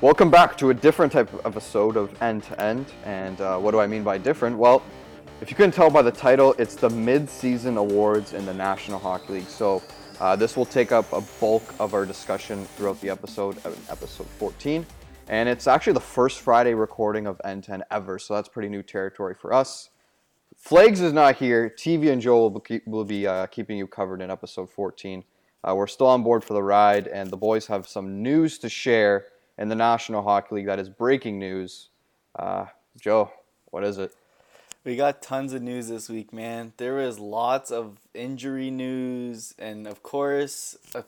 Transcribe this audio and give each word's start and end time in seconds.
Welcome 0.00 0.30
back 0.30 0.56
to 0.58 0.70
a 0.70 0.74
different 0.74 1.10
type 1.10 1.32
of 1.32 1.44
episode 1.44 1.96
of 1.96 2.22
End 2.22 2.44
to 2.44 2.62
End. 2.62 2.86
And 3.02 3.40
uh, 3.40 3.58
what 3.58 3.72
do 3.72 3.80
I 3.80 3.88
mean 3.88 4.04
by 4.04 4.16
different? 4.16 4.56
Well, 4.56 4.80
if 5.40 5.50
you 5.50 5.56
couldn't 5.56 5.72
tell 5.72 5.90
by 5.90 6.02
the 6.02 6.12
title, 6.12 6.54
it's 6.56 6.76
the 6.76 6.88
mid-season 6.88 7.76
awards 7.76 8.32
in 8.32 8.46
the 8.46 8.54
National 8.54 9.00
Hockey 9.00 9.32
League. 9.32 9.48
So 9.48 9.82
uh, 10.20 10.36
this 10.36 10.56
will 10.56 10.66
take 10.66 10.92
up 10.92 11.12
a 11.12 11.20
bulk 11.40 11.64
of 11.80 11.94
our 11.94 12.06
discussion 12.06 12.64
throughout 12.76 13.00
the 13.00 13.10
episode, 13.10 13.58
uh, 13.66 13.72
episode 13.90 14.28
14. 14.38 14.86
And 15.26 15.48
it's 15.48 15.66
actually 15.66 15.94
the 15.94 16.00
first 16.00 16.42
Friday 16.42 16.74
recording 16.74 17.26
of 17.26 17.40
End 17.42 17.64
to 17.64 17.72
End 17.72 17.82
ever, 17.90 18.20
so 18.20 18.36
that's 18.36 18.48
pretty 18.48 18.68
new 18.68 18.84
territory 18.84 19.34
for 19.34 19.52
us. 19.52 19.90
Flags 20.56 21.00
is 21.00 21.12
not 21.12 21.34
here. 21.34 21.74
TV 21.76 22.12
and 22.12 22.22
Joel 22.22 22.50
will, 22.50 22.64
will 22.86 23.04
be 23.04 23.26
uh, 23.26 23.46
keeping 23.46 23.76
you 23.76 23.88
covered 23.88 24.22
in 24.22 24.30
episode 24.30 24.70
14. 24.70 25.24
Uh, 25.64 25.74
we're 25.74 25.88
still 25.88 26.06
on 26.06 26.22
board 26.22 26.44
for 26.44 26.54
the 26.54 26.62
ride, 26.62 27.08
and 27.08 27.32
the 27.32 27.36
boys 27.36 27.66
have 27.66 27.88
some 27.88 28.22
news 28.22 28.60
to 28.60 28.68
share 28.68 29.26
in 29.58 29.68
the 29.68 29.74
National 29.74 30.22
Hockey 30.22 30.54
League 30.54 30.66
that 30.66 30.78
is 30.78 30.88
breaking 30.88 31.38
news. 31.38 31.88
Uh, 32.38 32.66
Joe, 32.98 33.32
what 33.70 33.84
is 33.84 33.98
it? 33.98 34.14
We 34.84 34.96
got 34.96 35.20
tons 35.20 35.52
of 35.52 35.60
news 35.60 35.88
this 35.88 36.08
week, 36.08 36.32
man. 36.32 36.72
There 36.76 36.94
was 36.94 37.18
lots 37.18 37.70
of 37.70 37.98
injury 38.14 38.70
news, 38.70 39.54
and 39.58 39.86
of 39.86 40.02
course, 40.02 40.78
uh, 40.94 41.02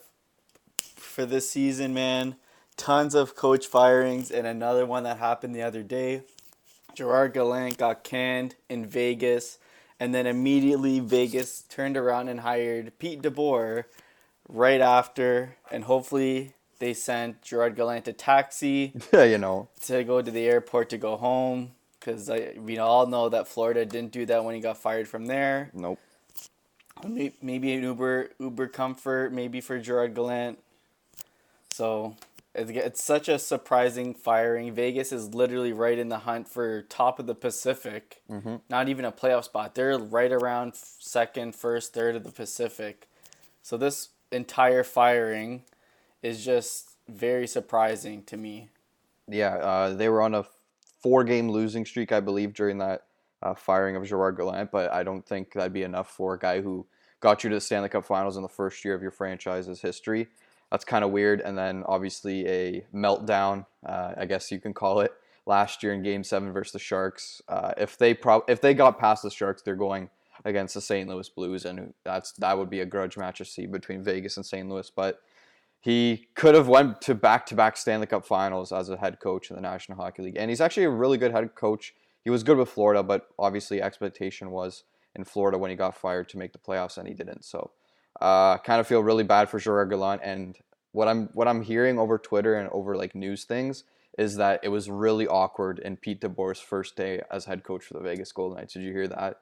for 0.79 1.25
this 1.25 1.49
season, 1.49 1.95
man, 1.95 2.37
tons 2.77 3.15
of 3.15 3.37
coach 3.37 3.67
firings, 3.67 4.31
and 4.31 4.47
another 4.47 4.85
one 4.85 5.05
that 5.05 5.19
happened 5.19 5.55
the 5.55 5.63
other 5.63 5.83
day. 5.83 6.23
Gerard 6.95 7.33
Gallant 7.33 7.79
got 7.79 8.03
canned 8.03 8.57
in 8.69 8.85
Vegas, 8.85 9.59
and 10.01 10.13
then 10.15 10.27
immediately 10.27 10.99
Vegas 10.99 11.63
turned 11.63 11.97
around 11.97 12.29
and 12.29 12.41
hired 12.41 12.99
Pete 12.99 13.23
DeBoer 13.23 13.85
right 14.49 14.81
after, 14.81 15.57
and 15.71 15.85
hopefully 15.85 16.55
they 16.81 16.95
sent 16.95 17.43
Gerard 17.43 17.77
Gallant 17.77 18.09
a 18.09 18.13
taxi. 18.13 18.93
Yeah, 19.13 19.25
you 19.25 19.39
know. 19.39 19.69
To 19.87 20.03
go 20.03 20.21
to 20.21 20.31
the 20.31 20.47
airport 20.47 20.91
to 20.91 20.99
go 20.99 21.17
home, 21.17 21.73
because 21.99 22.31
we 22.57 22.79
all 22.79 23.07
know 23.07 23.29
that 23.29 23.47
Florida 23.47 23.85
didn't 23.85 24.13
do 24.13 24.27
that 24.27 24.45
when 24.45 24.55
he 24.55 24.61
got 24.61 24.79
fired 24.79 25.07
from 25.07 25.27
there. 25.27 25.71
Nope. 25.73 25.99
Maybe 27.07 27.73
an 27.73 27.83
Uber 27.83 28.31
Uber 28.39 28.67
comfort, 28.69 29.33
maybe 29.33 29.61
for 29.61 29.79
Gerard 29.79 30.15
Gallant. 30.15 30.59
So 31.71 32.17
it's 32.55 33.03
such 33.03 33.29
a 33.29 33.39
surprising 33.39 34.13
firing. 34.13 34.75
Vegas 34.75 35.13
is 35.13 35.35
literally 35.35 35.73
right 35.73 35.99
in 35.99 36.09
the 36.09 36.21
hunt 36.21 36.49
for 36.49 36.83
top 36.83 37.19
of 37.19 37.27
the 37.27 37.35
Pacific. 37.35 38.23
Mm-hmm. 38.31 38.57
Not 38.69 38.89
even 38.89 39.05
a 39.05 39.13
playoff 39.13 39.45
spot. 39.45 39.75
They're 39.75 39.99
right 39.99 40.33
around 40.33 40.75
second, 40.75 41.55
first, 41.55 41.95
third 41.95 42.17
of 42.17 42.25
the 42.25 42.33
Pacific. 42.33 43.09
So 43.63 43.77
this 43.77 44.11
entire 44.33 44.85
firing 44.85 45.63
is 46.23 46.45
just 46.45 46.97
very 47.09 47.47
surprising 47.47 48.23
to 48.25 48.37
me. 48.37 48.69
Yeah, 49.29 49.57
uh, 49.57 49.95
they 49.95 50.09
were 50.09 50.23
on 50.23 50.35
a 50.35 50.45
four-game 51.03 51.51
losing 51.51 51.85
streak, 51.85 52.13
I 52.13 52.21
believe, 52.21 52.53
during 52.55 52.79
that 52.79 53.05
uh, 53.43 53.55
firing 53.55 53.97
of 53.97 54.05
Gerard 54.07 54.37
Gallant. 54.37 54.71
But 54.71 54.93
I 54.93 55.03
don't 55.03 55.25
think 55.25 55.53
that'd 55.53 55.73
be 55.73 55.83
enough 55.83 56.11
for 56.11 56.35
a 56.35 56.39
guy 56.39 56.61
who 56.61 56.87
got 57.21 57.45
you 57.45 57.51
to 57.51 57.57
the 57.57 57.61
Stanley 57.61 57.89
Cup 57.89 58.05
Finals 58.05 58.37
in 58.37 58.43
the 58.43 58.49
first 58.49 58.85
year 58.85 58.95
of 58.95 59.03
your 59.03 59.11
franchise's 59.11 59.81
history. 59.81 60.29
That's 60.71 60.85
kind 60.85 61.05
of 61.05 61.11
weird. 61.11 61.41
And 61.41 61.57
then 61.57 61.85
obviously 61.87 62.47
a 62.47 62.87
meltdown, 62.95 63.67
uh, 63.85 64.13
I 64.17 64.27
guess 64.27 64.51
you 64.53 64.61
can 64.61 64.73
call 64.73 65.01
it, 65.01 65.13
last 65.47 65.83
year 65.83 65.93
in 65.93 66.03
Game 66.03 66.23
Seven 66.23 66.53
versus 66.53 66.73
the 66.73 66.79
Sharks. 66.79 67.43
Uh, 67.49 67.73
if 67.77 67.99
they 67.99 68.15
pro- 68.15 68.45
if 68.49 68.61
they 68.61 68.75
got 68.75 68.99
past 68.99 69.23
the 69.23 69.31
Sharks, 69.31 69.63
they're 69.63 69.75
going 69.75 70.11
against 70.45 70.75
the 70.75 70.81
St. 70.81 71.09
Louis 71.09 71.29
Blues, 71.29 71.65
and 71.65 71.93
that's 72.05 72.33
that 72.33 72.57
would 72.57 72.71
be 72.71 72.81
a 72.81 72.87
grudge 72.87 73.17
match 73.17 73.39
to 73.39 73.45
see 73.45 73.67
between 73.67 74.03
Vegas 74.03 74.37
and 74.37 74.47
St. 74.47 74.69
Louis. 74.69 74.91
But 74.91 75.21
he 75.81 76.29
could 76.35 76.55
have 76.55 76.69
went 76.69 77.01
to 77.03 77.15
back-to-back 77.15 77.77
Stanley 77.77 78.07
Cup 78.07 78.27
Finals 78.27 78.71
as 78.71 78.91
a 78.91 78.99
head 78.99 79.19
coach 79.19 79.51
in 79.51 79.57
the 79.57 79.63
National 79.63 79.97
Hockey 79.97 80.23
League, 80.23 80.37
and 80.37 80.51
he's 80.51 80.61
actually 80.61 80.85
a 80.85 80.91
really 80.91 81.19
good 81.19 81.33
head 81.33 81.55
coach. 81.55 81.95
He 82.23 82.31
was 82.31 82.43
good 82.43 82.59
with 82.59 82.69
Florida, 82.69 83.03
but 83.03 83.29
obviously 83.39 83.81
expectation 83.81 84.51
was 84.51 84.85
in 85.15 85.25
Florida 85.25 85.57
when 85.59 85.71
he 85.71 85.77
got 85.77 85.97
fired 85.97 86.29
to 86.29 86.39
make 86.39 86.53
the 86.53 86.59
playoffs, 86.59 86.99
and 86.99 87.09
he 87.09 87.15
didn't. 87.15 87.45
So, 87.45 87.71
uh, 88.21 88.59
kind 88.59 88.79
of 88.79 88.87
feel 88.87 89.03
really 89.03 89.25
bad 89.25 89.49
for 89.49 89.59
Gerard 89.59 89.91
Gallant. 89.91 90.21
And 90.23 90.59
what 90.93 91.09
I'm 91.09 91.31
what 91.33 91.49
I'm 91.49 91.63
hearing 91.63 91.99
over 91.99 92.19
Twitter 92.19 92.55
and 92.55 92.69
over 92.71 92.97
like 92.97 93.15
news 93.15 93.45
things 93.45 93.85
is 94.19 94.37
that 94.37 94.61
it 94.63 94.69
was 94.69 94.91
really 94.91 95.27
awkward 95.27 95.79
in 95.79 95.97
Pete 95.97 96.21
DeBoer's 96.21 96.61
first 96.61 96.97
day 96.97 97.23
as 97.31 97.47
head 97.47 97.65
coach 97.65 97.85
for 97.85 97.95
the 97.95 98.01
Vegas 98.01 98.33
Golden 98.33 98.59
Knights. 98.59 98.75
Did 98.75 98.83
you 98.83 98.93
hear 98.93 99.09
that? 99.09 99.41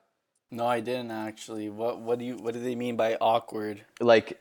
No, 0.50 0.66
I 0.66 0.80
didn't 0.80 1.10
actually. 1.10 1.68
What 1.68 2.00
what 2.00 2.18
do 2.18 2.24
you 2.24 2.36
what 2.36 2.54
do 2.54 2.60
they 2.60 2.74
mean 2.74 2.96
by 2.96 3.16
awkward? 3.20 3.84
Like 4.00 4.40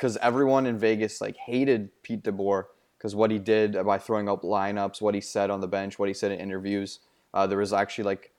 because 0.00 0.16
everyone 0.22 0.64
in 0.64 0.78
Vegas 0.78 1.20
like 1.20 1.36
hated 1.36 1.90
Pete 2.02 2.24
DeBoer 2.24 2.64
because 2.96 3.14
what 3.14 3.30
he 3.30 3.38
did 3.38 3.76
by 3.84 3.98
throwing 3.98 4.30
up 4.30 4.40
lineups, 4.40 5.02
what 5.02 5.14
he 5.14 5.20
said 5.20 5.50
on 5.50 5.60
the 5.60 5.68
bench, 5.68 5.98
what 5.98 6.08
he 6.08 6.14
said 6.14 6.32
in 6.32 6.40
interviews. 6.40 7.00
Uh, 7.34 7.46
there 7.46 7.58
was 7.58 7.74
actually 7.74 8.04
like, 8.04 8.32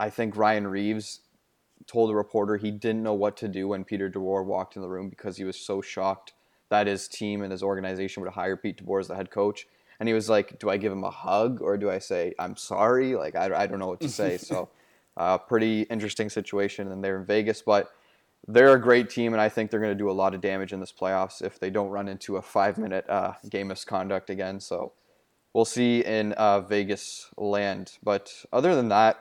I 0.00 0.08
think 0.08 0.34
Ryan 0.34 0.66
Reaves 0.66 1.20
told 1.86 2.10
a 2.10 2.14
reporter 2.14 2.56
he 2.56 2.70
didn't 2.70 3.02
know 3.02 3.12
what 3.12 3.36
to 3.36 3.48
do 3.48 3.68
when 3.68 3.84
Peter 3.84 4.08
DeBoer 4.08 4.46
walked 4.46 4.76
in 4.76 4.82
the 4.82 4.88
room 4.88 5.10
because 5.10 5.36
he 5.36 5.44
was 5.44 5.58
so 5.58 5.82
shocked 5.82 6.32
that 6.70 6.86
his 6.86 7.06
team 7.06 7.42
and 7.42 7.52
his 7.52 7.62
organization 7.62 8.22
would 8.22 8.32
hire 8.32 8.56
Pete 8.56 8.82
DeBoer 8.82 9.00
as 9.00 9.08
the 9.08 9.14
head 9.14 9.30
coach. 9.30 9.66
And 10.00 10.08
he 10.08 10.14
was 10.14 10.30
like, 10.30 10.58
"Do 10.58 10.70
I 10.70 10.78
give 10.78 10.90
him 10.90 11.04
a 11.04 11.10
hug 11.10 11.60
or 11.60 11.76
do 11.76 11.90
I 11.90 11.98
say 11.98 12.34
I'm 12.38 12.56
sorry?" 12.56 13.14
Like 13.14 13.36
I, 13.36 13.54
I 13.54 13.66
don't 13.66 13.78
know 13.78 13.88
what 13.88 14.00
to 14.00 14.08
say. 14.08 14.38
so, 14.38 14.70
uh, 15.18 15.36
pretty 15.36 15.82
interesting 15.82 16.30
situation, 16.30 16.90
and 16.90 17.04
they're 17.04 17.18
in 17.18 17.26
Vegas, 17.26 17.60
but 17.60 17.92
they're 18.46 18.74
a 18.74 18.80
great 18.80 19.08
team, 19.10 19.32
and 19.32 19.40
I 19.40 19.48
think 19.48 19.70
they're 19.70 19.80
going 19.80 19.92
to 19.92 19.98
do 19.98 20.10
a 20.10 20.12
lot 20.12 20.34
of 20.34 20.40
damage 20.40 20.72
in 20.72 20.80
this 20.80 20.92
playoffs 20.92 21.42
if 21.42 21.58
they 21.58 21.70
don't 21.70 21.88
run 21.88 22.08
into 22.08 22.36
a 22.36 22.42
five-minute 22.42 23.08
uh, 23.08 23.32
game 23.48 23.68
misconduct 23.68 24.30
again. 24.30 24.60
So 24.60 24.92
we'll 25.52 25.64
see 25.64 26.04
in 26.04 26.32
uh, 26.32 26.60
Vegas 26.60 27.28
land. 27.36 27.92
But 28.02 28.32
other 28.52 28.74
than 28.74 28.88
that, 28.88 29.18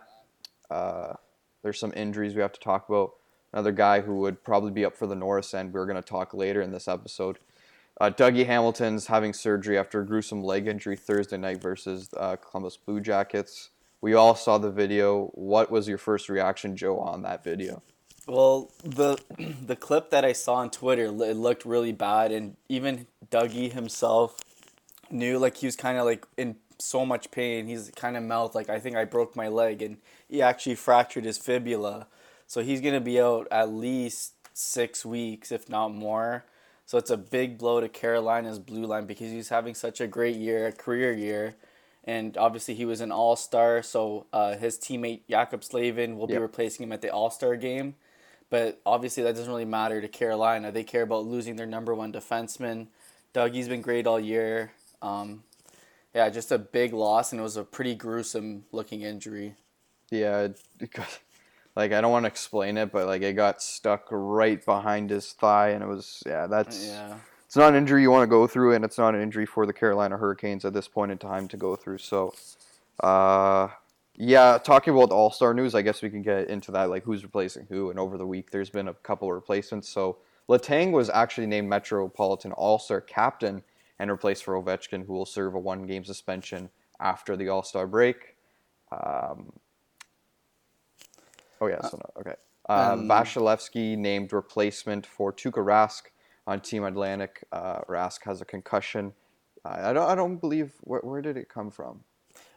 uh, 0.69 1.13
there's 1.61 1.79
some 1.79 1.93
injuries 1.95 2.35
we 2.35 2.41
have 2.41 2.51
to 2.53 2.59
talk 2.59 2.89
about. 2.89 3.13
Another 3.53 3.71
guy 3.71 4.01
who 4.01 4.15
would 4.21 4.43
probably 4.43 4.71
be 4.71 4.83
up 4.83 4.97
for 4.97 5.07
the 5.07 5.15
Norris 5.15 5.53
end. 5.53 5.73
We're 5.73 5.85
going 5.85 5.95
to 5.95 6.01
talk 6.01 6.33
later 6.33 6.61
in 6.61 6.71
this 6.71 6.87
episode. 6.87 7.37
Uh, 8.01 8.09
Dougie 8.09 8.47
Hamilton's 8.47 9.05
having 9.07 9.33
surgery 9.33 9.77
after 9.77 10.01
a 10.01 10.05
gruesome 10.05 10.43
leg 10.43 10.67
injury 10.67 10.97
Thursday 10.97 11.37
night 11.37 11.61
versus 11.61 12.09
uh, 12.17 12.35
Columbus 12.35 12.75
Blue 12.75 12.99
Jackets. 12.99 13.69
We 14.01 14.15
all 14.15 14.35
saw 14.35 14.57
the 14.57 14.71
video. 14.71 15.27
What 15.35 15.71
was 15.71 15.87
your 15.87 15.99
first 15.99 16.27
reaction, 16.27 16.75
Joe, 16.75 16.99
on 16.99 17.21
that 17.21 17.43
video? 17.43 17.83
Well, 18.27 18.71
the 18.83 19.17
the 19.65 19.75
clip 19.75 20.09
that 20.11 20.23
I 20.23 20.33
saw 20.33 20.55
on 20.55 20.69
Twitter, 20.69 21.05
it 21.05 21.37
looked 21.37 21.65
really 21.65 21.91
bad, 21.91 22.31
and 22.31 22.55
even 22.69 23.07
Dougie 23.29 23.71
himself 23.71 24.39
knew 25.09 25.37
like 25.37 25.57
he 25.57 25.67
was 25.67 25.75
kind 25.75 25.97
of 25.97 26.05
like 26.05 26.25
in 26.37 26.55
so 26.79 27.05
much 27.05 27.31
pain. 27.31 27.67
He's 27.67 27.91
kind 27.95 28.17
of 28.17 28.23
mouth 28.23 28.55
like 28.55 28.69
I 28.69 28.79
think 28.79 28.95
I 28.95 29.05
broke 29.05 29.35
my 29.35 29.47
leg, 29.47 29.81
and 29.81 29.97
he 30.29 30.41
actually 30.41 30.75
fractured 30.75 31.25
his 31.25 31.37
fibula, 31.37 32.07
so 32.47 32.61
he's 32.61 32.81
gonna 32.81 33.01
be 33.01 33.19
out 33.19 33.47
at 33.51 33.69
least 33.69 34.33
six 34.53 35.05
weeks, 35.05 35.51
if 35.51 35.69
not 35.69 35.93
more. 35.93 36.45
So 36.85 36.97
it's 36.97 37.09
a 37.09 37.17
big 37.17 37.57
blow 37.57 37.79
to 37.79 37.89
Carolina's 37.89 38.59
blue 38.59 38.85
line 38.85 39.05
because 39.05 39.31
he's 39.31 39.49
having 39.49 39.73
such 39.73 40.01
a 40.01 40.07
great 40.07 40.35
year, 40.35 40.67
a 40.67 40.71
career 40.71 41.13
year, 41.13 41.55
and 42.03 42.37
obviously 42.37 42.73
he 42.75 42.85
was 42.85 43.01
an 43.01 43.11
All 43.11 43.35
Star. 43.35 43.81
So 43.81 44.27
uh, 44.31 44.55
his 44.55 44.77
teammate 44.77 45.21
Jaccob 45.29 45.63
Slavin 45.63 46.17
will 46.17 46.29
yep. 46.29 46.37
be 46.37 46.41
replacing 46.41 46.83
him 46.83 46.91
at 46.93 47.01
the 47.01 47.09
All 47.09 47.29
Star 47.29 47.55
game. 47.55 47.95
But 48.53 48.79
obviously, 48.85 49.23
that 49.23 49.33
doesn't 49.33 49.49
really 49.49 49.65
matter 49.65 49.99
to 49.99 50.07
Carolina. 50.07 50.71
They 50.71 50.83
care 50.83 51.01
about 51.01 51.25
losing 51.25 51.55
their 51.55 51.65
number 51.65 51.95
one 51.95 52.13
defenseman. 52.13 52.85
Dougie's 53.33 53.67
been 53.67 53.81
great 53.81 54.05
all 54.05 54.19
year. 54.19 54.73
Um, 55.01 55.41
yeah, 56.13 56.29
just 56.29 56.51
a 56.51 56.59
big 56.59 56.93
loss, 56.93 57.31
and 57.31 57.39
it 57.39 57.41
was 57.41 57.57
a 57.57 57.63
pretty 57.63 57.95
gruesome 57.95 58.65
looking 58.71 59.01
injury. 59.01 59.55
Yeah, 60.11 60.49
like 61.75 61.93
I 61.93 61.99
don't 61.99 62.11
want 62.11 62.25
to 62.25 62.27
explain 62.27 62.77
it, 62.77 62.91
but 62.91 63.07
like 63.07 63.23
it 63.23 63.33
got 63.33 63.59
stuck 63.59 64.05
right 64.11 64.63
behind 64.63 65.09
his 65.09 65.31
thigh, 65.31 65.69
and 65.69 65.83
it 65.83 65.87
was 65.87 66.21
yeah, 66.23 66.45
that's 66.45 66.85
yeah. 66.85 67.15
It's 67.47 67.55
not 67.55 67.69
an 67.69 67.75
injury 67.75 68.03
you 68.03 68.11
want 68.11 68.21
to 68.21 68.27
go 68.27 68.45
through, 68.45 68.75
and 68.75 68.85
it's 68.85 68.99
not 68.99 69.15
an 69.15 69.21
injury 69.23 69.47
for 69.47 69.65
the 69.65 69.73
Carolina 69.73 70.17
Hurricanes 70.17 70.63
at 70.63 70.73
this 70.73 70.87
point 70.87 71.11
in 71.11 71.17
time 71.17 71.47
to 71.47 71.57
go 71.57 71.75
through. 71.75 71.97
So, 71.97 72.35
uh, 72.99 73.69
yeah, 74.15 74.59
talking 74.63 74.93
about 74.93 75.09
the 75.09 75.15
All 75.15 75.31
Star 75.31 75.53
news, 75.53 75.73
I 75.73 75.81
guess 75.81 76.01
we 76.01 76.09
can 76.09 76.21
get 76.21 76.49
into 76.49 76.71
that, 76.71 76.89
like 76.89 77.03
who's 77.03 77.23
replacing 77.23 77.65
who. 77.69 77.89
And 77.89 77.99
over 77.99 78.17
the 78.17 78.27
week, 78.27 78.51
there's 78.51 78.69
been 78.69 78.87
a 78.87 78.93
couple 78.93 79.27
of 79.27 79.33
replacements. 79.33 79.89
So 79.89 80.17
Letang 80.47 80.91
was 80.91 81.09
actually 81.09 81.47
named 81.47 81.67
Metropolitan 81.69 82.51
All 82.51 82.77
Star 82.77 83.01
captain 83.01 83.63
and 83.99 84.11
replaced 84.11 84.43
for 84.43 84.61
Ovechkin, 84.61 85.05
who 85.05 85.13
will 85.13 85.25
serve 85.25 85.55
a 85.55 85.59
one 85.59 85.87
game 85.87 86.03
suspension 86.03 86.69
after 86.99 87.35
the 87.35 87.49
All 87.49 87.63
Star 87.63 87.87
break. 87.87 88.35
Um, 88.91 89.51
oh, 91.59 91.67
yeah, 91.67 91.81
so 91.81 91.97
no, 91.97 92.21
okay. 92.21 92.35
Uh, 92.69 92.93
um, 92.93 93.07
Vasilevskiy 93.07 93.97
named 93.97 94.31
replacement 94.31 95.05
for 95.05 95.33
Tuukka 95.33 95.63
Rask 95.63 96.03
on 96.45 96.59
Team 96.59 96.83
Atlantic. 96.83 97.43
Uh, 97.51 97.79
Rask 97.89 98.23
has 98.23 98.41
a 98.41 98.45
concussion. 98.45 99.13
Uh, 99.65 99.77
I 99.81 99.93
don't. 99.93 100.09
I 100.09 100.15
don't 100.15 100.37
believe. 100.37 100.73
Where, 100.81 101.01
where 101.01 101.21
did 101.21 101.35
it 101.35 101.49
come 101.49 101.71
from? 101.71 102.01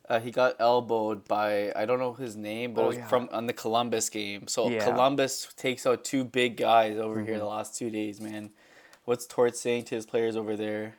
Uh, 0.09 0.21
he 0.21 0.31
got 0.31 0.55
elbowed 0.61 1.27
by 1.27 1.73
I 1.75 1.85
don't 1.85 1.99
know 1.99 2.13
his 2.13 2.37
name, 2.37 2.75
but 2.75 2.83
oh, 2.83 2.85
it 2.85 2.89
was 2.89 2.97
yeah. 2.97 3.07
from 3.07 3.29
on 3.33 3.47
the 3.47 3.53
Columbus 3.53 4.09
game. 4.09 4.47
So 4.47 4.69
yeah. 4.71 4.85
Columbus 4.85 5.49
takes 5.57 5.87
out 5.87 6.05
two 6.05 6.25
big 6.25 6.57
guys 6.57 6.97
over 6.97 7.17
mm-hmm. 7.17 7.27
here 7.27 7.39
the 7.39 7.45
last 7.45 7.77
two 7.77 7.91
days, 7.91 8.21
man. 8.21 8.51
What's 9.05 9.27
Tort 9.27 9.57
saying 9.57 9.85
to 9.85 9.95
his 9.95 10.07
players 10.07 10.37
over 10.37 10.57
there? 10.57 10.97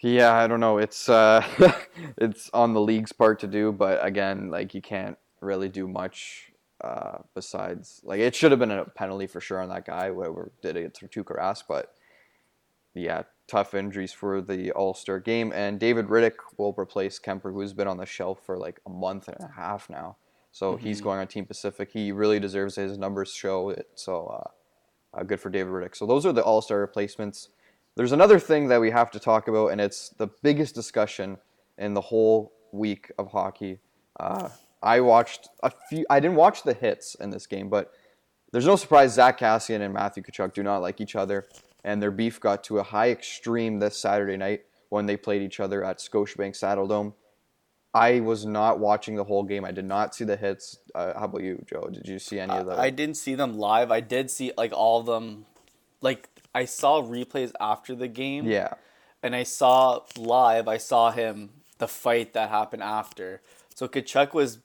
Yeah, 0.00 0.34
I 0.34 0.46
don't 0.46 0.60
know. 0.60 0.78
It's 0.78 1.08
uh, 1.08 1.44
it's 2.16 2.48
on 2.54 2.74
the 2.74 2.80
league's 2.80 3.12
part 3.12 3.40
to 3.40 3.48
do, 3.48 3.72
but 3.72 4.04
again, 4.04 4.50
like 4.50 4.74
you 4.74 4.80
can't 4.80 5.18
really 5.40 5.68
do 5.68 5.88
much 5.88 6.52
uh, 6.80 7.18
besides 7.34 8.00
like 8.04 8.20
it 8.20 8.34
should 8.34 8.52
have 8.52 8.60
been 8.60 8.70
a 8.70 8.84
penalty 8.84 9.26
for 9.26 9.40
sure 9.40 9.60
on 9.60 9.68
that 9.68 9.84
guy 9.84 10.08
whoever 10.08 10.52
did 10.62 10.76
it 10.76 10.94
to 10.94 11.08
Tuukka 11.08 11.36
Rask, 11.36 11.64
but 11.68 11.94
yeah, 12.98 13.22
tough 13.46 13.74
injuries 13.74 14.12
for 14.12 14.40
the 14.40 14.70
All 14.72 14.94
Star 14.94 15.18
game. 15.20 15.52
And 15.54 15.78
David 15.80 16.06
Rittich 16.08 16.36
will 16.56 16.74
replace 16.78 17.18
Kuemper, 17.18 17.52
who's 17.52 17.72
been 17.72 17.88
on 17.88 17.96
the 17.96 18.06
shelf 18.06 18.40
for 18.44 18.56
like 18.58 18.80
a 18.86 18.90
month 18.90 19.28
and 19.28 19.36
a 19.40 19.52
half 19.54 19.88
now. 19.88 20.16
So 20.52 20.76
he's 20.76 21.00
Mhm. 21.00 21.04
going 21.04 21.18
on 21.20 21.26
Team 21.28 21.46
Pacific. 21.46 21.90
He 21.92 22.10
really 22.12 22.40
deserves 22.40 22.78
it. 22.78 22.82
his 22.88 22.98
numbers 22.98 23.32
show 23.32 23.68
it. 23.70 23.88
So 23.94 24.26
uh, 24.26 25.18
uh, 25.18 25.22
good 25.22 25.40
for 25.40 25.50
David 25.50 25.72
Rittich. 25.72 25.96
So 25.96 26.06
those 26.06 26.26
are 26.26 26.32
the 26.32 26.42
All 26.42 26.60
Star 26.62 26.80
replacements. 26.80 27.48
There's 27.96 28.12
another 28.12 28.38
thing 28.38 28.68
that 28.68 28.80
we 28.80 28.90
have 28.90 29.10
to 29.12 29.18
talk 29.20 29.48
about, 29.48 29.68
and 29.68 29.80
it's 29.80 30.10
the 30.10 30.28
biggest 30.42 30.74
discussion 30.74 31.38
in 31.76 31.94
the 31.94 32.00
whole 32.00 32.52
week 32.72 33.10
of 33.18 33.32
hockey. 33.32 33.80
Uh, 34.20 34.48
I 34.82 35.00
watched 35.00 35.48
a 35.62 35.70
few. 35.88 36.04
I 36.08 36.20
didn't 36.20 36.36
watch 36.36 36.62
the 36.62 36.74
hits 36.74 37.14
in 37.16 37.30
this 37.30 37.46
game, 37.46 37.68
but 37.68 37.92
there's 38.52 38.66
no 38.66 38.76
surprise. 38.76 39.14
Zach 39.14 39.38
Kassian 39.40 39.80
and 39.80 39.92
Matthew 39.92 40.22
Tkachuk 40.22 40.54
do 40.54 40.62
not 40.62 40.78
like 40.78 41.00
each 41.00 41.16
other, 41.16 41.48
and 41.88 42.02
their 42.02 42.10
beef 42.10 42.38
got 42.38 42.62
to 42.64 42.78
a 42.78 42.82
high 42.82 43.10
extreme 43.10 43.78
this 43.78 43.96
Saturday 43.96 44.36
night 44.36 44.66
when 44.90 45.06
they 45.06 45.16
played 45.16 45.40
each 45.40 45.58
other 45.58 45.82
at 45.82 45.98
Scotiabank 45.98 46.52
Saddledome. 46.52 47.14
I 47.94 48.20
was 48.20 48.44
not 48.44 48.78
watching 48.78 49.16
the 49.16 49.24
whole 49.24 49.42
game. 49.42 49.64
I 49.64 49.72
did 49.72 49.86
not 49.86 50.14
see 50.14 50.24
the 50.24 50.36
hits. 50.36 50.76
Uh, 50.94 51.18
how 51.18 51.24
about 51.24 51.42
you, 51.42 51.64
Joe? 51.66 51.88
Did 51.90 52.06
you 52.06 52.18
see 52.18 52.38
any 52.38 52.52
of 52.52 52.66
the? 52.66 52.78
I 52.78 52.90
didn't 52.90 53.16
see 53.16 53.34
them 53.34 53.56
live. 53.56 53.90
I 53.90 54.00
did 54.00 54.30
see 54.30 54.52
like 54.58 54.72
all 54.74 55.00
of 55.00 55.06
them. 55.06 55.46
Like 56.02 56.28
I 56.54 56.66
saw 56.66 57.02
replays 57.02 57.52
after 57.58 57.94
the 57.94 58.06
game. 58.06 58.46
yeah, 58.46 58.74
and 59.22 59.34
I 59.34 59.44
saw 59.44 60.02
live, 60.18 60.68
I 60.68 60.76
saw 60.76 61.10
him 61.10 61.50
the 61.78 61.88
fight 61.88 62.34
that 62.34 62.50
happened 62.50 62.82
after. 62.82 63.40
So 63.74 63.88
Tkachuk 63.88 64.34
was 64.34 64.58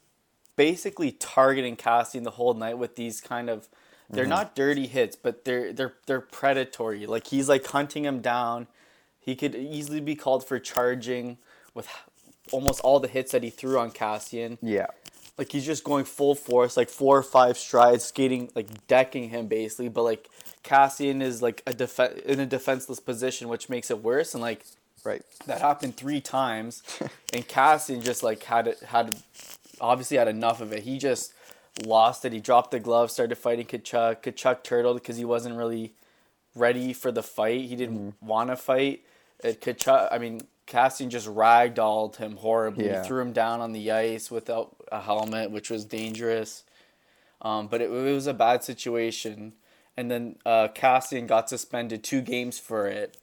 basically 0.57 1.13
targeting 1.13 1.77
Kassian 1.77 2.23
the 2.23 2.31
whole 2.31 2.53
night 2.53 2.77
with 2.77 2.97
these 2.97 3.21
kind 3.21 3.49
of 3.49 3.69
they're 4.09 4.23
mm-hmm. 4.23 4.29
not 4.29 4.55
dirty 4.55 4.87
hits, 4.87 5.15
but 5.15 5.45
they're 5.45 5.73
they're 5.73 5.93
they're 6.05 6.21
predatory. 6.21 7.05
Like 7.05 7.27
he's 7.27 7.49
like 7.49 7.65
hunting 7.67 8.05
him 8.05 8.21
down. 8.21 8.67
He 9.19 9.35
could 9.35 9.55
easily 9.55 10.01
be 10.01 10.15
called 10.15 10.45
for 10.45 10.59
charging 10.59 11.37
with 11.73 11.87
almost 12.51 12.81
all 12.81 12.99
the 12.99 13.07
hits 13.07 13.31
that 13.31 13.43
he 13.43 13.49
threw 13.49 13.79
on 13.79 13.91
Kassian. 13.91 14.57
yeah, 14.61 14.87
Like 15.37 15.51
he's 15.51 15.65
just 15.65 15.83
going 15.83 16.05
full 16.05 16.35
force, 16.35 16.75
like 16.75 16.89
four 16.89 17.17
or 17.17 17.23
five 17.23 17.57
strides, 17.57 18.03
skating 18.03 18.49
like 18.55 18.87
decking 18.87 19.29
him 19.29 19.47
basically. 19.47 19.89
But 19.89 20.03
like 20.03 20.29
Kassian 20.63 21.21
is 21.21 21.41
like 21.41 21.61
a 21.65 21.73
def- 21.73 21.99
in 21.99 22.39
a 22.39 22.45
defenseless 22.45 22.99
position, 22.99 23.47
which 23.47 23.69
makes 23.69 23.89
it 23.89 24.03
worse. 24.03 24.33
And 24.33 24.41
like 24.41 24.65
right. 25.03 25.23
that 25.45 25.61
happened 25.61 25.95
three 25.95 26.21
times, 26.21 26.83
and 27.33 27.47
Kassian 27.47 28.03
just 28.03 28.23
like 28.23 28.43
had 28.43 28.67
it 28.67 28.79
had 28.79 29.15
obviously 29.79 30.17
had 30.17 30.27
enough 30.27 30.61
of 30.61 30.73
it. 30.73 30.83
He 30.83 30.97
just 30.97 31.33
lost 31.85 32.25
it. 32.25 32.33
He 32.33 32.39
dropped 32.39 32.71
the 32.71 32.79
glove, 32.79 33.11
started 33.11 33.35
fighting 33.35 33.65
Tkachuk. 33.65 34.21
Tkachuk 34.23 34.63
turtled 34.63 34.97
because 34.97 35.17
he 35.17 35.25
wasn't 35.25 35.55
really 35.55 35.93
ready 36.55 36.93
for 36.93 37.11
the 37.11 37.23
fight. 37.23 37.65
He 37.65 37.75
didn't 37.75 37.97
Mm-hmm. 37.99 38.27
want 38.27 38.49
to 38.49 38.55
fight. 38.55 39.01
It 39.43 39.61
Tkachuk, 39.61 40.09
I 40.11 40.17
mean, 40.19 40.41
Kassian 40.67 41.09
just 41.09 41.27
ragdolled 41.27 42.15
him 42.17 42.37
horribly. 42.37 42.85
Yeah. 42.85 43.03
Threw 43.03 43.21
him 43.21 43.33
down 43.33 43.59
on 43.61 43.73
the 43.73 43.91
ice 43.91 44.31
without 44.31 44.75
a 44.91 45.01
helmet, 45.01 45.51
which 45.51 45.69
was 45.69 45.83
dangerous. 45.85 46.63
Um, 47.41 47.67
but 47.67 47.81
it, 47.81 47.89
it 47.89 48.13
was 48.13 48.27
a 48.27 48.33
bad 48.33 48.63
situation. 48.63 49.53
And 49.97 50.09
then 50.09 50.37
uh, 50.45 50.69
Kassian 50.69 51.27
got 51.27 51.49
suspended 51.49 52.03
two 52.03 52.21
games 52.21 52.57
for 52.59 52.87
it. 52.87 53.17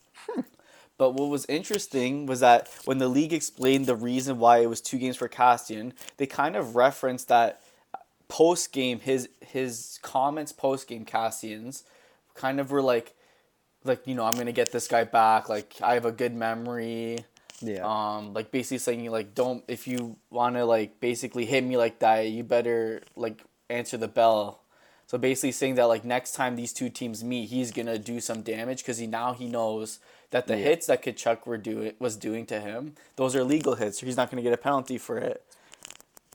But 0.99 1.15
what 1.15 1.31
was 1.31 1.47
interesting 1.47 2.27
was 2.27 2.41
that 2.41 2.69
when 2.85 2.99
the 2.99 3.09
league 3.09 3.33
explained 3.33 3.87
the 3.87 3.97
reason 3.97 4.39
why 4.39 4.59
it 4.59 4.69
was 4.69 4.83
two 4.83 4.99
games 4.99 5.17
for 5.17 5.31
Kassian, 5.31 5.93
they 6.19 6.27
kind 6.27 6.57
of 6.57 6.77
referenced 6.77 7.29
that 7.29 7.63
post 8.31 8.73
game 8.73 9.01
his 9.01 9.29
his 9.41 9.99
comments 10.03 10.53
post 10.53 10.89
game 10.89 11.05
Kassian's 11.05 11.85
kind 12.35 12.61
of 12.61 12.71
were 12.71 12.81
like 12.81 13.15
like 13.85 14.07
you 14.07 14.15
know 14.15 14.25
I'm 14.25 14.37
gonna 14.37 14.53
get 14.53 14.73
this 14.73 14.87
guy 14.89 15.05
back 15.05 15.49
like 15.49 15.75
I 15.83 15.95
have 15.95 16.07
a 16.07 16.13
good 16.13 16.35
memory 16.35 17.19
Yeah. 17.61 17.83
um 17.85 18.33
like 18.33 18.51
basically 18.53 18.79
saying 18.79 19.11
like 19.11 19.35
don't 19.35 19.65
if 19.69 19.87
you 19.89 20.17
want 20.31 20.55
to 20.57 20.65
like 20.65 21.01
basically 21.01 21.45
hit 21.45 21.65
me 21.65 21.77
like 21.77 21.99
that 21.99 22.21
you 22.29 22.45
better 22.45 23.03
like 23.17 23.43
answer 23.69 23.97
the 23.99 24.09
bell 24.09 24.63
so 25.09 25.19
basically 25.19 25.51
saying 25.53 25.75
that 25.75 25.85
like 25.87 26.05
next 26.05 26.33
time 26.33 26.55
these 26.55 26.73
two 26.73 26.89
teams 26.89 27.25
meet 27.25 27.49
he's 27.51 27.73
gonna 27.73 27.99
do 27.99 28.21
some 28.21 28.43
damage 28.43 28.79
because 28.79 28.99
he 28.99 29.07
now 29.09 29.33
he 29.35 29.47
knows 29.49 29.99
that 30.31 30.47
the 30.47 30.57
Yeah. 30.57 30.65
hits 30.69 30.87
that 30.87 31.03
Tkachuk 31.03 31.47
were 31.47 31.59
doing 31.59 31.95
was 31.99 32.17
doing 32.17 32.47
to 32.47 32.61
him 32.61 32.95
those 33.17 33.35
are 33.35 33.43
legal 33.43 33.75
hits 33.75 33.99
so 33.99 34.07
he's 34.07 34.17
not 34.17 34.31
gonna 34.31 34.43
get 34.43 34.53
a 34.53 34.57
penalty 34.69 34.99
for 34.99 35.19
it 35.19 35.43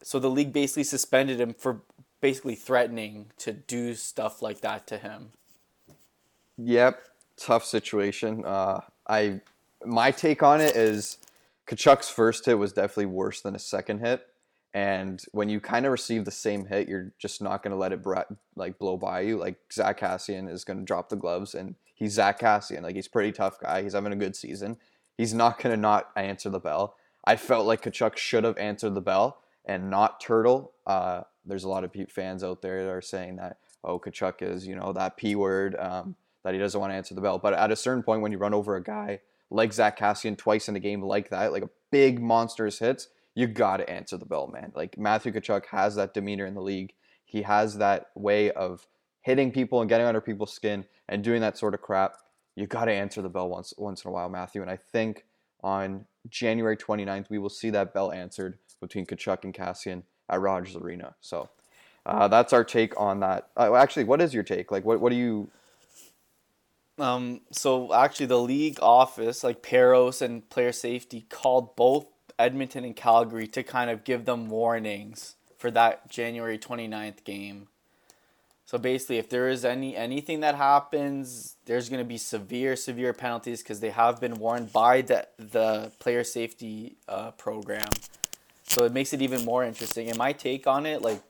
so 0.05 0.19
the 0.19 0.29
league 0.29 0.53
basically 0.53 0.83
suspended 0.83 1.39
him 1.39 1.53
for 1.53 1.81
basically 2.21 2.55
threatening 2.55 3.31
to 3.37 3.51
do 3.51 3.95
stuff 3.95 4.41
like 4.41 4.61
that 4.61 4.85
to 4.87 4.97
him 4.97 5.31
Yep, 6.57 7.01
tough 7.37 7.65
situation. 7.65 8.43
Uh, 8.45 8.79
I 9.07 9.41
my 9.85 10.11
take 10.11 10.41
on 10.41 10.61
it 10.61 10.75
is 10.75 11.17
Tkachuk's 11.67 12.09
first 12.09 12.45
hit 12.45 12.57
was 12.57 12.73
definitely 12.73 13.07
worse 13.07 13.41
than 13.41 13.53
his 13.53 13.65
second 13.65 13.99
hit, 13.99 14.25
and 14.73 15.23
when 15.31 15.49
you 15.49 15.59
kind 15.59 15.85
of 15.85 15.91
receive 15.91 16.25
the 16.25 16.31
same 16.31 16.65
hit, 16.65 16.87
you're 16.87 17.11
just 17.19 17.41
not 17.41 17.61
gonna 17.61 17.75
let 17.75 17.91
it 17.91 18.01
bra- 18.01 18.23
like 18.55 18.79
blow 18.79 18.97
by 18.97 19.21
you. 19.21 19.37
Like 19.37 19.57
Zach 19.71 19.99
Kassian 19.99 20.49
is 20.49 20.63
gonna 20.63 20.83
drop 20.83 21.09
the 21.09 21.17
gloves, 21.17 21.55
and 21.55 21.75
he's 21.93 22.13
Zach 22.13 22.39
Kassian. 22.39 22.83
Like 22.83 22.95
he's 22.95 23.07
a 23.07 23.11
pretty 23.11 23.31
tough 23.33 23.59
guy. 23.59 23.83
He's 23.83 23.93
having 23.93 24.13
a 24.13 24.17
good 24.17 24.35
season. 24.35 24.77
He's 25.17 25.33
not 25.33 25.59
gonna 25.59 25.77
not 25.77 26.11
answer 26.15 26.49
the 26.49 26.59
bell. 26.59 26.95
I 27.25 27.35
felt 27.35 27.65
like 27.65 27.81
Tkachuk 27.81 28.17
should 28.17 28.43
have 28.45 28.57
answered 28.57 28.95
the 28.95 29.01
bell 29.01 29.39
and 29.65 29.89
not 29.89 30.19
Turtle. 30.19 30.73
Uh, 30.85 31.21
there's 31.45 31.63
a 31.63 31.69
lot 31.69 31.83
of 31.83 31.91
fans 32.09 32.43
out 32.43 32.61
there 32.61 32.83
that 32.83 32.91
are 32.91 33.01
saying 33.01 33.37
that 33.37 33.57
oh 33.83 33.99
Tkachuk 33.99 34.41
is 34.41 34.65
you 34.65 34.75
know 34.75 34.93
that 34.93 35.17
p 35.17 35.35
word. 35.35 35.75
Um, 35.77 36.15
that 36.45 36.53
he 36.53 36.59
doesn't 36.59 36.79
want 36.79 36.91
to 36.91 36.95
answer 36.95 37.15
the 37.15 37.21
bell. 37.21 37.39
But 37.39 37.55
at 37.55 37.71
a 37.71 37.75
certain 37.75 38.03
point, 38.03 38.21
when 38.21 38.31
you 38.31 38.37
run 38.37 38.53
over 38.53 38.75
a 38.75 38.83
guy 38.83 39.19
like 39.49 39.73
Zach 39.73 39.97
Kassian 39.97 40.37
twice 40.37 40.69
in 40.69 40.75
a 40.75 40.79
game 40.79 41.01
like 41.01 41.29
that, 41.31 41.51
like 41.51 41.63
a 41.63 41.69
big 41.91 42.21
monstrous 42.21 42.79
hits, 42.79 43.09
you 43.33 43.47
got 43.47 43.77
to 43.77 43.89
answer 43.89 44.15
the 44.15 44.25
bell, 44.25 44.47
man. 44.47 44.71
Like 44.75 44.97
Matthew 44.97 45.31
Tkachuk 45.31 45.65
has 45.71 45.95
that 45.95 46.13
demeanor 46.13 46.45
in 46.45 46.53
the 46.53 46.61
league. 46.61 46.93
He 47.25 47.41
has 47.41 47.79
that 47.79 48.11
way 48.15 48.51
of 48.51 48.87
hitting 49.21 49.51
people 49.51 49.81
and 49.81 49.89
getting 49.89 50.05
under 50.05 50.21
people's 50.21 50.53
skin 50.53 50.85
and 51.09 51.23
doing 51.23 51.41
that 51.41 51.57
sort 51.57 51.73
of 51.73 51.81
crap. 51.81 52.15
You 52.55 52.67
got 52.67 52.85
to 52.85 52.93
answer 52.93 53.23
the 53.23 53.29
bell 53.29 53.49
once 53.49 53.73
once 53.77 54.05
in 54.05 54.09
a 54.09 54.11
while, 54.11 54.29
Matthew. 54.29 54.61
And 54.61 54.69
I 54.69 54.77
think 54.77 55.25
on 55.63 56.05
January 56.29 56.77
29th, 56.77 57.29
we 57.31 57.39
will 57.39 57.49
see 57.49 57.71
that 57.71 57.91
bell 57.91 58.11
answered 58.11 58.59
between 58.87 59.05
Tkachuk 59.05 59.43
and 59.43 59.53
Kassian 59.53 60.03
at 60.29 60.41
Rogers 60.41 60.75
Arena. 60.75 61.15
So 61.21 61.49
uh, 62.05 62.27
that's 62.27 62.53
our 62.53 62.63
take 62.63 62.99
on 62.99 63.19
that. 63.21 63.49
Uh, 63.57 63.75
actually, 63.75 64.03
what 64.03 64.21
is 64.21 64.33
your 64.33 64.43
take? 64.43 64.71
Like, 64.71 64.85
what, 64.85 64.99
what 64.99 65.09
do 65.09 65.15
you 65.15 65.49
Um, 66.97 67.41
so 67.51 67.93
actually, 67.93 68.27
the 68.27 68.39
league 68.39 68.79
office, 68.81 69.43
like 69.43 69.61
Parros 69.61 70.21
and 70.21 70.47
player 70.49 70.71
safety, 70.71 71.25
called 71.29 71.75
both 71.75 72.05
Edmonton 72.37 72.83
and 72.83 72.95
Calgary 72.95 73.47
to 73.47 73.63
kind 73.63 73.89
of 73.89 74.03
give 74.03 74.25
them 74.25 74.49
warnings 74.49 75.35
for 75.57 75.71
that 75.71 76.09
January 76.09 76.57
29th 76.57 77.23
game. 77.23 77.67
So 78.65 78.79
basically, 78.79 79.17
if 79.17 79.29
there 79.29 79.47
is 79.47 79.63
any 79.63 79.95
anything 79.95 80.39
that 80.39 80.55
happens, 80.55 81.55
there's 81.65 81.87
going 81.87 82.03
to 82.03 82.07
be 82.07 82.17
severe, 82.17 82.75
severe 82.75 83.13
penalties 83.13 83.61
because 83.61 83.79
they 83.79 83.91
have 83.91 84.19
been 84.19 84.35
warned 84.35 84.73
by 84.73 85.01
the 85.01 85.27
the 85.37 85.91
player 85.99 86.23
safety 86.23 86.97
uh, 87.07 87.31
program. 87.31 87.89
So 88.67 88.83
it 88.83 88.91
makes 88.91 89.13
it 89.13 89.21
even 89.21 89.45
more 89.45 89.63
interesting. 89.63 90.09
And 90.09 90.17
my 90.17 90.33
take 90.33 90.67
on 90.67 90.85
it, 90.85 91.01
like, 91.01 91.21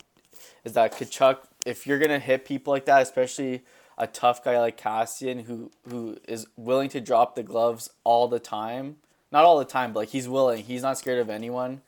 is 0.63 0.73
that 0.73 0.93
Tkachuk, 0.93 1.39
if 1.65 1.85
you're 1.85 1.99
gonna 1.99 2.19
hit 2.19 2.45
people 2.45 2.73
like 2.73 2.85
that, 2.85 3.01
especially 3.01 3.63
a 3.97 4.07
tough 4.07 4.43
guy 4.43 4.59
like 4.59 4.79
Kassian, 4.79 5.43
who 5.43 5.71
who 5.87 6.17
is 6.27 6.47
willing 6.55 6.89
to 6.89 7.01
drop 7.01 7.35
the 7.35 7.43
gloves 7.43 7.89
all 8.03 8.27
the 8.27 8.39
time, 8.39 8.97
not 9.31 9.45
all 9.45 9.59
the 9.59 9.65
time, 9.65 9.93
but 9.93 10.01
like 10.01 10.09
he's 10.09 10.27
willing, 10.27 10.63
he's 10.63 10.81
not 10.81 10.97
scared 10.97 11.19
of 11.19 11.29
anyone. 11.29 11.81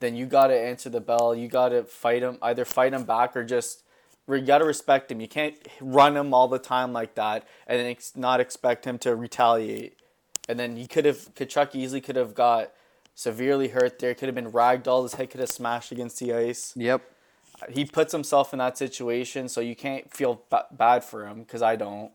Then 0.00 0.16
you 0.16 0.26
gotta 0.26 0.58
answer 0.58 0.90
the 0.90 1.00
bell. 1.00 1.34
You 1.34 1.48
gotta 1.48 1.84
fight 1.84 2.22
him, 2.22 2.38
either 2.42 2.64
fight 2.64 2.92
him 2.92 3.04
back 3.04 3.36
or 3.36 3.44
just 3.44 3.82
you 4.28 4.40
gotta 4.40 4.64
respect 4.64 5.10
him. 5.10 5.20
You 5.20 5.28
can't 5.28 5.56
run 5.80 6.16
him 6.16 6.32
all 6.32 6.48
the 6.48 6.58
time 6.58 6.92
like 6.92 7.14
that 7.14 7.46
and 7.66 7.80
then 7.80 7.96
not 8.16 8.40
expect 8.40 8.86
him 8.86 8.98
to 8.98 9.14
retaliate. 9.14 9.98
And 10.48 10.58
then 10.58 10.76
he 10.76 10.86
could 10.86 11.04
have 11.04 11.34
Tkachuk 11.34 11.74
easily 11.74 12.00
could 12.00 12.16
have 12.16 12.34
got 12.34 12.72
severely 13.14 13.68
hurt 13.68 13.98
there. 13.98 14.14
Could 14.14 14.28
have 14.28 14.34
been 14.34 14.52
ragdolled. 14.52 15.04
His 15.04 15.14
head 15.14 15.30
could 15.30 15.40
have 15.40 15.50
smashed 15.50 15.92
against 15.92 16.18
the 16.18 16.32
ice. 16.32 16.72
Yep. 16.76 17.02
He 17.70 17.84
puts 17.84 18.12
himself 18.12 18.52
in 18.52 18.58
that 18.58 18.76
situation, 18.76 19.48
so 19.48 19.60
you 19.60 19.76
can't 19.76 20.12
feel 20.12 20.42
ba- 20.50 20.66
bad 20.72 21.04
for 21.04 21.26
him 21.26 21.40
because 21.40 21.62
I 21.62 21.76
don't. 21.76 22.10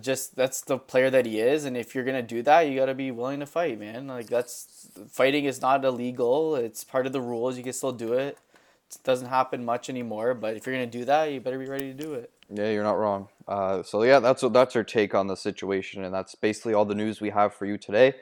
Just 0.00 0.34
that's 0.34 0.60
the 0.62 0.78
player 0.78 1.10
that 1.10 1.26
he 1.26 1.38
is, 1.38 1.64
and 1.64 1.76
if 1.76 1.94
you're 1.94 2.04
gonna 2.04 2.22
do 2.22 2.42
that, 2.42 2.62
you 2.62 2.76
gotta 2.76 2.94
be 2.94 3.10
willing 3.10 3.40
to 3.40 3.46
fight, 3.46 3.78
man. 3.78 4.08
Like 4.08 4.26
that's 4.26 4.88
fighting 5.08 5.44
is 5.44 5.60
not 5.60 5.84
illegal. 5.84 6.56
It's 6.56 6.82
part 6.82 7.06
of 7.06 7.12
the 7.12 7.20
rules. 7.20 7.56
You 7.56 7.62
can 7.62 7.72
still 7.72 7.92
do 7.92 8.14
it. 8.14 8.38
It 8.90 8.98
doesn't 9.04 9.28
happen 9.28 9.64
much 9.64 9.88
anymore, 9.88 10.34
but 10.34 10.56
if 10.56 10.66
you're 10.66 10.74
gonna 10.74 10.86
do 10.86 11.04
that, 11.04 11.26
you 11.32 11.40
better 11.40 11.58
be 11.58 11.66
ready 11.66 11.92
to 11.92 11.94
do 11.94 12.14
it. 12.14 12.30
Yeah, 12.50 12.70
you're 12.70 12.82
not 12.82 12.98
wrong. 12.98 13.28
Uh, 13.46 13.82
so 13.82 14.02
yeah, 14.02 14.18
that's 14.18 14.42
that's 14.50 14.74
our 14.74 14.84
take 14.84 15.14
on 15.14 15.28
the 15.28 15.36
situation, 15.36 16.02
and 16.04 16.12
that's 16.12 16.34
basically 16.34 16.74
all 16.74 16.84
the 16.84 16.94
news 16.94 17.20
we 17.20 17.30
have 17.30 17.54
for 17.54 17.66
you 17.66 17.78
today. 17.78 18.14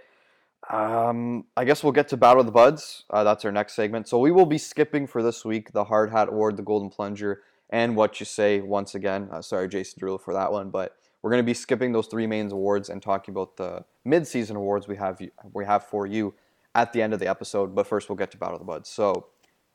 Um, 0.71 1.45
I 1.57 1.65
guess 1.65 1.83
we'll 1.83 1.93
get 1.93 2.09
to 2.09 2.17
Battle 2.17 2.41
of 2.41 2.47
the 2.47 2.53
Buds. 2.53 3.05
Uh, 3.11 3.25
that's 3.25 3.45
our 3.45 3.53
next 3.53 3.75
segment. 3.75 4.09
So 4.09 4.19
we 4.19 4.31
will 4.31 4.47
be 4.47 4.59
skipping 4.59 5.07
for 5.07 5.23
this 5.23 5.45
week 5.45 5.73
the 5.73 5.85
Hard 5.85 6.11
Hat 6.11 6.29
Award, 6.29 6.57
the 6.57 6.63
Golden 6.63 6.89
Plunger, 6.89 7.43
and 7.71 7.97
What 7.97 8.21
You 8.21 8.27
Say 8.27 8.61
once 8.61 8.95
again. 8.95 9.29
Uh, 9.31 9.43
sorry, 9.43 9.69
Jason 9.69 10.01
Derulo, 10.01 10.21
for 10.21 10.33
that 10.35 10.53
one, 10.53 10.71
but 10.71 10.97
we're 11.21 11.31
going 11.31 11.43
to 11.43 11.47
be 11.47 11.55
skipping 11.55 11.93
those 11.93 12.07
three 12.07 12.27
main 12.27 12.51
awards 12.51 12.89
and 12.89 13.03
talking 13.03 13.33
about 13.33 13.57
the 13.57 13.85
mid-season 14.05 14.57
awards 14.57 14.89
we 14.89 14.97
have 14.97 15.21
we 15.53 15.65
have 15.65 15.87
for 15.87 16.07
you 16.07 16.35
at 16.75 16.93
the 16.93 17.03
end 17.03 17.13
of 17.13 17.21
the 17.21 17.29
episode. 17.29 17.75
But 17.75 17.87
first, 17.87 18.09
we'll 18.09 18.17
get 18.17 18.31
to 18.33 18.37
Battle 18.37 18.57
of 18.57 18.61
the 18.61 18.67
Buds. 18.67 18.89
So 18.89 19.27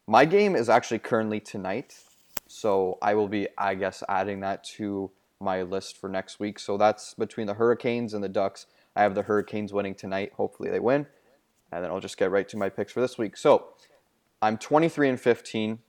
my 0.08 0.26
game 0.26 0.56
is 0.56 0.70
actually 0.70 1.00
currently 1.00 1.40
tonight, 1.40 1.96
so 2.48 2.98
I 3.02 3.14
will 3.14 3.28
be, 3.28 3.48
I 3.58 3.76
guess, 3.76 4.04
adding 4.08 4.40
that 4.42 4.64
to 4.76 5.12
my 5.40 5.62
list 5.64 5.98
for 5.98 6.10
next 6.10 6.40
week. 6.40 6.60
So 6.60 6.78
that's 6.78 7.14
between 7.14 7.48
the 7.48 7.56
Hurricanes 7.56 8.14
and 8.14 8.24
the 8.24 8.30
Ducks. 8.30 8.68
I 8.98 9.04
have 9.04 9.14
the 9.14 9.22
Hurricanes 9.22 9.72
winning 9.72 9.94
tonight. 9.94 10.34
Hopefully 10.36 10.70
they 10.70 10.80
win. 10.80 11.06
And 11.72 11.84
then 11.84 11.92
I'll 11.92 12.00
just 12.00 12.18
get 12.18 12.32
right 12.32 12.50
to 12.50 12.58
my 12.58 12.68
picks 12.68 12.92
for 12.92 13.00
this 13.00 13.18
week. 13.18 13.38
So 13.38 13.68
I'm 14.42 14.58
23 14.58 15.10
and 15.10 15.22
15 15.22 15.80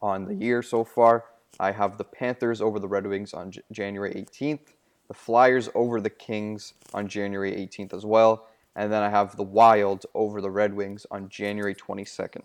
on 0.00 0.24
the 0.26 0.34
year 0.34 0.62
so 0.62 0.84
far. 0.84 1.24
I 1.58 1.72
have 1.72 1.98
the 1.98 2.04
Panthers 2.04 2.60
over 2.60 2.78
the 2.78 2.86
Red 2.86 3.06
Wings 3.06 3.34
on 3.34 3.50
J- 3.50 3.62
January 3.72 4.12
18th, 4.14 4.74
the 5.08 5.14
Flyers 5.14 5.68
over 5.74 6.00
the 6.00 6.10
Kings 6.10 6.74
on 6.94 7.08
January 7.08 7.52
18th 7.52 7.92
as 7.92 8.06
well, 8.06 8.46
and 8.76 8.92
then 8.92 9.02
I 9.02 9.08
have 9.08 9.36
the 9.36 9.42
Wild 9.42 10.06
over 10.14 10.40
the 10.40 10.50
Red 10.50 10.74
Wings 10.74 11.06
on 11.10 11.28
January 11.28 11.74
22nd. 11.74 12.42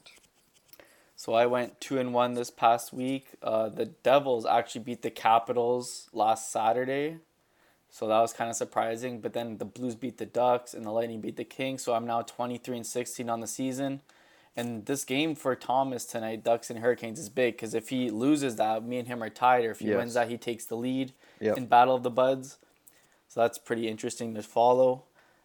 So 1.15 1.33
I 1.33 1.45
went 1.45 1.79
two 1.79 1.99
and 1.99 2.13
one 2.13 2.33
this 2.33 2.49
past 2.49 2.91
week. 2.91 3.27
Uh, 3.43 3.69
the 3.69 3.85
Devils 3.85 4.45
actually 4.45 4.81
beat 4.81 5.03
the 5.03 5.11
Capitals 5.11 6.09
last 6.11 6.51
Saturday, 6.51 7.17
so 7.93 8.07
that 8.07 8.19
was 8.19 8.33
kind 8.33 8.49
of 8.49 8.55
surprising. 8.55 9.21
But 9.21 9.33
then 9.33 9.59
the 9.59 9.65
Blues 9.65 9.93
beat 9.93 10.17
the 10.17 10.25
Ducks 10.25 10.73
and 10.73 10.83
the 10.83 10.89
Lightning 10.89 11.21
beat 11.21 11.37
the 11.37 11.43
Kings. 11.43 11.83
So 11.83 11.93
I'm 11.93 12.07
now 12.07 12.23
23 12.23 12.77
and 12.77 12.85
16 12.87 13.29
on 13.29 13.39
the 13.39 13.45
season. 13.45 14.01
And 14.55 14.87
this 14.87 15.05
game 15.05 15.35
for 15.35 15.55
Thomas 15.55 16.03
tonight, 16.03 16.43
Ducks 16.43 16.71
and 16.71 16.79
Hurricanes, 16.79 17.19
is 17.19 17.29
big 17.29 17.53
because 17.55 17.75
if 17.75 17.89
he 17.89 18.09
loses 18.09 18.55
that, 18.55 18.83
me 18.83 18.97
and 18.97 19.07
him 19.07 19.21
are 19.21 19.29
tied. 19.29 19.63
Or 19.65 19.69
if 19.69 19.79
he 19.79 19.89
Yes. 19.89 19.97
wins 19.97 20.13
that, 20.15 20.27
he 20.27 20.37
takes 20.39 20.65
the 20.65 20.75
lead 20.75 21.13
Yep. 21.39 21.57
in 21.57 21.65
Battle 21.67 21.93
of 21.93 22.01
the 22.01 22.09
Buds. 22.09 22.57
So 23.27 23.41
that's 23.41 23.59
pretty 23.59 23.87
interesting 23.87 24.33
to 24.33 24.41
follow. 24.41 25.03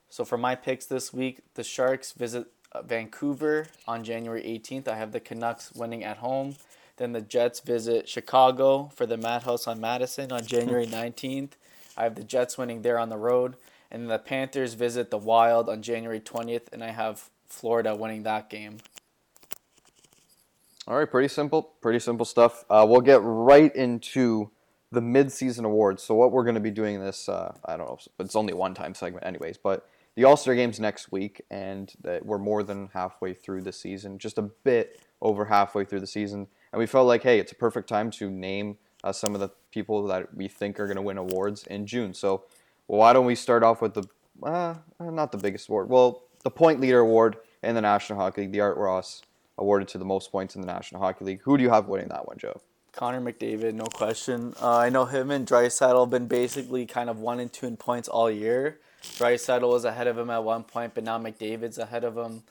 So 0.09 0.25
for 0.25 0.39
my 0.39 0.55
picks 0.55 0.87
this 0.87 1.13
week, 1.13 1.41
the 1.53 1.63
Sharks 1.63 2.13
visit 2.13 2.47
uh, 2.73 2.81
Vancouver 2.83 3.67
on 3.87 4.05
January 4.05 4.43
18th. 4.43 4.89
I 4.89 4.97
have 4.97 5.13
the 5.13 5.21
Canucks 5.21 5.73
winning 5.73 6.03
at 6.03 6.19
home. 6.19 6.57
Then 6.97 7.13
the 7.13 7.21
Jets 7.21 7.61
visit 7.61 8.09
Chicago 8.09 8.91
for 8.95 9.05
the 9.05 9.17
Madhouse 9.19 9.67
on 9.67 9.81
Madison 9.81 10.33
on 10.33 10.45
January 10.47 10.87
19th. 10.99 11.53
I 11.99 12.05
have 12.05 12.15
the 12.15 12.25
Jets 12.25 12.57
winning 12.57 12.83
there 12.83 12.99
on 12.99 13.11
the 13.11 13.19
road. 13.19 13.57
And 13.91 14.09
the 14.09 14.19
Panthers 14.19 14.75
visit 14.75 15.11
the 15.11 15.19
Wild 15.19 15.69
on 15.69 15.83
January 15.83 16.21
20th, 16.21 16.73
and 16.73 16.85
I 16.85 16.91
have 16.91 17.31
Florida 17.49 17.95
winning 17.95 18.23
that 18.23 18.51
game. 18.51 18.79
All 20.87 20.97
right, 20.97 21.11
pretty 21.11 21.29
simple, 21.29 21.63
pretty 21.81 21.99
simple 21.99 22.25
stuff. 22.25 22.65
Uh, 22.71 22.87
we'll 22.89 23.01
get 23.01 23.21
right 23.23 23.75
into 23.75 24.51
the 24.93 25.01
mid-season 25.01 25.65
awards. 25.65 26.03
So 26.03 26.15
what 26.15 26.33
we're 26.33 26.45
going 26.45 26.55
to 26.55 26.61
be 26.61 26.71
doing 26.71 27.01
this, 27.01 27.29
uh, 27.29 27.55
I 27.65 27.77
don't 27.77 27.87
know, 27.87 27.99
it's 28.21 28.37
only 28.37 28.55
one-time 28.55 28.95
segment, 28.95 29.27
anyways. 29.27 29.59
But 29.59 29.89
the 30.15 30.25
All-Star 30.25 30.55
games 30.55 30.79
next 30.79 31.11
week, 31.11 31.43
and 31.51 31.93
we're 32.23 32.39
more 32.39 32.63
than 32.63 32.91
halfway 32.93 33.35
through 33.35 33.63
the 33.63 33.73
season, 33.73 34.19
just 34.19 34.39
a 34.39 34.43
bit 34.43 35.01
over 35.21 35.47
halfway 35.47 35.85
through 35.85 36.01
the 36.01 36.07
season, 36.07 36.47
and 36.73 36.79
we 36.79 36.87
felt 36.87 37.07
like, 37.07 37.23
hey, 37.23 37.39
it's 37.39 37.53
a 37.53 37.57
perfect 37.57 37.89
time 37.89 38.11
to 38.13 38.31
name 38.31 38.77
uh, 39.05 39.13
some 39.13 39.35
of 39.35 39.41
the 39.41 39.51
people 39.71 40.07
that 40.07 40.35
we 40.35 40.49
think 40.49 40.79
are 40.81 40.87
going 40.87 40.97
to 40.97 41.03
win 41.03 41.19
awards 41.19 41.65
in 41.67 41.87
June. 41.87 42.15
So 42.15 42.45
why 42.87 43.13
don't 43.13 43.27
we 43.27 43.35
start 43.35 43.63
off 43.63 43.81
with 43.81 43.95
the, 43.95 44.09
uh, 44.43 44.75
not 45.01 45.33
the 45.33 45.39
biggest 45.39 45.69
award, 45.69 45.89
well, 45.89 46.23
the 46.45 46.51
point 46.51 46.81
leader 46.81 47.01
award 47.01 47.37
in 47.63 47.75
the 47.75 47.81
National 47.81 48.19
Hockey 48.19 48.43
League, 48.43 48.53
the 48.53 48.61
Art 48.61 48.77
Ross 48.77 49.23
awarded 49.59 49.89
to 49.89 49.99
the 49.99 50.05
most 50.05 50.31
points 50.31 50.55
in 50.55 50.61
the 50.61 50.67
National 50.67 51.01
Hockey 51.01 51.25
League. 51.25 51.41
Who 51.43 51.57
do 51.57 51.63
you 51.63 51.71
have 51.71 51.89
winning 51.89 52.09
that 52.09 52.27
one, 52.27 52.39
Joe? 52.39 52.61
Connor 52.93 53.21
McDavid, 53.21 53.75
no 53.75 53.85
question. 53.85 54.55
Uh, 54.61 54.79
I 54.79 54.89
know 54.89 55.05
him 55.05 55.31
and 55.31 55.47
Draisaitl 55.47 56.01
have 56.01 56.11
been 56.11 56.27
basically 56.27 56.87
kind 56.87 57.11
of 57.11 57.19
one 57.19 57.39
and 57.39 57.53
two 57.53 57.67
in 57.67 57.77
points 57.77 58.09
all 58.09 58.31
year. 58.31 58.81
Draisaitl 59.03 59.69
was 59.69 59.85
ahead 59.85 60.07
of 60.07 60.19
him 60.19 60.31
at 60.31 60.43
one 60.43 60.65
point, 60.65 60.95
but 60.95 61.05
now 61.05 61.19
McDavid's 61.19 61.79
ahead 61.79 62.03
of 62.03 62.17
him. 62.17 62.43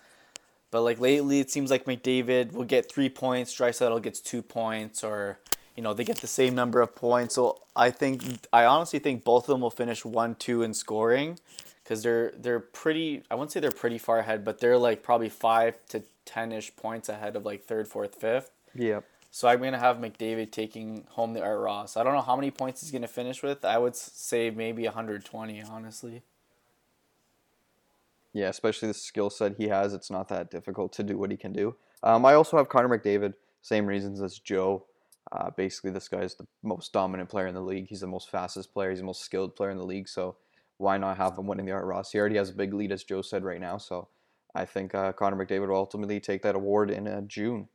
But 0.71 0.81
like 0.81 0.99
lately, 0.99 1.39
it 1.39 1.49
seems 1.49 1.71
like 1.71 1.85
McDavid 1.85 2.53
will 2.53 2.65
get 2.65 2.91
three 2.91 3.09
points, 3.09 3.53
Draisaitl 3.57 4.01
gets 4.01 4.19
two 4.19 4.41
points, 4.41 5.03
or 5.03 5.39
you 5.77 5.83
know 5.83 5.93
they 5.93 6.03
get 6.03 6.17
the 6.17 6.27
same 6.27 6.55
number 6.55 6.81
of 6.81 6.95
points. 6.95 7.35
So 7.35 7.61
I 7.75 7.91
think 7.91 8.23
I 8.51 8.65
honestly 8.65 8.99
think 8.99 9.23
both 9.23 9.43
of 9.43 9.47
them 9.47 9.61
will 9.61 9.69
finish 9.69 10.03
one 10.03 10.35
two 10.35 10.63
in 10.63 10.73
scoring, 10.73 11.39
because 11.83 12.03
they're 12.03 12.33
they're 12.37 12.59
pretty. 12.59 13.23
I 13.31 13.35
wouldn't 13.35 13.51
say 13.51 13.61
they're 13.61 13.71
pretty 13.71 13.99
far 13.99 14.19
ahead, 14.19 14.43
but 14.43 14.59
they're 14.59 14.77
like 14.77 15.03
probably 15.03 15.29
five 15.29 15.75
to 15.89 16.03
ten 16.25 16.51
ish 16.51 16.75
points 16.75 17.07
ahead 17.07 17.37
of 17.37 17.45
like 17.45 17.63
third, 17.63 17.87
fourth, 17.87 18.15
fifth. 18.15 18.51
Yep. 18.75 19.05
So 19.31 19.47
I'm 19.47 19.61
gonna 19.61 19.77
have 19.77 19.97
McDavid 19.97 20.51
taking 20.51 21.05
home 21.11 21.33
the 21.33 21.43
Art 21.43 21.59
Ross. 21.59 21.95
I 21.95 22.03
don't 22.03 22.13
know 22.13 22.21
how 22.21 22.35
many 22.35 22.49
points 22.49 22.81
he's 22.81 22.91
gonna 22.91 23.07
finish 23.07 23.43
with. 23.43 23.63
I 23.63 23.77
would 23.77 23.95
say 23.95 24.49
maybe 24.49 24.83
120, 24.83 25.61
honestly. 25.61 26.23
Yeah, 28.33 28.49
especially 28.49 28.87
the 28.87 28.93
skill 28.93 29.29
set 29.29 29.55
he 29.57 29.67
has, 29.67 29.93
it's 29.93 30.11
not 30.11 30.27
that 30.29 30.51
difficult 30.51 30.91
to 30.93 31.03
do 31.03 31.17
what 31.17 31.31
he 31.31 31.37
can 31.37 31.53
do. 31.53 31.75
Um, 32.03 32.25
I 32.25 32.33
also 32.33 32.57
have 32.57 32.69
Connor 32.69 32.89
McDavid, 32.89 33.33
same 33.61 33.85
reasons 33.85 34.21
as 34.21 34.37
Joe. 34.37 34.83
Uh, 35.31 35.49
basically, 35.51 35.91
this 35.91 36.07
guy 36.07 36.21
is 36.21 36.35
the 36.35 36.47
most 36.63 36.93
dominant 36.93 37.29
player 37.29 37.47
in 37.47 37.55
the 37.55 37.61
league. 37.61 37.87
He's 37.87 38.01
the 38.01 38.07
most 38.07 38.29
fastest 38.29 38.73
player. 38.73 38.89
He's 38.89 38.99
the 38.99 39.05
most 39.05 39.21
skilled 39.21 39.55
player 39.55 39.71
in 39.71 39.77
the 39.77 39.85
league. 39.85 40.07
So 40.07 40.37
why 40.77 40.97
not 40.97 41.17
have 41.17 41.37
him 41.37 41.47
winning 41.47 41.65
the 41.65 41.71
Art 41.71 41.85
Ross? 41.85 42.11
He 42.11 42.19
already 42.19 42.37
has 42.37 42.49
a 42.49 42.53
big 42.53 42.73
lead, 42.73 42.91
as 42.91 43.03
Joe 43.03 43.21
said 43.21 43.43
right 43.43 43.59
now. 43.59 43.77
So 43.77 44.07
I 44.55 44.65
think 44.65 44.95
uh, 44.95 45.11
Connor 45.13 45.45
McDavid 45.45 45.67
will 45.67 45.75
ultimately 45.75 46.19
take 46.19 46.41
that 46.43 46.55
award 46.55 46.91
in 46.91 47.07
uh, 47.07 47.21
June. 47.21 47.67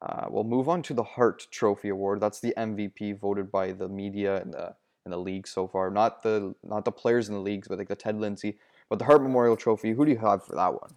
Uh, 0.00 0.26
we'll 0.28 0.44
move 0.44 0.68
on 0.68 0.82
to 0.82 0.94
the 0.94 1.02
Hart 1.02 1.46
Trophy 1.50 1.88
Award. 1.88 2.20
That's 2.20 2.40
the 2.40 2.54
MVP 2.56 3.18
voted 3.18 3.50
by 3.50 3.72
the 3.72 3.88
media 3.88 4.40
and 4.42 4.52
the 4.52 4.74
in 5.04 5.10
the 5.10 5.18
league 5.18 5.46
so 5.46 5.66
far. 5.68 5.90
Not 5.90 6.22
the 6.22 6.54
not 6.62 6.84
the 6.84 6.92
players 6.92 7.28
in 7.28 7.34
the 7.34 7.40
leagues, 7.40 7.68
but 7.68 7.78
like 7.78 7.88
the 7.88 7.96
Ted 7.96 8.20
Lindsay. 8.20 8.58
But 8.88 8.98
the 8.98 9.04
Hart 9.04 9.22
Memorial 9.22 9.56
Trophy. 9.56 9.92
Who 9.92 10.04
do 10.04 10.12
you 10.12 10.18
have 10.18 10.44
for 10.44 10.54
that 10.56 10.72
one? 10.72 10.94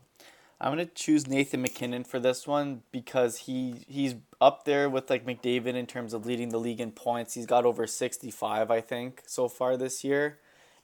I'm 0.61 0.71
gonna 0.71 0.85
choose 0.85 1.25
Nathan 1.27 1.61
MacKinnon 1.61 2.03
for 2.03 2.19
this 2.19 2.45
one 2.45 2.81
because 2.91 3.37
he 3.39 3.85
he's 3.87 4.15
up 4.41 4.65
there 4.65 4.89
with 4.89 5.09
like 5.09 5.25
McDavid 5.25 5.75
in 5.75 5.85
terms 5.87 6.13
of 6.13 6.25
leading 6.25 6.49
the 6.49 6.59
league 6.59 6.81
in 6.81 6.91
points. 6.91 7.33
He's 7.33 7.45
got 7.45 7.65
over 7.65 7.87
65, 7.87 8.69
I 8.69 8.81
think, 8.81 9.23
so 9.25 9.47
far 9.47 9.77
this 9.77 10.03
year. 10.03 10.37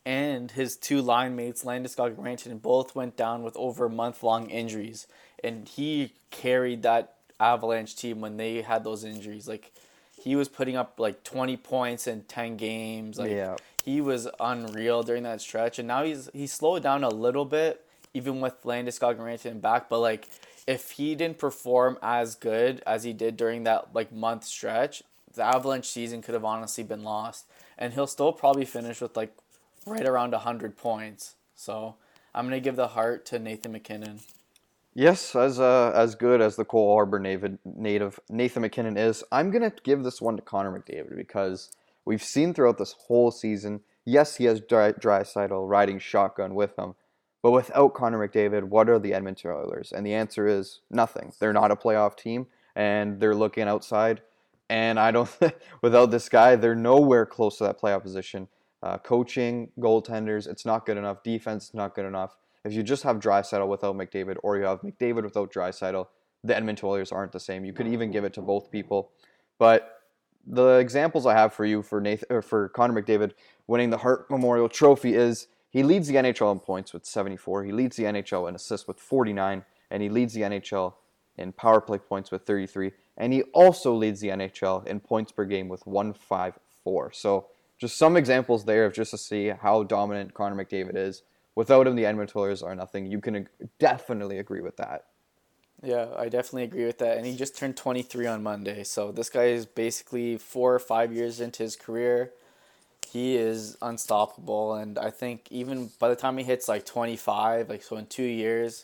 And 0.05 0.51
his 0.51 0.77
two 0.77 1.01
line 1.01 1.35
mates, 1.35 1.63
Landeskog 1.63 2.09
and 2.09 2.17
Rantanen, 2.17 2.61
both 2.61 2.95
went 2.95 3.17
down 3.17 3.43
with 3.43 3.57
over 3.57 3.89
month 3.89 4.21
long 4.23 4.49
injuries. 4.49 5.07
And 5.43 5.67
he 5.67 6.13
carried 6.31 6.83
that 6.83 7.15
Avalanche 7.39 7.95
team 7.95 8.21
when 8.21 8.37
they 8.37 8.61
had 8.61 8.83
those 8.83 9.03
injuries. 9.03 9.47
Like 9.47 9.71
he 10.21 10.35
was 10.35 10.47
putting 10.47 10.75
up 10.77 10.99
like 10.99 11.23
20 11.23 11.57
points 11.57 12.07
in 12.07 12.21
10 12.23 12.55
games. 12.55 13.17
Like 13.19 13.31
Yeah. 13.31 13.55
he 13.83 13.99
was 13.99 14.27
unreal 14.39 15.03
during 15.03 15.23
that 15.23 15.41
stretch. 15.41 15.79
And 15.79 15.87
now 15.87 16.03
he's 16.03 16.29
he's 16.33 16.53
slowed 16.53 16.83
down 16.83 17.03
a 17.03 17.09
little 17.09 17.45
bip, 17.45 17.84
even 18.15 18.41
with 18.41 18.63
Landeskog 18.63 19.45
and 19.45 19.61
back. 19.61 19.89
But 19.89 19.99
like 19.99 20.29
if 20.65 20.91
he 20.91 21.15
didn't 21.15 21.37
perform 21.37 21.97
as 22.01 22.35
good 22.35 22.81
as 22.87 23.03
he 23.03 23.13
did 23.13 23.37
during 23.37 23.63
that 23.63 23.93
like 23.93 24.11
month 24.11 24.45
stretch, 24.45 25.03
the 25.33 25.43
Avalanche 25.43 25.87
season 25.87 26.21
could 26.21 26.33
have 26.33 26.45
honestly 26.45 26.83
been 26.83 27.03
lost. 27.03 27.45
And 27.77 27.93
he'll 27.93 28.07
still 28.07 28.33
probably 28.33 28.65
finish 28.65 29.01
with 29.01 29.15
like 29.17 29.35
right 29.85 30.07
around 30.07 30.31
100 30.31 30.77
points. 30.77 31.35
So 31.55 31.95
I'm 32.33 32.45
going 32.47 32.59
to 32.59 32.63
give 32.63 32.75
the 32.75 32.89
Hart 32.89 33.25
to 33.27 33.39
Nathan 33.39 33.73
MacKinnon. 33.73 34.21
Yes, 34.97 35.35
as 35.35 35.59
uh, 35.59 35.91
as 35.93 36.15
good 36.15 36.39
as 36.39 36.55
the 36.55 36.63
Cole 36.63 36.93
Harbour 36.93 37.19
native, 37.19 38.19
Nathan 38.29 38.61
MacKinnon 38.61 38.95
is, 38.95 39.25
I'm 39.29 39.51
gonna 39.51 39.73
give 39.83 40.05
this 40.05 40.21
one 40.21 40.37
to 40.37 40.41
Connor 40.41 40.71
McDavid 40.71 41.17
because 41.17 41.69
we've 42.05 42.23
seen 42.23 42.53
throughout 42.53 42.77
this 42.77 42.95
whole 43.07 43.29
season. 43.29 43.81
Yes, 44.05 44.37
he 44.37 44.45
has 44.45 44.61
dry, 44.61 44.93
Draisaitl 44.93 45.67
riding 45.67 45.99
shotgun 45.99 46.55
with 46.55 46.79
him, 46.79 46.95
but 47.45 47.51
without 47.51 47.93
Connor 47.93 48.27
McDavid, 48.27 48.63
what 48.63 48.89
are 48.89 48.97
the 48.97 49.13
Edmonton 49.13 49.51
Oilers? 49.51 49.91
And 49.91 50.03
the 50.03 50.15
answer 50.15 50.47
is 50.47 50.79
nothing. 50.89 51.31
They're 51.39 51.53
not 51.53 51.69
a 51.69 51.75
playoff 51.75 52.17
team, 52.17 52.47
and 52.75 53.19
they're 53.19 53.35
looking 53.35 53.67
outside. 53.67 54.23
And 54.67 54.99
I 54.99 55.11
don't, 55.11 55.29
without 55.83 56.09
this 56.09 56.27
guy, 56.27 56.55
they're 56.55 56.73
nowhere 56.73 57.23
close 57.23 57.59
to 57.59 57.65
that 57.65 57.79
playoff 57.79 58.01
position. 58.01 58.47
Uh, 58.81 58.97
coaching, 58.97 59.69
goaltenders, 59.79 60.47
it's 60.47 60.65
not 60.65 60.87
good 60.87 60.97
enough. 60.97 61.21
Defense, 61.21 61.71
not 61.75 61.93
good 61.93 62.07
enough. 62.07 62.35
If 62.63 62.73
you 62.73 62.81
just 62.81 63.03
have 63.03 63.19
Draisaitl 63.19 63.67
without 63.67 63.95
McDavid, 63.95 64.37
or 64.41 64.57
you 64.57 64.63
have 64.63 64.81
McDavid 64.81 65.21
without 65.21 65.53
Draisaitl, 65.53 66.07
the 66.43 66.55
Edmonton 66.57 66.89
Oilers 66.89 67.11
aren't 67.11 67.31
the 67.31 67.39
same. 67.39 67.63
You 67.63 67.73
could 67.73 67.87
even 67.87 68.09
give 68.09 68.23
it 68.23 68.33
to 68.33 68.41
both 68.41 68.71
people, 68.71 69.11
but 69.59 69.99
the 70.47 70.77
examples 70.77 71.27
I 71.27 71.33
have 71.33 71.53
for 71.53 71.63
you 71.63 71.83
for 71.83 72.01
Nathan 72.01 72.25
or 72.31 72.41
for 72.41 72.69
Connor 72.69 72.99
McDavid 72.99 73.33
winning 73.67 73.91
the 73.91 73.97
Hart 73.97 74.31
Memorial 74.31 74.67
Trophy 74.67 75.13
is 75.13 75.45
he 75.75 75.83
leads 75.83 76.07
the 76.07 76.15
NHL 76.15 76.53
in 76.53 76.59
points 76.61 76.93
with 76.93 77.05
74. 77.05 77.65
He 77.65 77.73
leads 77.73 77.97
the 77.97 78.05
NHL 78.05 78.47
in 78.47 78.55
assists 78.55 78.87
with 78.87 78.97
49, 78.97 79.65
and 79.91 80.01
he 80.01 80.07
leads 80.07 80.33
the 80.33 80.43
NHL 80.43 80.93
in 81.37 81.51
power 81.51 81.81
play 81.81 81.97
points 81.97 82.31
with 82.31 82.43
33, 82.43 82.93
and 83.17 83.33
he 83.33 83.41
also 83.51 83.93
leads 83.93 84.21
the 84.21 84.29
NHL 84.29 84.87
in 84.87 85.01
points 85.01 85.33
per 85.33 85.43
game 85.43 85.67
with 85.67 85.85
154. 85.85 87.11
So 87.11 87.47
just 87.77 87.97
some 87.97 88.15
examples 88.15 88.63
there 88.63 88.85
of 88.85 88.93
just 88.93 89.11
to 89.11 89.17
see 89.17 89.49
how 89.49 89.83
dominant 89.83 90.33
Connor 90.33 90.63
McDavid 90.63 90.95
is 90.95 91.23
without 91.55 91.87
him, 91.87 91.97
the 91.97 92.05
Edmonton 92.05 92.39
Oilers 92.39 92.63
are 92.63 92.73
nothing. 92.73 93.05
You 93.05 93.19
can 93.19 93.49
definitely 93.77 94.37
agree 94.37 94.61
with 94.61 94.77
that. 94.77 95.07
Yeah, 95.83 96.07
I 96.17 96.29
definitely 96.29 96.63
agree 96.63 96.85
with 96.85 96.99
that. 96.99 97.17
And 97.17 97.25
he 97.25 97.35
just 97.35 97.57
turned 97.57 97.75
23 97.75 98.27
on 98.27 98.41
Monday. 98.41 98.85
So 98.85 99.11
this 99.11 99.29
guy 99.29 99.47
is 99.47 99.65
basically 99.65 100.37
four 100.37 100.73
or 100.73 100.79
five 100.79 101.11
years 101.11 101.41
into 101.41 101.63
his 101.63 101.75
career. 101.75 102.31
He 103.15 103.37
is 103.37 103.77
unstoppable. 103.81 104.73
And 104.73 104.99
I 104.99 105.09
think 105.09 105.47
even 105.49 105.89
by 105.99 106.09
the 106.09 106.17
time 106.17 106.37
he 106.37 106.43
hits 106.43 106.67
like 106.67 106.85
25, 106.85 107.69
like 107.69 107.81
so 107.81 107.95
in 107.95 108.07
two 108.07 108.23
years, 108.23 108.83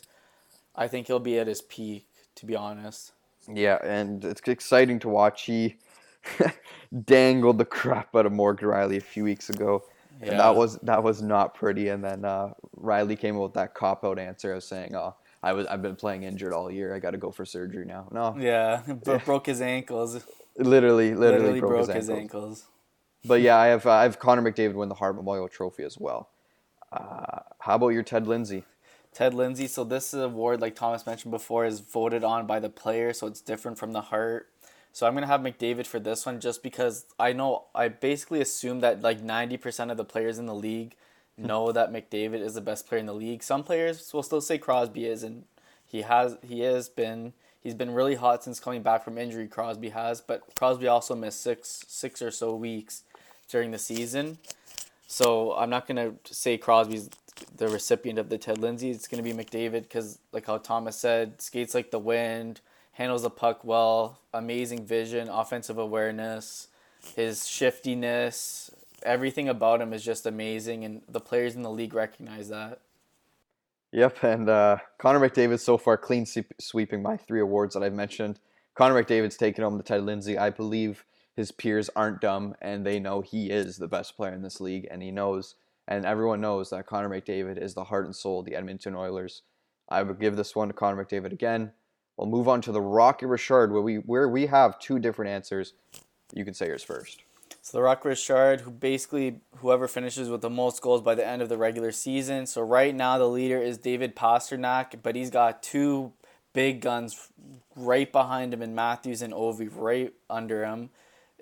I 0.74 0.88
think 0.88 1.06
he'll 1.06 1.18
be 1.18 1.38
at 1.38 1.46
his 1.46 1.60
peak, 1.60 2.06
to 2.36 2.46
be 2.46 2.56
honest. 2.56 3.12
Yeah, 3.46 3.76
and 3.84 4.24
it's 4.24 4.40
exciting 4.46 4.98
to 5.00 5.10
watch. 5.10 5.42
He 5.42 5.76
dangled 7.04 7.58
the 7.58 7.66
crap 7.66 8.16
out 8.16 8.24
of 8.24 8.32
Morgan 8.32 8.68
Rielly 8.68 8.96
a 8.96 9.00
few 9.00 9.22
weeks 9.22 9.50
ago. 9.50 9.82
And 10.22 10.40
that 10.40 10.56
was 10.56 10.78
that 10.78 11.02
was 11.02 11.20
not 11.20 11.54
pretty. 11.54 11.88
And 11.88 12.02
then 12.02 12.24
uh, 12.24 12.54
Rielly 12.80 13.18
came 13.18 13.36
up 13.36 13.42
with 13.42 13.54
that 13.54 13.74
cop 13.74 14.02
out 14.02 14.18
answer 14.18 14.54
of 14.54 14.64
saying, 14.64 14.94
"Oh, 14.96 15.14
I 15.42 15.52
was 15.52 15.66
I've 15.66 15.82
been 15.82 15.96
playing 15.96 16.22
injured 16.22 16.54
all 16.54 16.70
year. 16.70 16.94
I 16.94 17.00
got 17.00 17.10
to 17.10 17.18
go 17.18 17.32
for 17.32 17.44
surgery 17.44 17.84
now." 17.84 18.08
No, 18.10 18.34
Yeah, 18.38 18.80
bro- 19.04 19.18
broke 19.18 19.44
his 19.44 19.60
ankles. 19.60 20.24
literally, 20.56 21.14
literally, 21.14 21.16
Literally 21.16 21.60
broke, 21.60 21.70
broke 21.70 21.88
his, 21.88 22.08
his 22.08 22.10
ankles. 22.10 22.64
But 23.24 23.40
yeah, 23.40 23.56
I 23.56 23.66
have 23.66 23.86
uh, 23.86 23.92
I 23.92 24.02
have 24.02 24.18
Connor 24.18 24.42
McDavid 24.42 24.74
win 24.74 24.88
the 24.88 24.96
Hart 24.96 25.14
Memorial 25.14 25.48
Trophy 25.48 25.84
as 25.84 25.98
well. 25.98 26.28
Uh, 26.90 27.40
how 27.60 27.76
about 27.76 27.90
your 27.90 28.02
Ted 28.02 28.26
Lindsay? 28.26 28.64
Ted 29.14 29.32
Lindsay. 29.34 29.66
So 29.66 29.84
this 29.84 30.12
award, 30.12 30.60
like 30.60 30.74
Thomas 30.74 31.06
mentioned 31.06 31.30
before, 31.30 31.64
is 31.64 31.80
voted 31.80 32.24
on 32.24 32.46
by 32.46 32.58
the 32.58 32.68
player, 32.68 33.12
so 33.12 33.26
it's 33.26 33.40
different 33.40 33.78
from 33.78 33.92
the 33.92 34.02
Hart. 34.02 34.48
So 34.92 35.06
I'm 35.06 35.14
gonna 35.14 35.26
have 35.26 35.40
McDavid 35.40 35.86
for 35.86 36.00
this 36.00 36.26
one, 36.26 36.40
just 36.40 36.62
because 36.62 37.06
I 37.18 37.32
know 37.32 37.64
I 37.74 37.88
basically 37.88 38.40
assume 38.40 38.80
that 38.80 39.02
like 39.02 39.22
ninety 39.22 39.56
percent 39.56 39.90
of 39.90 39.96
the 39.96 40.04
players 40.04 40.38
in 40.38 40.46
the 40.46 40.54
league 40.54 40.96
know 41.38 41.72
that 41.72 41.92
McDavid 41.92 42.42
is 42.42 42.54
the 42.54 42.60
best 42.60 42.86
player 42.86 43.00
in 43.00 43.06
the 43.06 43.14
league. 43.14 43.42
Some 43.42 43.62
players 43.62 44.12
will 44.12 44.22
still 44.22 44.40
say 44.40 44.58
Crosby 44.58 45.06
is, 45.06 45.22
and 45.22 45.44
he 45.86 46.02
has 46.02 46.36
he 46.42 46.60
has 46.60 46.88
been 46.88 47.34
he's 47.60 47.74
been 47.74 47.92
really 47.92 48.16
hot 48.16 48.42
since 48.42 48.58
coming 48.58 48.82
back 48.82 49.04
from 49.04 49.16
injury. 49.16 49.46
Crosby 49.46 49.90
has, 49.90 50.20
but 50.20 50.42
Crosby 50.56 50.88
also 50.88 51.14
missed 51.14 51.40
six 51.40 51.84
six 51.86 52.20
or 52.20 52.30
so 52.30 52.54
weeks 52.54 53.04
during 53.52 53.70
the 53.70 53.78
season. 53.78 54.38
So 55.06 55.52
I'm 55.52 55.70
not 55.70 55.86
gonna 55.86 56.14
say 56.24 56.58
Crosby's 56.58 57.10
the 57.56 57.68
recipient 57.68 58.18
of 58.18 58.28
the 58.28 58.38
Ted 58.38 58.58
Lindsay. 58.58 58.90
It's 58.90 59.06
gonna 59.06 59.22
be 59.22 59.32
McDavid 59.32 59.82
because, 59.82 60.18
like 60.32 60.46
how 60.46 60.58
Thomas 60.58 60.96
said, 60.96 61.40
skates 61.40 61.74
like 61.74 61.90
the 61.90 61.98
wind, 61.98 62.60
handles 62.92 63.22
the 63.22 63.30
puck 63.30 63.60
well, 63.62 64.18
amazing 64.32 64.86
vision, 64.86 65.28
offensive 65.28 65.78
awareness, 65.78 66.68
his 67.14 67.46
shiftiness, 67.46 68.70
everything 69.02 69.48
about 69.48 69.80
him 69.80 69.92
is 69.92 70.04
just 70.04 70.26
amazing, 70.26 70.84
and 70.84 71.02
the 71.08 71.20
players 71.20 71.54
in 71.54 71.62
the 71.62 71.70
league 71.70 71.94
recognize 71.94 72.48
that. 72.48 72.80
Yep, 73.92 74.24
and 74.24 74.48
uh, 74.48 74.78
Connor 74.96 75.20
McDavid 75.20 75.60
so 75.60 75.76
far 75.76 75.98
clean 75.98 76.24
sweeping 76.58 77.02
my 77.02 77.18
three 77.18 77.40
awards 77.40 77.74
that 77.74 77.82
I've 77.82 77.92
mentioned. 77.92 78.40
Connor 78.74 79.02
McDavid's 79.02 79.36
taken 79.36 79.62
home 79.64 79.76
the 79.76 79.82
Ted 79.82 80.04
Lindsay. 80.04 80.38
I 80.38 80.48
believe 80.48 81.04
his 81.34 81.52
peers 81.52 81.90
aren't 81.96 82.20
dumb 82.20 82.54
and 82.60 82.84
they 82.84 83.00
know 83.00 83.20
he 83.20 83.50
is 83.50 83.78
the 83.78 83.88
best 83.88 84.16
player 84.16 84.34
in 84.34 84.42
this 84.42 84.60
league, 84.60 84.86
and 84.90 85.02
he 85.02 85.10
knows, 85.10 85.54
and 85.88 86.04
everyone 86.04 86.40
knows 86.40 86.70
that 86.70 86.86
Connor 86.86 87.08
McDavid 87.08 87.60
is 87.60 87.74
the 87.74 87.84
heart 87.84 88.04
and 88.04 88.14
soul 88.14 88.40
of 88.40 88.46
the 88.46 88.54
Edmonton 88.54 88.94
Oilers. 88.94 89.42
I 89.88 90.02
would 90.02 90.20
give 90.20 90.36
this 90.36 90.54
one 90.54 90.68
to 90.68 90.74
Connor 90.74 91.04
McDavid 91.04 91.32
again. 91.32 91.72
We'll 92.16 92.28
move 92.28 92.48
on 92.48 92.60
to 92.62 92.72
the 92.72 92.80
Rocky 92.80 93.26
Richard, 93.26 93.72
where 93.72 93.82
we 93.82 93.96
where 93.96 94.28
we 94.28 94.46
have 94.46 94.78
two 94.78 94.98
different 94.98 95.30
answers. 95.30 95.72
You 96.34 96.44
can 96.44 96.54
say 96.54 96.66
yours 96.66 96.82
first. 96.82 97.22
So 97.62 97.78
the 97.78 97.82
Rock 97.82 98.04
Richard, 98.04 98.62
who 98.62 98.70
basically 98.70 99.40
whoever 99.58 99.88
finishes 99.88 100.28
with 100.28 100.40
the 100.40 100.50
most 100.50 100.82
goals 100.82 101.00
by 101.00 101.14
the 101.14 101.26
end 101.26 101.42
of 101.42 101.48
the 101.48 101.56
regular 101.56 101.92
season. 101.92 102.46
So 102.46 102.62
right 102.62 102.94
now 102.94 103.18
the 103.18 103.28
leader 103.28 103.58
is 103.58 103.78
David 103.78 104.16
Pastrnak, 104.16 105.02
but 105.02 105.14
he's 105.14 105.30
got 105.30 105.62
two 105.62 106.12
big 106.52 106.80
guns 106.80 107.28
right 107.76 108.10
behind 108.10 108.52
him 108.52 108.62
in 108.62 108.74
Matthews 108.74 109.22
and 109.22 109.32
Ovi, 109.32 109.70
right 109.74 110.12
under 110.28 110.64
him 110.64 110.90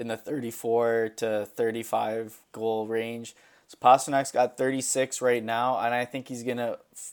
in 0.00 0.08
the 0.08 0.16
34 0.16 1.10
to 1.16 1.46
35 1.54 2.40
goal 2.52 2.86
range. 2.86 3.36
So 3.68 3.78
Pastrnak's 3.80 4.32
got 4.32 4.56
36 4.56 5.20
right 5.20 5.44
now, 5.44 5.78
and 5.78 5.94
I 5.94 6.04
think 6.04 6.28
he's 6.28 6.42
gonna 6.42 6.78
f- 6.92 7.12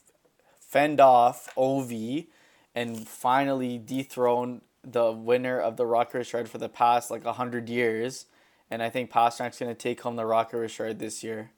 fend 0.60 1.00
off 1.00 1.54
Ovi 1.56 2.28
and 2.74 3.08
finally 3.08 3.78
dethrone 3.78 4.62
the 4.84 5.12
winner 5.12 5.60
of 5.60 5.78
the 5.78 5.86
Rocket 5.86 6.20
Richard 6.20 6.50
for 6.50 6.58
the 6.58 6.70
past 6.70 7.12
like 7.12 7.26
100 7.26 7.70
years. 7.70 8.26
And 8.70 8.84
I 8.84 8.90
think 8.90 9.12
Pastrnak's 9.12 9.58
to 9.60 9.74
take 9.74 10.02
home 10.02 10.16
the 10.16 10.26
Rocket 10.26 10.58
Richard 10.58 11.00
this 11.00 11.24
year. 11.24 11.52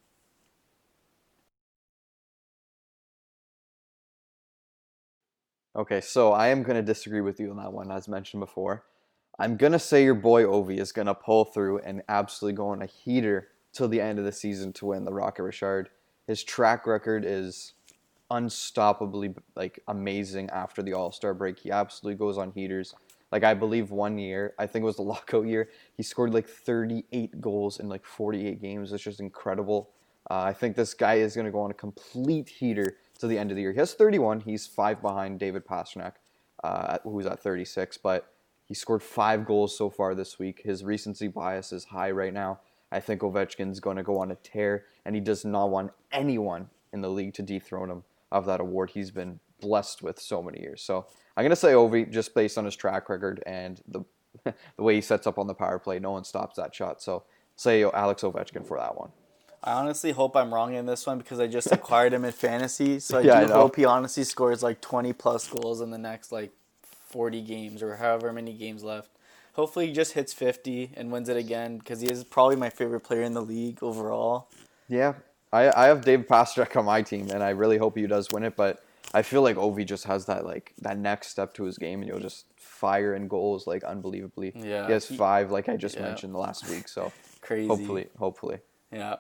Okay, 5.76 6.02
so 6.02 6.34
I 6.34 6.48
am 6.48 6.64
going 6.64 6.76
to 6.76 6.82
disagree 6.82 7.22
with 7.22 7.40
you 7.40 7.52
on 7.52 7.58
that 7.58 7.72
one, 7.72 7.92
as 7.92 8.08
mentioned 8.08 8.42
before. 8.42 8.84
I'm 9.42 9.56
going 9.56 9.72
to 9.72 9.80
say 9.80 10.04
your 10.04 10.16
boy 10.16 10.44
Ovi 10.44 10.80
is 10.80 10.92
going 10.92 11.06
to 11.06 11.14
pull 11.14 11.46
through 11.46 11.80
and 11.80 12.04
absolutely 12.10 12.58
go 12.58 12.68
on 12.68 12.82
a 12.82 12.86
heater 12.86 13.48
till 13.72 13.88
the 13.88 14.02
end 14.02 14.20
of 14.20 14.26
the 14.26 14.34
season 14.34 14.74
to 14.74 14.88
win 14.88 15.06
the 15.06 15.14
Rocket 15.14 15.44
Richard. 15.44 15.90
His 16.28 16.44
track 16.44 16.86
record 16.86 17.24
is 17.26 17.74
unstoppably 18.30 19.34
like 19.56 19.80
amazing 19.88 20.50
after 20.50 20.84
the 20.84 20.92
All-Star 20.92 21.34
break. 21.34 21.58
He 21.58 21.72
absolutely 21.72 22.18
goes 22.18 22.38
on 22.38 22.52
heaters. 22.52 22.94
Like 23.32 23.46
I 23.46 23.54
believe 23.54 23.92
one 23.92 24.18
year, 24.18 24.56
I 24.60 24.68
think 24.68 24.84
it 24.84 24.86
was 24.86 24.98
the 24.98 25.02
lockout 25.04 25.48
year, 25.48 25.70
he 25.96 26.04
scored 26.04 26.34
like 26.34 26.48
38 26.48 27.40
goals 27.40 27.80
in 27.80 27.88
like 27.88 28.06
48 28.06 28.62
games. 28.62 28.92
It's 28.92 29.04
just 29.04 29.22
incredible. 29.22 29.92
Uh, 30.30 30.42
I 30.42 30.54
think 30.54 30.76
this 30.76 30.94
guy 30.94 31.16
is 31.16 31.34
going 31.34 31.46
to 31.46 31.52
go 31.52 31.62
on 31.62 31.72
a 31.72 31.76
complete 31.76 32.50
heater 32.50 32.98
to 33.20 33.28
the 33.28 33.38
end 33.38 33.52
of 33.52 33.56
the 33.56 33.62
year. 33.62 33.72
He 33.72 33.80
has 33.80 33.94
31. 33.94 34.42
He's 34.42 34.68
five 34.68 35.02
behind 35.02 35.40
David 35.40 35.66
Pastrnak, 35.66 36.16
uh, 36.62 36.98
who's 37.06 37.26
at 37.26 37.40
36. 37.40 37.98
But 37.98 38.34
he 38.70 38.74
scored 38.76 39.04
five 39.04 39.46
goals 39.46 39.78
so 39.78 39.90
far 39.90 40.16
this 40.16 40.40
week. 40.40 40.62
His 40.64 40.86
recency 40.86 41.28
bias 41.28 41.74
is 41.74 41.86
high 41.86 42.12
right 42.12 42.34
now. 42.34 42.60
I 42.92 43.02
think 43.02 43.22
Ovechkin's 43.22 43.80
going 43.82 43.98
to 43.98 44.04
go 44.04 44.20
on 44.20 44.32
a 44.32 44.36
tear, 44.36 44.86
and 45.06 45.14
he 45.16 45.22
does 45.22 45.44
not 45.44 45.70
want 45.70 45.92
anyone 46.12 46.70
in 46.94 47.02
the 47.02 47.10
league 47.10 47.34
to 47.36 47.42
dethrone 47.42 47.90
him 47.92 48.04
of 48.32 48.46
that 48.46 48.62
award 48.62 48.92
he's 48.92 49.12
been 49.12 49.40
blessed 49.60 50.02
with 50.02 50.20
so 50.20 50.42
many 50.42 50.62
years. 50.62 50.82
So 50.82 51.06
I'm 51.36 51.44
going 51.44 51.50
to 51.50 51.56
say 51.56 51.74
Ovi 51.74 52.10
just 52.10 52.34
based 52.34 52.58
on 52.58 52.64
his 52.66 52.76
track 52.76 53.10
record 53.10 53.44
and 53.46 53.82
the 53.88 54.06
the 54.78 54.84
way 54.84 54.94
he 54.96 55.02
sets 55.02 55.26
up 55.28 55.38
on 55.40 55.48
the 55.48 55.56
power 55.56 55.80
play. 55.80 55.98
No 56.00 56.12
one 56.12 56.24
stops 56.24 56.56
that 56.58 56.74
shot. 56.74 57.02
So 57.02 57.24
say 57.56 57.84
Alex 57.84 58.22
Ovechkin 58.22 58.66
for 58.66 58.78
that 58.78 58.96
one. 58.96 59.10
I 59.64 59.74
honestly 59.74 60.12
hope 60.12 60.38
I'm 60.38 60.54
wrong 60.54 60.76
in 60.76 60.86
this 60.86 61.06
one 61.08 61.18
because 61.18 61.40
I 61.40 61.48
just 61.48 61.72
acquired 61.72 62.14
him 62.14 62.24
in 62.24 62.32
fantasy. 62.32 63.00
So 63.00 63.18
I 63.18 63.22
Yeah, 63.24 63.42
do 63.42 63.48
know. 63.48 63.56
hope 63.56 63.76
he 63.76 63.86
honestly 63.86 64.24
scores 64.24 64.62
like 64.64 64.80
20 64.82 65.12
plus 65.14 65.48
goals 65.48 65.82
in 65.82 65.90
the 65.90 65.98
next 65.98 66.32
like 66.32 66.52
40 67.10 67.42
games 67.42 67.84
or 67.84 67.98
however 67.98 68.32
many 68.32 68.54
games 68.54 68.84
left. 68.84 69.10
Hopefully 69.54 69.88
he 69.88 69.94
just 69.94 70.14
hits 70.14 70.32
50 70.32 70.92
and 70.96 71.12
wins 71.12 71.28
it 71.28 71.36
again 71.36 71.80
because 71.80 72.02
he 72.02 72.08
is 72.08 72.24
probably 72.24 72.56
my 72.56 72.70
favorite 72.70 73.02
player 73.02 73.24
in 73.24 73.34
the 73.34 73.42
league 73.42 73.84
overall. 73.84 74.48
Yeah, 74.88 75.14
I, 75.52 75.72
I 75.72 75.88
have 75.88 76.02
David 76.02 76.28
Pastrnak 76.28 76.76
on 76.76 76.86
my 76.86 77.02
team, 77.02 77.30
and 77.30 77.44
I 77.44 77.50
really 77.50 77.78
hope 77.78 77.98
he 77.98 78.06
does 78.08 78.30
win 78.32 78.44
it. 78.44 78.56
But 78.56 78.84
I 79.14 79.22
feel 79.22 79.42
like 79.42 79.56
Ovi 79.56 79.86
just 79.86 80.06
has 80.06 80.26
that 80.26 80.46
like 80.46 80.74
that 80.82 80.98
next 80.98 81.28
step 81.28 81.54
to 81.56 81.64
his 81.64 81.78
game, 81.78 82.02
and 82.02 82.10
he'll 82.10 82.20
just 82.20 82.46
fire 82.56 83.16
in 83.16 83.28
goals 83.28 83.68
like 83.68 83.84
unbelievably. 83.84 84.54
Yeah, 84.56 84.86
he 84.86 84.94
has 84.94 85.06
five, 85.06 85.52
like 85.52 85.68
I 85.68 85.78
just 85.78 85.96
yeah. 85.96 86.04
mentioned 86.04 86.36
last 86.36 86.70
week. 86.70 86.88
So 86.88 87.12
Crazy. 87.42 87.68
hopefully, 87.68 88.08
hopefully. 88.18 88.60
Yeah. 88.92 89.18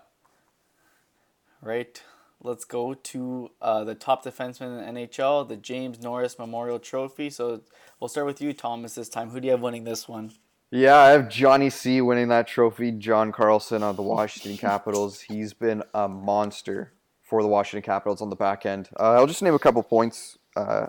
Right. 1.61 2.01
Let's 2.41 2.63
go 2.63 2.93
to 2.93 3.51
uh, 3.61 3.83
the 3.83 3.95
top 3.95 4.23
defenseman 4.23 4.87
in 4.87 4.93
the 4.93 5.01
NHL, 5.01 5.47
the 5.47 5.57
James 5.57 6.01
Norris 6.01 6.39
Memorial 6.39 6.79
Trophy. 6.79 7.29
So 7.29 7.61
we'll 7.99 8.07
start 8.07 8.27
with 8.27 8.41
you, 8.41 8.53
Thomas, 8.53 8.95
this 8.95 9.09
time. 9.09 9.29
Who 9.31 9.41
do 9.41 9.47
you 9.47 9.51
have 9.51 9.61
winning 9.61 9.83
this 9.83 10.07
one? 10.07 10.31
Yeah, 10.71 10.97
I 10.97 11.09
have 11.09 11.29
Johnny 11.29 11.69
C 11.69 11.99
winning 11.99 12.27
that 12.29 12.47
trophy. 12.47 12.91
John 12.91 13.31
Carlson 13.31 13.83
of 13.83 13.97
the 13.97 14.03
Washington 14.03 14.55
Capitals. 14.69 15.19
He's 15.19 15.53
been 15.53 15.83
a 15.93 16.07
monster 16.07 16.93
for 17.23 17.41
the 17.41 17.47
Washington 17.47 17.83
Capitals 17.83 18.21
on 18.21 18.29
the 18.29 18.35
back 18.35 18.65
end. 18.65 18.89
Uh, 18.99 19.13
I'll 19.13 19.27
just 19.27 19.41
name 19.41 19.53
a 19.53 19.59
couple 19.59 19.83
points 19.83 20.37
uh, 20.55 20.87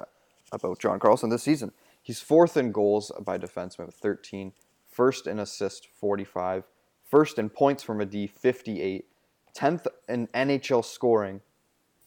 about 0.53 0.79
John 0.79 0.99
Carlson 1.01 1.31
this 1.31 1.43
season. 1.43 1.73
He's 2.03 2.21
fourth 2.21 2.57
in 2.57 2.73
goals 2.73 3.11
by 3.21 3.39
defenseman 3.39 3.87
with 3.87 3.95
13, 3.97 4.53
first 4.87 5.27
in 5.27 5.39
assists 5.39 5.87
45, 5.99 6.65
first 7.05 7.39
in 7.39 7.51
points 7.51 7.83
from 7.83 8.01
a 8.01 8.07
D 8.07 8.27
58, 8.27 9.07
10th 9.55 9.87
in 10.09 10.27
NHL 10.29 10.85
scoring, 10.85 11.41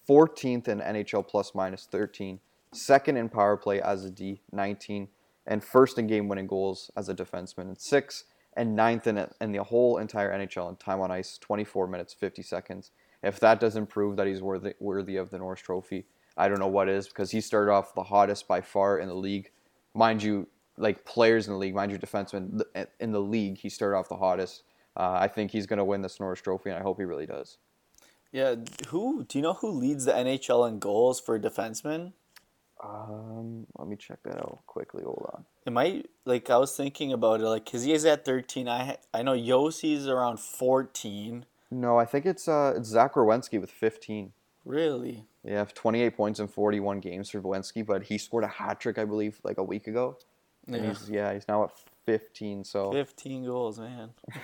14th 0.08 0.68
in 0.68 0.80
NHL 0.80 1.28
plus 1.28 1.54
minus 1.56 1.88
13, 1.92 2.40
second 2.74 3.18
in 3.18 3.30
power 3.30 3.58
play 3.58 3.82
as 3.82 4.06
a 4.06 4.12
D 4.12 4.42
19, 4.52 5.08
and 5.46 5.64
first 5.64 5.98
in 5.98 6.08
game 6.08 6.28
winning 6.28 6.48
goals 6.48 6.92
as 6.96 7.10
a 7.10 7.16
defenseman 7.16 7.70
in 7.70 7.78
six, 7.78 8.26
and 8.56 8.76
ninth 8.76 9.08
in, 9.08 9.26
in 9.42 9.52
the 9.52 9.64
whole 9.64 9.98
entire 9.98 10.32
NHL 10.38 10.70
in 10.70 10.76
time 10.76 11.02
on 11.02 11.12
ice 11.12 11.38
24 11.38 11.88
minutes 11.88 12.14
50 12.14 12.42
seconds. 12.44 12.92
If 13.22 13.40
that 13.40 13.60
doesn't 13.60 13.88
prove 13.88 14.18
that 14.18 14.28
he's 14.28 14.42
worthy 14.42 14.74
worthy 14.80 15.16
of 15.16 15.30
the 15.30 15.38
Norris 15.38 15.62
Trophy, 15.62 16.06
I 16.36 16.48
don't 16.48 16.60
know 16.60 16.68
what 16.68 16.90
is 16.90 17.08
because 17.08 17.32
he 17.32 17.42
started 17.42 17.72
off 17.72 17.96
the 17.96 18.04
hottest 18.04 18.48
by 18.48 18.62
far 18.62 19.00
in 19.00 19.08
the 19.08 19.16
league. 19.16 19.52
Mind 19.94 20.22
you, 20.22 20.48
like 20.78 21.06
players 21.06 21.48
in 21.48 21.54
the 21.54 21.60
league, 21.60 21.76
mind 21.76 21.92
you, 21.92 22.00
defensemen 22.00 22.62
in 23.00 23.12
the 23.12 23.22
league, 23.22 23.58
he 23.58 23.70
started 23.70 23.98
off 23.98 24.10
the 24.10 24.18
hottest. 24.18 24.64
Uh, 24.96 25.18
I 25.20 25.28
think 25.28 25.52
he's 25.52 25.66
going 25.66 25.78
to 25.78 25.86
win 25.86 26.02
the 26.02 26.16
Norris 26.20 26.42
Trophy, 26.42 26.70
and 26.70 26.80
I 26.80 26.82
hope 26.82 26.98
he 27.00 27.06
really 27.06 27.26
does. 27.26 27.58
Yeah, 28.32 28.56
who 28.88 29.26
do 29.26 29.38
you 29.38 29.42
know 29.44 29.54
who 29.54 29.70
leads 29.70 30.06
the 30.06 30.12
NHL 30.12 30.68
in 30.68 30.80
goals 30.80 31.20
for 31.20 31.40
defensemen? 31.40 32.14
Um, 32.84 33.68
let 33.78 33.88
me 33.88 33.96
check 33.96 34.20
that 34.24 34.38
out 34.38 34.62
quickly. 34.68 35.04
Hold 35.04 35.30
on. 35.34 35.46
It 35.66 35.72
might 35.72 36.10
like 36.26 36.50
I 36.50 36.58
was 36.58 36.76
thinking 36.76 37.14
about 37.14 37.42
it, 37.42 37.46
like 37.46 37.70
cause 37.70 37.84
he 37.84 37.94
is 37.94 38.06
at 38.06 38.26
thirteen. 38.26 38.68
I 38.68 38.98
I 39.14 39.22
know 39.22 39.38
Josi's 39.38 40.08
around 40.08 40.40
fourteen. 40.40 41.46
No, 41.72 41.98
I 41.98 42.06
think 42.06 42.26
it's 42.26 42.48
uh 42.48 42.74
it's 42.76 42.90
Zach 42.90 43.14
Werenski 43.14 43.60
with 43.60 43.72
15. 43.72 44.34
Really? 44.66 45.26
Yeah, 45.44 45.66
28 45.66 46.16
points 46.16 46.40
in 46.40 46.48
41 46.48 47.00
games 47.00 47.30
for 47.30 47.42
Werenski, 47.42 47.86
but 47.86 48.04
he 48.04 48.18
scored 48.18 48.46
a 48.46 48.48
hat 48.48 48.80
trick, 48.80 48.98
I 48.98 49.04
believe, 49.04 49.42
like 49.44 49.58
a 49.58 49.64
week 49.64 49.88
ago. 49.88 50.18
Yeah. 50.68 50.88
he's 50.88 51.10
yeah, 51.10 51.34
he's 51.34 51.48
now 51.48 51.66
at 51.66 51.72
15. 52.06 52.64
So 52.64 52.92
Fifteen 52.92 53.46
goals, 53.46 53.80
man. 53.80 54.10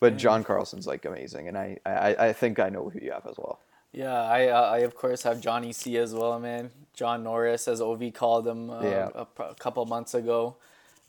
but 0.00 0.16
John 0.16 0.44
Carlson's 0.44 0.86
like 0.86 1.04
amazing, 1.04 1.48
and 1.48 1.56
I, 1.56 1.78
I 1.86 2.16
I 2.28 2.32
think 2.32 2.58
I 2.58 2.68
know 2.68 2.90
who 2.90 3.00
you 3.00 3.12
have 3.12 3.26
as 3.26 3.36
well. 3.38 3.60
Yeah, 3.92 4.12
I 4.22 4.48
uh, 4.48 4.60
I 4.70 4.78
of 4.78 4.94
course 4.96 5.22
have 5.22 5.40
Johnny 5.40 5.72
C 5.72 5.96
as 5.98 6.14
well, 6.14 6.38
man. 6.40 6.70
John 6.94 7.22
Norris, 7.24 7.68
as 7.68 7.80
Ov 7.80 8.02
called 8.12 8.46
him 8.46 8.70
uh, 8.70 8.82
Yeah. 8.82 9.08
a, 9.14 9.26
a 9.42 9.54
couple 9.54 9.84
months 9.86 10.14
ago. 10.14 10.56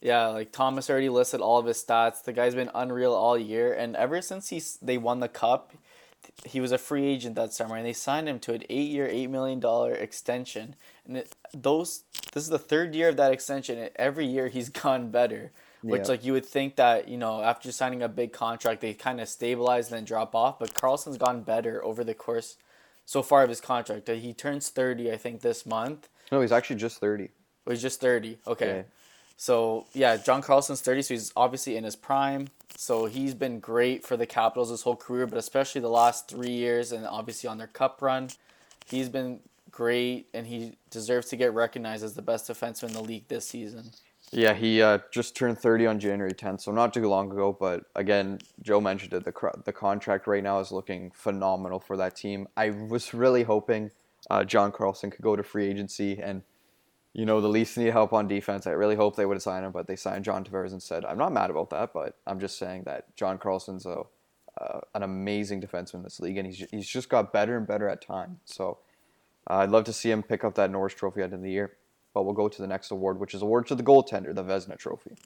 Yeah, 0.02 0.28
like 0.28 0.52
Thomas 0.52 0.90
already 0.90 1.10
listed 1.10 1.42
all 1.42 1.58
of 1.58 1.66
his 1.66 1.84
stats. 1.84 2.24
The 2.24 2.34
guy's 2.34 2.54
been 2.54 2.70
unreal 2.76 3.14
all 3.14 3.38
year, 3.38 3.74
and 3.74 3.96
ever 3.96 4.22
since 4.22 4.50
he 4.50 4.62
they 4.82 4.98
won 5.00 5.20
the 5.20 5.28
cup, 5.30 5.74
he 6.46 6.60
was 6.60 6.72
a 6.72 6.78
free 6.78 7.06
agent 7.08 7.36
that 7.36 7.54
summer, 7.54 7.76
and 7.76 7.86
they 7.86 7.94
signed 7.94 8.30
him 8.30 8.40
to 8.40 8.54
an 8.54 8.64
eight-year, 8.70 9.08
eight 9.08 9.28
million 9.32 9.60
dollar 9.60 9.94
extension. 9.94 10.76
And 11.08 11.18
it, 11.18 11.34
those 11.54 12.04
this 12.34 12.44
is 12.44 12.50
the 12.50 12.60
third 12.60 12.96
year 12.96 13.10
of 13.10 13.18
that 13.18 13.32
extension. 13.32 13.78
And 13.78 13.90
every 13.96 14.26
year 14.26 14.48
he's 14.48 14.70
gone 14.84 15.10
better. 15.12 15.52
Which 15.82 16.02
Yeah. 16.04 16.08
like 16.08 16.26
you 16.26 16.34
would 16.34 16.46
think 16.46 16.78
that 16.78 17.08
you 17.08 17.18
know 17.18 17.42
after 17.44 17.72
signing 17.72 18.02
a 18.02 18.10
big 18.10 18.34
contract 18.34 18.82
they 18.82 18.94
kind 18.94 19.22
of 19.22 19.30
stabilize 19.30 19.88
and 19.88 19.98
then 19.98 20.06
drop 20.06 20.34
off, 20.34 20.58
but 20.60 20.74
Carlson's 20.74 21.18
gone 21.18 21.42
better 21.44 21.84
over 21.86 22.04
the 22.04 22.14
course 22.16 22.58
so 23.06 23.22
far 23.22 23.44
of 23.44 23.50
his 23.50 23.62
contract. 23.62 24.08
He 24.08 24.34
turns 24.34 24.70
thirty, 24.70 25.12
I 25.12 25.18
think, 25.18 25.42
this 25.42 25.66
month. 25.66 26.10
No, 26.32 26.42
he's 26.42 26.52
actually 26.52 26.78
just 26.78 27.00
30. 27.00 27.30
Well, 27.66 27.74
he's 27.76 27.82
just 27.84 28.02
thirty. 28.02 28.40
Okay. 28.48 28.78
Yeah. 28.78 28.84
So 29.38 29.86
yeah, 29.94 30.18
John 30.18 30.42
Carlson's 30.42 30.82
thirty, 30.82 31.02
so 31.04 31.14
he's 31.14 31.32
obviously 31.36 31.78
in 31.78 31.84
his 31.84 31.96
prime. 31.96 32.48
So 32.78 33.06
he's 33.06 33.34
been 33.34 33.60
great 33.60 34.04
for 34.04 34.18
the 34.18 34.26
Capitals 34.26 34.70
his 34.70 34.82
whole 34.82 34.96
career, 34.96 35.28
but 35.28 35.38
especially 35.38 35.82
the 35.82 35.88
last 35.90 36.28
three 36.28 36.52
years, 36.52 36.92
and 36.92 37.06
obviously 37.06 37.48
on 37.48 37.58
their 37.58 37.68
Cup 37.68 38.02
run, 38.02 38.30
he's 38.88 39.08
been 39.08 39.40
great, 39.76 40.28
and 40.34 40.48
he 40.48 40.78
deserves 40.90 41.28
to 41.28 41.36
get 41.36 41.54
recognized 41.54 42.04
as 42.04 42.14
the 42.14 42.22
best 42.22 42.50
defenseman 42.50 42.88
in 42.88 42.94
the 42.94 43.04
league 43.04 43.28
this 43.28 43.46
season. 43.46 43.92
Yeah, 44.32 44.54
he 44.54 44.82
uh, 44.82 45.00
just 45.12 45.36
turned 45.36 45.60
30 45.60 45.86
on 45.86 46.00
January 46.00 46.34
10th, 46.34 46.62
so 46.62 46.72
not 46.72 46.94
too 46.94 47.08
long 47.08 47.32
ago. 47.32 47.56
But 47.58 47.84
again, 47.96 48.40
Joe 48.62 48.82
mentioned 48.82 49.14
it. 49.14 49.26
The 49.26 49.32
cr- 49.32 49.60
the 49.66 49.74
contract 49.74 50.28
right 50.28 50.42
now 50.42 50.60
is 50.60 50.72
looking 50.72 51.12
phenomenal 51.12 51.80
for 51.80 51.96
that 51.98 52.16
team. 52.16 52.48
I 52.58 52.70
was 52.72 53.14
really 53.14 53.44
hoping 53.44 53.92
uh, 54.30 54.44
John 54.44 54.72
Carlson 54.72 55.12
could 55.12 55.22
go 55.22 55.36
to 55.36 55.44
free 55.44 55.68
agency, 55.68 56.20
and 56.22 56.42
you 57.14 57.26
know 57.26 57.40
the 57.40 57.50
Leafs 57.50 57.78
need 57.78 57.92
help 57.92 58.14
on 58.14 58.28
defense. 58.28 58.66
I 58.66 58.72
really 58.72 58.96
hope 58.96 59.16
they 59.16 59.26
would 59.26 59.42
signed 59.42 59.66
him, 59.66 59.72
but 59.72 59.88
they 59.88 59.96
signed 59.96 60.26
John 60.26 60.44
Tavares 60.44 60.74
instead. 60.74 61.06
I'm 61.06 61.18
not 61.18 61.32
mad 61.32 61.50
about 61.50 61.70
that, 61.72 61.94
but 61.94 62.18
I'm 62.26 62.40
just 62.40 62.58
saying 62.58 62.84
that 62.86 63.16
John 63.16 63.38
Carlson's 63.38 63.86
a 63.86 64.04
uh, 64.60 64.80
an 64.96 65.04
amazing 65.04 65.62
defenseman 65.62 65.96
in 65.96 66.04
this 66.04 66.20
league, 66.20 66.38
and 66.38 66.48
he's 66.48 66.66
he's 66.72 66.88
just 66.88 67.10
got 67.10 67.32
better 67.32 67.58
and 67.58 67.68
better 67.68 67.88
at 67.90 68.02
time. 68.02 68.40
So 68.46 68.80
uh, 69.50 69.56
I'd 69.56 69.70
love 69.70 69.84
to 69.86 69.94
see 69.94 70.12
him 70.12 70.24
pick 70.24 70.44
up 70.44 70.56
that 70.56 70.72
Norris 70.72 70.94
Trophy 70.94 71.22
at 71.22 71.30
the 71.30 71.36
end 71.36 71.42
of 71.42 71.44
the 71.44 71.52
year. 71.52 71.78
But 72.14 72.24
we'll 72.24 72.34
go 72.34 72.48
to 72.48 72.62
the 72.62 72.68
next 72.68 72.92
award, 72.92 73.20
which 73.20 73.34
is 73.34 73.42
award 73.42 73.68
to 73.68 73.76
the 73.76 73.84
goaltender, 73.84 74.34
the 74.34 74.44
Vezina 74.44 74.78
Trophy. 74.78 75.18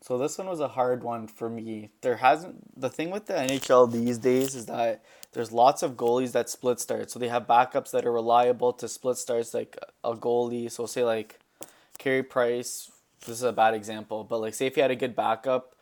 So 0.00 0.18
this 0.18 0.36
one 0.36 0.48
was 0.48 0.60
a 0.60 0.68
hard 0.68 1.02
one 1.02 1.26
for 1.26 1.48
me. 1.48 1.90
There 2.02 2.16
hasn't 2.16 2.78
the 2.78 2.90
thing 2.90 3.10
with 3.10 3.26
the 3.26 3.34
NHL 3.34 3.90
these 3.90 4.18
days 4.18 4.54
is 4.54 4.66
that 4.66 5.02
there's 5.32 5.50
lots 5.50 5.82
of 5.82 5.92
goalies 5.92 6.32
that 6.32 6.50
split 6.50 6.78
start. 6.78 7.10
So 7.10 7.18
they 7.18 7.28
have 7.28 7.46
backups 7.46 7.90
that 7.92 8.04
are 8.04 8.12
reliable 8.12 8.72
to 8.74 8.86
split 8.86 9.16
starts 9.16 9.54
like 9.54 9.78
a 10.02 10.14
goalie. 10.14 10.70
So 10.70 10.84
say 10.84 11.04
like 11.04 11.38
Carey 11.96 12.22
Price, 12.22 12.90
this 13.20 13.36
is 13.36 13.42
a 13.42 13.52
bad 13.52 13.72
example, 13.72 14.24
but 14.24 14.40
like 14.42 14.52
say 14.52 14.66
if 14.66 14.74
he 14.74 14.82
had 14.82 14.90
a 14.90 14.96
good 14.96 15.16
backup, 15.16 15.73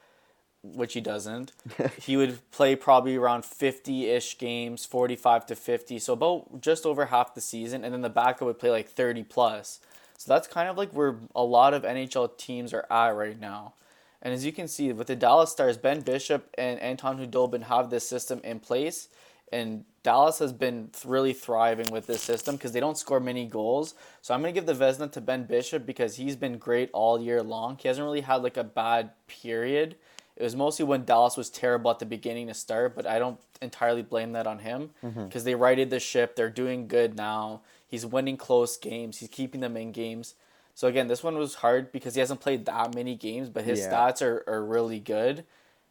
which 0.62 0.94
he 0.94 1.00
doesn't, 1.00 1.52
he 2.00 2.16
would 2.16 2.38
play 2.50 2.76
probably 2.76 3.16
around 3.16 3.42
50-ish 3.42 4.38
games, 4.38 4.84
45 4.84 5.46
to 5.46 5.56
50. 5.56 5.98
So 5.98 6.12
about 6.12 6.60
just 6.60 6.86
over 6.86 7.06
half 7.06 7.34
the 7.34 7.40
season 7.40 7.84
and 7.84 7.92
then 7.92 8.02
the 8.02 8.08
backup 8.08 8.42
would 8.42 8.58
play 8.58 8.70
like 8.70 8.88
30 8.88 9.24
plus. 9.24 9.80
So 10.16 10.32
that's 10.32 10.46
kind 10.46 10.68
of 10.68 10.76
like 10.76 10.92
where 10.92 11.16
a 11.34 11.42
lot 11.42 11.74
of 11.74 11.82
NHL 11.82 12.36
teams 12.36 12.72
are 12.72 12.86
at 12.90 13.16
right 13.16 13.38
now. 13.38 13.74
And 14.22 14.32
as 14.32 14.46
you 14.46 14.52
can 14.52 14.68
see 14.68 14.92
with 14.92 15.08
the 15.08 15.16
Dallas 15.16 15.50
Stars, 15.50 15.76
Ben 15.76 16.00
Bishop 16.00 16.48
and 16.56 16.78
Anton 16.78 17.18
Khudobin 17.18 17.64
have 17.64 17.90
this 17.90 18.08
system 18.08 18.40
in 18.44 18.60
place, 18.60 19.08
and 19.52 19.84
Dallas 20.04 20.38
has 20.38 20.52
been 20.52 20.90
really 21.04 21.32
thriving 21.32 21.90
with 21.90 22.06
this 22.06 22.22
system 22.22 22.54
because 22.54 22.70
they 22.70 22.80
don't 22.80 22.96
score 22.96 23.18
many 23.18 23.46
goals. 23.46 23.94
So 24.22 24.32
I'm 24.32 24.40
gonna 24.40 24.52
give 24.52 24.66
the 24.66 24.74
Vezina 24.74 25.10
to 25.12 25.20
Ben 25.20 25.44
Bishop 25.44 25.84
because 25.84 26.16
he's 26.16 26.36
been 26.36 26.56
great 26.56 26.88
all 26.92 27.20
year 27.20 27.42
long. 27.42 27.76
He 27.80 27.88
hasn't 27.88 28.04
really 28.04 28.20
had 28.20 28.42
like 28.44 28.56
a 28.56 28.64
bad 28.64 29.10
period. 29.26 29.96
It 30.36 30.42
was 30.42 30.56
mostly 30.56 30.84
when 30.84 31.04
Dallas 31.04 31.36
was 31.36 31.50
terrible 31.50 31.90
at 31.90 31.98
the 31.98 32.06
beginning 32.06 32.46
to 32.48 32.54
start, 32.54 32.94
but 32.94 33.06
I 33.06 33.18
don't 33.18 33.38
entirely 33.60 34.02
blame 34.02 34.32
that 34.32 34.46
on 34.46 34.60
him 34.60 34.90
mm-hmm. 35.02 35.26
because 35.26 35.44
they 35.44 35.54
righted 35.54 35.90
the 35.90 36.00
ship. 36.00 36.36
They're 36.36 36.50
doing 36.50 36.88
good 36.88 37.16
now. 37.16 37.60
He's 37.86 38.06
winning 38.06 38.38
close 38.38 38.76
games. 38.76 39.18
He's 39.18 39.28
keeping 39.28 39.60
them 39.60 39.76
in 39.76 39.92
games. 39.92 40.34
So 40.74 40.88
again, 40.88 41.08
this 41.08 41.22
one 41.22 41.36
was 41.36 41.56
hard 41.56 41.92
because 41.92 42.14
he 42.14 42.20
hasn't 42.20 42.40
played 42.40 42.64
that 42.64 42.94
many 42.94 43.14
games, 43.14 43.50
but 43.50 43.64
his 43.64 43.80
Yeah. 43.80 43.92
stats 43.92 44.22
are, 44.22 44.42
are 44.46 44.64
really 44.64 44.98
good. 44.98 45.44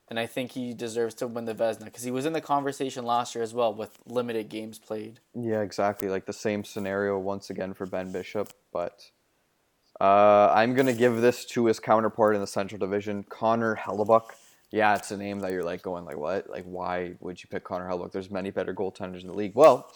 And 0.08 0.20
I 0.20 0.26
think 0.26 0.52
he 0.52 0.74
deserves 0.74 1.16
to 1.16 1.28
win 1.28 1.46
the 1.46 1.56
Vezina 1.56 1.86
because 1.86 2.04
he 2.04 2.12
was 2.12 2.26
in 2.26 2.34
the 2.34 2.42
conversation 2.42 3.06
last 3.06 3.34
year 3.34 3.44
as 3.44 3.54
well 3.54 3.74
with 3.74 3.98
limited 4.06 4.50
games 4.50 4.78
played. 4.78 5.22
Yeah, 5.34 5.62
exactly. 5.62 6.10
Like 6.10 6.26
the 6.26 6.34
same 6.34 6.66
scenario 6.66 7.18
once 7.18 7.50
again 7.50 7.74
for 7.74 7.86
Ben 7.86 8.12
Bishop, 8.12 8.52
but 8.74 9.12
uh, 10.02 10.52
I'm 10.52 10.74
gonna 10.74 10.94
give 10.94 11.22
this 11.22 11.46
to 11.46 11.66
his 11.68 11.80
counterpart 11.80 12.34
in 12.34 12.42
the 12.42 12.48
Central 12.48 12.80
Division, 12.80 13.24
Connor 13.30 13.76
Hellebuyck. 13.76 14.32
Yeah, 14.72 14.96
it's 14.96 15.12
a 15.12 15.18
name 15.18 15.40
that 15.42 15.52
you're 15.52 15.64
like 15.64 15.84
going 15.84 16.06
like 16.06 16.18
what? 16.18 16.50
Like 16.50 16.64
why 16.64 17.14
would 17.20 17.42
you 17.44 17.48
pick 17.52 17.64
Connor 17.64 17.88
Hellebuyck? 17.88 18.12
There's 18.12 18.32
many 18.32 18.50
better 18.50 18.74
goaltenders 18.74 19.22
in 19.22 19.28
the 19.28 19.34
league. 19.34 19.54
Well, 19.54 19.92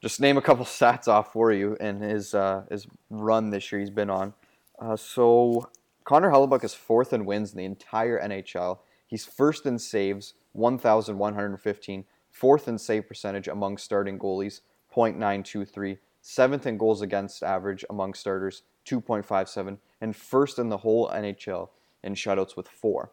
just 0.00 0.20
name 0.20 0.38
a 0.38 0.40
couple 0.40 0.64
stats 0.64 1.06
off 1.06 1.34
for 1.34 1.52
you 1.52 1.76
in 1.80 2.00
his 2.00 2.34
uh, 2.34 2.62
his 2.70 2.86
run 3.10 3.50
this 3.50 3.70
year 3.70 3.80
he's 3.80 3.90
been 3.90 4.08
on. 4.08 4.32
Uh, 4.78 4.96
so 4.96 5.68
Connor 6.04 6.30
Hellebuyck 6.30 6.64
is 6.64 6.72
fourth 6.72 7.12
in 7.12 7.26
wins 7.26 7.52
in 7.52 7.58
the 7.58 7.66
entire 7.66 8.18
NHL. 8.26 8.78
He's 9.06 9.26
first 9.26 9.66
in 9.66 9.78
saves, 9.78 10.32
1,115. 10.52 12.04
Fourth 12.30 12.68
in 12.68 12.78
save 12.78 13.06
percentage 13.06 13.48
among 13.48 13.76
starting 13.76 14.18
goalies, 14.18 14.62
0.923. 14.94 15.98
Seventh 16.22 16.66
in 16.66 16.78
goals 16.78 17.02
against 17.02 17.42
average 17.42 17.84
among 17.90 18.14
starters, 18.14 18.62
2.57. 18.86 19.78
And 20.00 20.16
first 20.16 20.58
in 20.58 20.68
the 20.68 20.78
whole 20.78 21.08
NHL 21.10 21.70
in 22.02 22.14
shutouts 22.14 22.56
with 22.56 22.68
four. 22.68 23.12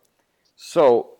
So 0.56 1.18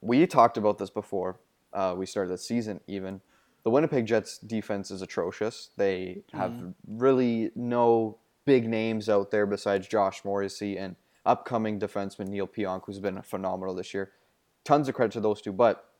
we 0.00 0.26
talked 0.26 0.56
about 0.56 0.78
this 0.78 0.90
before 0.90 1.38
uh, 1.72 1.94
we 1.96 2.06
started 2.06 2.30
the 2.30 2.38
season, 2.38 2.80
even. 2.86 3.20
The 3.64 3.70
Winnipeg 3.70 4.06
Jets 4.06 4.38
defense 4.38 4.90
is 4.90 5.02
atrocious. 5.02 5.70
They 5.76 6.22
have 6.32 6.52
really 6.86 7.52
no 7.54 8.18
big 8.44 8.68
names 8.68 9.08
out 9.08 9.30
there 9.30 9.46
besides 9.46 9.86
Josh 9.86 10.24
Morrissey 10.24 10.76
and 10.76 10.96
upcoming 11.24 11.78
defenseman 11.78 12.28
Neal 12.28 12.48
Pionk, 12.48 12.82
who's 12.86 12.98
been 12.98 13.22
phenomenal 13.22 13.74
this 13.74 13.94
year. 13.94 14.10
Tons 14.64 14.88
of 14.88 14.94
credit 14.94 15.12
to 15.12 15.20
those 15.20 15.40
two, 15.40 15.52
but 15.52 15.90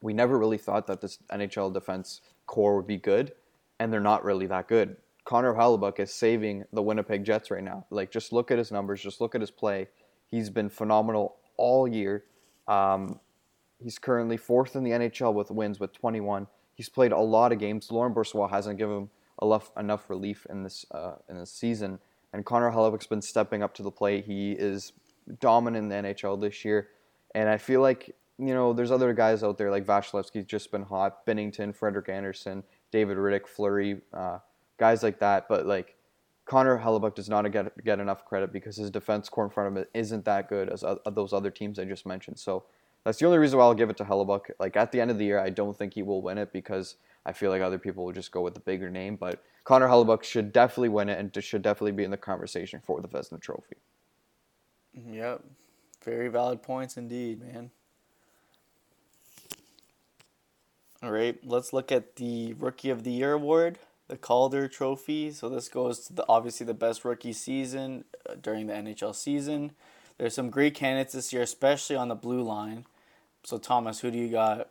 we 0.00 0.12
never 0.12 0.38
really 0.38 0.58
thought 0.58 0.86
that 0.86 1.00
this 1.00 1.18
NHL 1.32 1.74
defense 1.74 2.20
core 2.46 2.76
would 2.76 2.86
be 2.86 2.96
good, 2.96 3.32
and 3.80 3.92
they're 3.92 4.00
not 4.00 4.24
really 4.24 4.46
that 4.46 4.68
good. 4.68 4.96
Connor 5.28 5.52
Hellebuyck 5.52 6.00
is 6.00 6.10
saving 6.10 6.64
the 6.72 6.80
Winnipeg 6.80 7.22
Jets 7.22 7.50
right 7.50 7.62
now. 7.62 7.84
Like, 7.90 8.10
just 8.10 8.32
look 8.32 8.50
at 8.50 8.56
his 8.56 8.72
numbers, 8.72 9.02
just 9.02 9.20
look 9.20 9.34
at 9.34 9.42
his 9.42 9.50
play. 9.50 9.88
He's 10.30 10.48
been 10.48 10.70
phenomenal 10.70 11.36
all 11.58 11.86
year. 11.86 12.24
Um, 12.66 13.20
he's 13.78 13.98
currently 13.98 14.38
fourth 14.38 14.74
in 14.74 14.84
the 14.84 14.92
NHL 14.92 15.34
with 15.34 15.50
wins 15.50 15.78
with 15.78 15.92
21. 15.92 16.46
He's 16.72 16.88
played 16.88 17.12
a 17.12 17.18
lot 17.18 17.52
of 17.52 17.58
games. 17.58 17.92
Laurent 17.92 18.14
Brossoit 18.14 18.48
hasn't 18.48 18.78
given 18.78 18.96
him 18.96 19.10
enough 19.42 19.70
enough 19.76 20.08
relief 20.08 20.46
in 20.48 20.62
this 20.62 20.86
uh, 20.92 21.16
in 21.28 21.38
this 21.38 21.52
season, 21.52 21.98
and 22.32 22.46
Connor 22.46 22.70
Hellebuyck's 22.70 23.06
been 23.06 23.20
stepping 23.20 23.62
up 23.62 23.74
to 23.74 23.82
the 23.82 23.90
plate. 23.90 24.24
He 24.24 24.52
is 24.52 24.94
dominant 25.40 25.92
in 25.92 26.04
the 26.04 26.08
NHL 26.08 26.40
this 26.40 26.64
year, 26.64 26.88
and 27.34 27.50
I 27.50 27.58
feel 27.58 27.82
like 27.82 28.16
you 28.38 28.54
know 28.54 28.72
there's 28.72 28.90
other 28.90 29.12
guys 29.12 29.42
out 29.42 29.58
there 29.58 29.70
like 29.70 29.84
Vasilevskiy's 29.84 30.46
just 30.46 30.70
been 30.70 30.84
hot, 30.84 31.26
Binnington, 31.26 31.76
Frederik 31.76 32.08
Andersen, 32.08 32.62
David 32.90 33.18
Rittich, 33.18 33.46
Fleury, 33.46 34.00
uh, 34.14 34.38
guys 34.78 35.02
like 35.02 35.18
that. 35.20 35.48
But 35.48 35.66
like 35.66 35.96
Connor 36.46 36.78
Hellebuyck 36.78 37.14
does 37.14 37.28
not 37.28 37.50
get 37.52 37.84
get 37.84 38.00
enough 38.00 38.24
credit 38.24 38.52
because 38.52 38.76
his 38.76 38.90
defense 38.90 39.28
core 39.28 39.44
in 39.44 39.50
front 39.50 39.68
of 39.68 39.76
him 39.76 39.88
isn't 39.94 40.24
that 40.24 40.48
good 40.48 40.68
as 40.70 40.82
uh, 40.82 40.96
those 41.10 41.32
other 41.32 41.50
teams 41.50 41.78
I 41.78 41.84
just 41.84 42.06
mentioned. 42.06 42.38
So 42.38 42.64
that's 43.04 43.18
the 43.18 43.26
only 43.26 43.38
reason 43.38 43.58
why 43.58 43.64
I'll 43.64 43.74
give 43.74 43.90
it 43.90 43.96
to 43.98 44.04
Hellebuyck. 44.04 44.50
Like 44.58 44.76
at 44.76 44.92
the 44.92 45.00
end 45.00 45.10
of 45.10 45.18
the 45.18 45.24
year, 45.24 45.38
I 45.38 45.50
don't 45.50 45.76
think 45.76 45.94
he 45.94 46.02
will 46.02 46.22
win 46.22 46.38
it 46.38 46.52
because 46.52 46.96
I 47.26 47.32
feel 47.32 47.50
like 47.50 47.62
other 47.62 47.78
people 47.78 48.04
will 48.04 48.12
just 48.12 48.32
go 48.32 48.40
with 48.40 48.54
the 48.54 48.60
bigger 48.60 48.90
name. 48.90 49.16
But 49.16 49.42
Connor 49.64 49.88
Hellebuyck 49.88 50.22
should 50.22 50.52
definitely 50.52 50.88
win 50.88 51.08
it 51.08 51.18
and 51.18 51.44
should 51.44 51.62
definitely 51.62 51.92
be 51.92 52.04
in 52.04 52.10
the 52.10 52.16
conversation 52.16 52.80
for 52.84 53.00
the 53.00 53.08
Vezina 53.08 53.40
Trophy. 53.40 53.76
Yep. 54.94 55.44
Very 56.02 56.28
valid 56.28 56.62
points 56.62 56.96
indeed, 56.96 57.40
man. 57.40 57.70
All 61.02 61.12
right, 61.12 61.38
let's 61.44 61.72
look 61.72 61.92
at 61.92 62.16
the 62.16 62.54
Rookie 62.54 62.90
of 62.90 63.04
the 63.04 63.12
Year 63.12 63.34
award, 63.34 63.78
the 64.08 64.16
Calder 64.16 64.68
Trophy. 64.68 65.30
So 65.30 65.48
this 65.48 65.68
goes 65.68 66.00
to 66.06 66.12
the 66.14 66.24
obviously 66.28 66.66
the 66.66 66.74
best 66.74 67.04
rookie 67.04 67.32
season 67.32 68.04
uh, 68.28 68.34
during 68.40 68.66
the 68.66 68.72
NHL 68.72 69.14
season. 69.14 69.72
There's 70.16 70.34
some 70.34 70.50
great 70.50 70.74
candidates 70.74 71.12
this 71.12 71.32
year, 71.32 71.42
especially 71.42 71.96
on 71.96 72.08
the 72.08 72.14
blue 72.14 72.42
line. 72.42 72.86
So 73.44 73.58
Thomas, 73.58 74.00
who 74.00 74.10
do 74.10 74.18
you 74.18 74.28
got? 74.28 74.68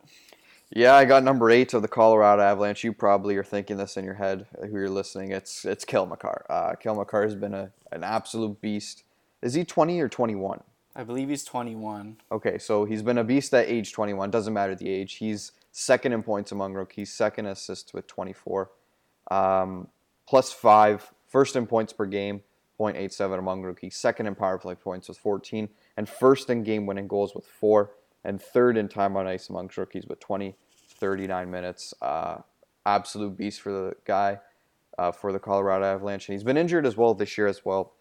Yeah, 0.70 0.94
I 0.94 1.06
got 1.06 1.24
number 1.24 1.50
eight 1.50 1.72
of 1.72 1.80
the 1.80 1.88
Colorado 1.88 2.42
Avalanche. 2.42 2.84
You 2.84 2.92
probably 2.92 3.36
are 3.36 3.44
thinking 3.44 3.78
this 3.78 3.96
in 3.96 4.04
your 4.04 4.14
head, 4.14 4.46
uh, 4.60 4.66
who 4.66 4.74
you're 4.74 4.90
listening. 4.90 5.32
It's 5.32 5.64
it's 5.64 5.84
Cale 5.84 6.04
Makar. 6.04 6.44
Uh, 6.50 6.74
Cale 6.74 6.94
Makar 6.94 7.22
has 7.22 7.34
been 7.34 7.54
a, 7.54 7.70
an 7.90 8.04
absolute 8.04 8.60
beast. 8.60 9.04
Is 9.40 9.54
he 9.54 9.64
20 9.64 10.00
or 10.00 10.08
21? 10.08 10.60
I 10.94 11.04
believe 11.04 11.28
he's 11.28 11.44
21. 11.44 12.16
Okay, 12.32 12.58
so 12.58 12.84
he's 12.84 13.02
been 13.02 13.18
a 13.18 13.24
beast 13.24 13.54
at 13.54 13.68
age 13.68 13.92
21. 13.92 14.30
Doesn't 14.30 14.52
matter 14.52 14.74
the 14.74 14.90
age. 14.90 15.14
He's 15.14 15.52
second 15.70 16.12
in 16.12 16.22
points 16.22 16.50
among 16.50 16.74
rookies, 16.74 17.12
second 17.12 17.46
assists 17.46 17.94
with 17.94 18.06
24, 18.08 18.70
um, 19.30 19.88
plus 20.26 20.52
five, 20.52 21.12
first 21.26 21.56
in 21.56 21.66
points 21.66 21.92
per 21.92 22.06
game, 22.06 22.42
0.87 22.78 23.38
among 23.38 23.62
rookies, 23.62 23.96
second 23.96 24.26
in 24.26 24.34
power 24.34 24.58
play 24.58 24.74
points 24.74 25.08
with 25.08 25.18
14, 25.18 25.68
and 25.96 26.08
first 26.08 26.48
in 26.50 26.62
game 26.62 26.86
winning 26.86 27.08
goals 27.08 27.34
with 27.34 27.46
four, 27.46 27.92
and 28.24 28.40
third 28.40 28.76
in 28.76 28.88
time 28.88 29.16
on 29.16 29.26
ice 29.26 29.48
amongst 29.48 29.76
rookies 29.76 30.06
with 30.06 30.20
20, 30.20 30.54
39 30.98 31.50
minutes. 31.50 31.94
Uh, 32.00 32.38
absolute 32.86 33.36
beast 33.36 33.60
for 33.60 33.72
the 33.72 33.94
guy, 34.04 34.38
uh, 34.98 35.12
for 35.12 35.32
the 35.32 35.38
Colorado 35.38 35.84
Avalanche, 35.84 36.28
and 36.28 36.34
he's 36.34 36.44
been 36.44 36.56
injured 36.56 36.86
as 36.86 36.96
well 36.96 37.14
this 37.14 37.36
year 37.36 37.46
as 37.46 37.64
well 37.64 37.94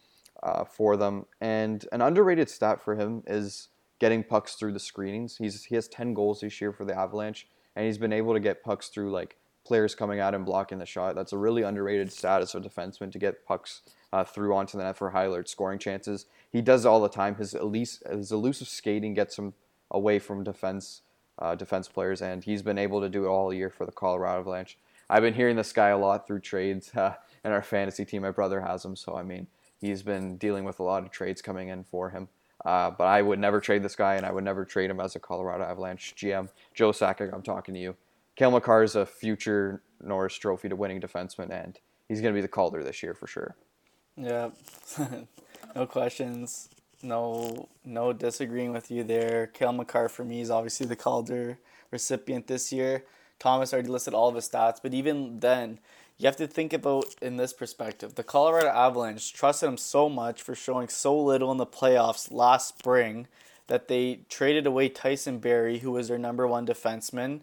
uh, 0.44 0.64
for 0.64 0.98
them. 0.98 1.26
And 1.42 1.86
an 1.92 2.02
underrated 2.02 2.50
stat 2.50 2.82
for 2.82 2.96
him 2.96 3.24
is 3.28 3.70
getting 4.00 4.24
pucks 4.24 4.56
through 4.56 4.74
the 4.74 4.80
screenings. 4.80 5.38
He's 5.38 5.64
he 5.64 5.76
has 5.76 5.88
10 5.88 6.14
goals 6.14 6.42
this 6.42 6.62
year 6.62 6.72
for 6.72 6.86
the 6.86 6.98
Avalanche, 6.98 7.48
and 7.76 7.86
he's 7.86 7.98
been 7.98 8.14
able 8.14 8.34
to 8.34 8.40
get 8.40 8.64
pucks 8.64 8.90
through 8.90 9.12
like 9.12 9.37
players 9.68 9.96
coming 9.96 10.20
out 10.20 10.34
and 10.34 10.46
blocking 10.46 10.80
the 10.80 10.86
shot. 10.86 11.16
That's 11.16 11.34
a 11.34 11.38
really 11.38 11.64
underrated 11.64 12.12
stat 12.12 12.42
as 12.42 12.56
a 12.56 12.60
defenseman 12.60 13.12
to 13.12 13.20
get 13.20 13.46
pucks 13.46 13.82
uh, 14.14 14.24
through 14.24 14.56
onto 14.56 14.78
the 14.78 14.84
net 14.84 14.98
for 14.98 15.10
high 15.10 15.26
alert 15.26 15.50
scoring 15.50 15.80
chances. 15.80 16.26
He 16.52 16.62
does 16.62 16.86
all 16.86 17.02
the 17.02 17.10
time. 17.10 17.36
His 17.36 17.54
elise, 17.54 18.02
his 18.10 18.32
elusive 18.32 18.68
skating 18.68 19.14
gets 19.14 19.38
him 19.38 19.54
away 19.92 20.20
from 20.20 20.44
defense 20.44 21.02
uh, 21.40 21.54
defense 21.56 21.88
players, 21.88 22.22
and 22.22 22.44
he's 22.44 22.62
been 22.64 22.80
able 22.80 23.02
to 23.02 23.10
do 23.10 23.26
it 23.26 23.28
all 23.28 23.54
year 23.54 23.70
for 23.70 23.86
the 23.86 23.92
Colorado 23.92 24.40
Avalanche. 24.40 24.78
I've 25.10 25.22
been 25.22 25.36
hearing 25.36 25.56
this 25.56 25.72
guy 25.72 25.90
a 25.90 25.98
lot 25.98 26.26
through 26.26 26.40
trades 26.40 26.94
uh, 26.96 27.14
in 27.46 27.52
our 27.52 27.62
fantasy 27.62 28.06
team. 28.06 28.24
My 28.24 28.32
brother 28.32 28.62
has 28.62 28.84
him, 28.84 28.96
so 28.96 29.16
I 29.16 29.24
mean 29.24 29.48
he's 29.80 30.02
been 30.02 30.38
dealing 30.38 30.64
with 30.64 30.80
a 30.80 30.84
lot 30.84 31.04
of 31.04 31.12
trades 31.12 31.42
coming 31.42 31.68
in 31.68 31.84
for 31.84 32.10
him. 32.10 32.30
Uh, 32.66 32.90
but 32.90 33.06
I 33.06 33.22
would 33.22 33.40
never 33.40 33.62
trade 33.62 33.84
this 33.84 33.96
guy, 33.96 34.16
and 34.16 34.26
I 34.26 34.32
would 34.32 34.44
never 34.44 34.66
trade 34.66 34.90
him 34.90 35.00
as 35.00 35.16
a 35.16 35.20
Colorado 35.20 35.64
Avalanche 35.64 36.16
GM. 36.18 36.50
Joe 36.74 36.92
Sakic, 36.92 37.32
I'm 37.34 37.44
talking 37.44 37.76
to 37.76 37.80
you. 37.80 37.96
Cale 38.38 38.52
Makar 38.52 38.84
is 38.84 38.96
a 38.96 39.06
future 39.06 39.82
Norris 40.00 40.36
Trophy 40.36 40.70
to 40.70 40.76
winning 40.76 41.02
defenseman, 41.02 41.50
and 41.50 41.80
he's 42.08 42.22
going 42.22 42.34
to 42.34 42.38
be 42.38 42.42
the 42.42 42.48
Calder 42.48 42.84
this 42.84 43.02
year 43.02 43.16
for 43.16 43.26
sure. 43.26 43.56
Yeah, 44.16 44.52
no 45.76 45.88
questions. 45.88 46.70
No, 47.02 47.68
no 47.84 48.14
disagreeing 48.14 48.74
with 48.74 48.92
you 48.92 49.04
there. 49.04 49.48
Cale 49.48 49.74
Makar 49.74 50.08
for 50.08 50.24
me 50.24 50.42
is 50.42 50.52
obviously 50.52 50.86
the 50.86 50.96
Calder 50.96 51.58
recipient 51.90 52.46
this 52.46 52.72
year. 52.72 53.06
Thomas 53.40 53.74
already 53.74 53.90
listed 53.90 54.14
all 54.14 54.30
of 54.30 54.36
his 54.36 54.48
stats, 54.48 54.78
but 54.82 54.94
even 54.94 55.40
then, 55.40 55.80
you 56.20 56.28
have 56.28 56.38
to 56.38 56.48
think 56.48 56.74
about 56.74 57.06
in 57.22 57.38
this 57.38 57.54
perspective. 57.54 58.16
The 58.16 58.24
Colorado 58.24 58.68
Avalanche 58.68 59.34
trusted 59.34 59.70
him 59.70 59.78
so 59.78 60.10
much 60.10 60.44
for 60.44 60.54
showing 60.54 60.90
so 60.90 61.20
little 61.20 61.52
in 61.52 61.58
the 61.58 61.66
playoffs 61.66 62.32
last 62.32 62.78
spring 62.78 63.28
that 63.66 63.88
they 63.88 64.22
traded 64.30 64.68
away 64.68 64.90
Tyson 64.90 65.40
Barrie, 65.40 65.80
who 65.80 65.92
was 65.92 66.08
their 66.08 66.20
number 66.20 66.48
one 66.48 66.68
defenseman 66.68 67.42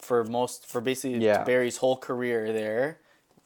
for 0.00 0.24
most 0.24 0.66
for 0.66 0.80
basically 0.80 1.18
Yeah. 1.24 1.44
Barrie's 1.44 1.78
whole 1.78 1.96
career 1.96 2.52
there. 2.52 2.98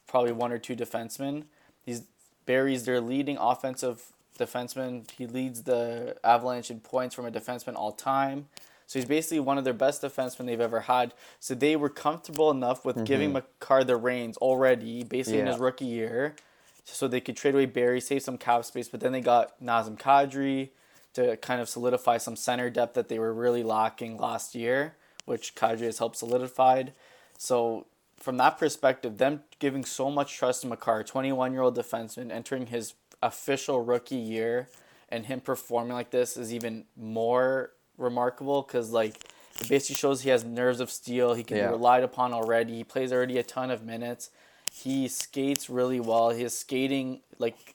Probably 0.07 0.33
one 0.33 0.53
or 0.53 0.59
two 0.59 0.77
defensemen. 0.77 1.45
He's 1.83 2.03
Barrie's 2.47 2.85
their 2.85 3.01
leading 3.01 3.37
offensive 3.39 4.13
defenseman. 4.39 5.11
He 5.11 5.27
leads 5.27 5.63
the 5.63 6.17
Avalanche 6.25 6.71
in 6.71 6.81
points 6.81 7.15
from 7.15 7.27
a 7.27 7.31
defenseman 7.31 7.75
all 7.75 7.93
time. 7.93 8.49
So 8.87 8.99
he's 8.99 9.07
basically 9.07 9.41
one 9.41 9.57
of 9.57 9.65
their 9.65 9.73
best 9.73 10.03
defensemen 10.03 10.47
they've 10.47 10.61
ever 10.61 10.81
had. 10.81 11.15
So 11.41 11.55
they 11.55 11.75
were 11.75 11.89
comfortable 11.89 12.51
enough 12.51 12.85
with 12.85 13.05
giving 13.07 13.29
mm-hmm. 13.31 13.47
Makar 13.61 13.85
the 13.85 13.97
reins 13.97 14.37
already, 14.37 15.05
basically 15.05 15.41
in 15.41 15.47
his 15.47 15.59
rookie 15.59 15.87
year, 15.87 16.37
so 16.85 17.09
they 17.09 17.21
could 17.21 17.37
trade 17.37 17.55
away 17.55 17.67
Barrie, 17.67 18.01
save 18.01 18.23
some 18.23 18.37
cap 18.37 18.65
space. 18.65 18.89
But 18.89 19.01
then 19.01 19.13
they 19.13 19.23
got 19.23 19.59
Nazem 19.63 19.99
Kadri 19.99 20.69
to 21.15 21.37
kind 21.39 21.61
of 21.61 21.69
solidify 21.69 22.19
some 22.19 22.37
center 22.37 22.69
depth 22.69 22.95
that 22.95 23.09
they 23.09 23.19
were 23.19 23.33
really 23.33 23.63
lacking 23.63 24.19
last 24.19 24.55
year, 24.55 24.97
which 25.25 25.55
Kadri 25.55 25.83
has 25.83 25.99
helped 25.99 26.17
solidified. 26.17 26.93
So 27.39 27.87
from 28.17 28.37
that 28.39 28.59
perspective, 28.59 29.19
them 29.19 29.43
giving 29.59 29.85
so 29.85 30.11
much 30.11 30.37
trust 30.37 30.63
to 30.63 30.67
Makar, 30.69 31.03
21 31.05 31.53
year 31.53 31.63
old 31.63 31.77
defenseman, 31.77 32.31
entering 32.31 32.67
his 32.67 32.95
official 33.23 33.83
rookie 33.83 34.17
year, 34.17 34.69
and 35.09 35.27
him 35.27 35.41
performing 35.41 35.93
like 35.93 36.11
this 36.11 36.37
is 36.37 36.53
even 36.53 36.85
more 36.97 37.73
remarkable 37.99 38.63
because 38.63 38.91
like 38.91 39.17
it 39.61 39.69
basically 39.69 39.95
shows 39.95 40.23
he 40.23 40.31
has 40.31 40.45
nerves 40.45 40.81
of 40.81 40.91
steel. 40.91 41.35
He 41.35 41.45
can 41.45 41.57
Yeah. 41.57 41.67
be 41.69 41.73
relied 41.73 42.03
upon 42.03 42.33
already. 42.33 42.75
He 42.77 42.85
plays 42.85 43.13
already 43.13 43.39
a 43.39 43.43
ton 43.43 43.71
of 43.71 43.85
minutes. 43.85 44.31
He 44.73 45.07
skates 45.09 45.71
really 45.71 46.01
well. 46.01 46.31
His 46.31 46.59
skating 46.59 47.21
like 47.39 47.75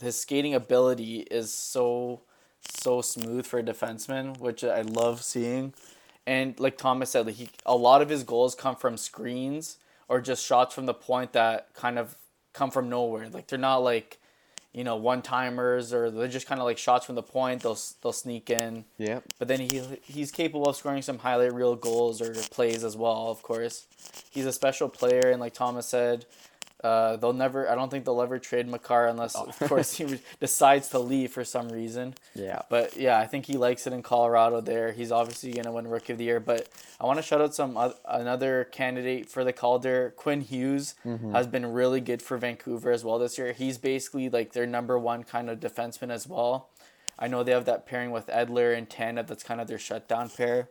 his 0.00 0.20
skating 0.20 0.54
ability 0.54 1.20
is 1.30 1.52
so 1.52 2.20
so 2.60 3.00
smooth 3.00 3.46
for 3.46 3.58
a 3.58 3.62
defenseman, 3.62 4.38
which 4.38 4.62
I 4.62 4.82
love 4.82 5.22
seeing. 5.24 5.74
And 6.26 6.58
like 6.60 6.78
Thomas 6.78 7.10
said, 7.10 7.26
like 7.26 7.36
he 7.36 7.50
a 7.66 7.76
lot 7.76 8.02
of 8.02 8.08
his 8.08 8.22
goals 8.24 8.54
come 8.54 8.76
from 8.76 8.96
screens 8.96 9.78
or 10.08 10.20
just 10.20 10.44
shots 10.44 10.74
from 10.74 10.86
the 10.86 10.94
point 10.94 11.32
that 11.32 11.72
kind 11.74 11.98
of 11.98 12.16
come 12.52 12.70
from 12.70 12.88
nowhere. 12.88 13.28
Like 13.28 13.46
they're 13.46 13.58
not 13.58 13.78
like 13.78 14.18
you 14.72 14.84
know 14.84 14.94
one 14.96 15.20
timers 15.22 15.92
or 15.92 16.10
they're 16.10 16.28
just 16.28 16.46
kind 16.46 16.60
of 16.60 16.64
like 16.66 16.78
shots 16.78 17.06
from 17.06 17.14
the 17.14 17.22
point. 17.22 17.62
They'll 17.62 17.78
they'll 18.02 18.12
sneak 18.12 18.50
in. 18.50 18.84
Yeah. 18.98 19.20
But 19.38 19.48
then 19.48 19.60
he 19.60 19.82
he's 20.02 20.30
capable 20.30 20.68
of 20.68 20.76
scoring 20.76 21.02
some 21.02 21.18
highlight 21.18 21.52
reel 21.52 21.76
goals 21.76 22.20
or 22.20 22.34
plays 22.50 22.84
as 22.84 22.96
well. 22.96 23.28
Of 23.28 23.42
course, 23.42 23.86
he's 24.30 24.46
a 24.46 24.52
special 24.52 24.88
player, 24.88 25.30
and 25.30 25.40
like 25.40 25.54
Thomas 25.54 25.86
said, 25.86 26.26
uh, 26.82 27.16
they'll 27.16 27.32
never. 27.32 27.70
I 27.70 27.74
don't 27.74 27.90
think 27.90 28.04
they'll 28.04 28.22
ever 28.22 28.38
trade 28.38 28.66
Makar 28.68 29.06
unless, 29.08 29.34
of 29.34 29.58
course, 29.68 29.94
he 29.94 30.04
re- 30.04 30.20
decides 30.40 30.88
to 30.90 30.98
leave 30.98 31.30
for 31.32 31.44
some 31.44 31.68
reason. 31.68 32.14
Yeah. 32.34 32.62
But 32.68 32.96
yeah, 32.96 33.18
I 33.18 33.26
think 33.26 33.46
he 33.46 33.56
likes 33.56 33.86
it 33.86 33.92
in 33.92 34.02
Colorado. 34.02 34.60
There, 34.60 34.92
he's 34.92 35.12
obviously 35.12 35.52
gonna 35.52 35.72
win 35.72 35.86
Rookie 35.88 36.12
of 36.12 36.18
the 36.18 36.24
Year. 36.24 36.40
But 36.40 36.68
I 37.00 37.06
want 37.06 37.18
to 37.18 37.22
shout 37.22 37.40
out 37.40 37.54
some 37.54 37.76
oth- 37.76 38.00
another 38.08 38.64
candidate 38.64 39.28
for 39.28 39.44
the 39.44 39.52
Calder. 39.52 40.14
Quinn 40.16 40.40
Hughes 40.40 40.94
has 41.32 41.46
been 41.46 41.66
really 41.72 42.00
good 42.00 42.22
for 42.22 42.36
Vancouver 42.38 42.90
as 42.90 43.04
well 43.04 43.18
this 43.18 43.36
year. 43.38 43.52
He's 43.52 43.78
basically 43.78 44.28
like 44.28 44.52
their 44.52 44.66
number 44.66 44.98
one 44.98 45.24
kind 45.24 45.50
of 45.50 45.60
defenseman 45.60 46.10
as 46.10 46.26
well. 46.26 46.70
I 47.18 47.28
know 47.28 47.42
they 47.42 47.52
have 47.52 47.66
that 47.66 47.86
pairing 47.86 48.10
with 48.12 48.28
Edler 48.28 48.74
and 48.76 48.88
Tanev. 48.88 49.26
That's 49.26 49.42
kind 49.42 49.60
of 49.60 49.66
their 49.68 49.78
shutdown 49.78 50.30
pair. 50.30 50.70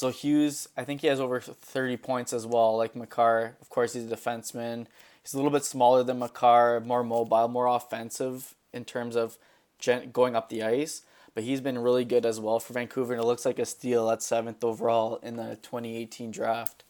So 0.00 0.08
Hughes, 0.08 0.66
I 0.78 0.84
think 0.84 1.02
he 1.02 1.08
has 1.08 1.20
over 1.20 1.38
30 1.42 1.98
points 1.98 2.32
as 2.32 2.46
well, 2.46 2.74
like 2.74 2.96
Makar. 2.96 3.58
Of 3.60 3.68
course, 3.68 3.92
he's 3.92 4.10
a 4.10 4.16
defenseman. 4.16 4.86
He's 5.22 5.34
a 5.34 5.36
little 5.36 5.50
bit 5.50 5.62
smaller 5.62 6.02
than 6.02 6.18
Makar, 6.18 6.80
more 6.80 7.04
mobile, 7.04 7.48
more 7.48 7.66
offensive 7.66 8.54
in 8.72 8.86
terms 8.86 9.14
of 9.14 9.36
gen- 9.78 10.10
going 10.10 10.34
up 10.34 10.48
the 10.48 10.62
ice. 10.62 11.02
But 11.34 11.44
he's 11.44 11.60
been 11.60 11.76
really 11.76 12.06
good 12.06 12.24
as 12.24 12.40
well 12.40 12.58
for 12.60 12.72
Vancouver, 12.72 13.12
and 13.12 13.22
it 13.22 13.26
looks 13.26 13.44
like 13.44 13.58
a 13.58 13.66
steal 13.66 14.10
at 14.10 14.22
seventh 14.22 14.64
overall 14.64 15.16
in 15.16 15.36
the 15.36 15.58
2018 15.60 16.30
draft. 16.30 16.82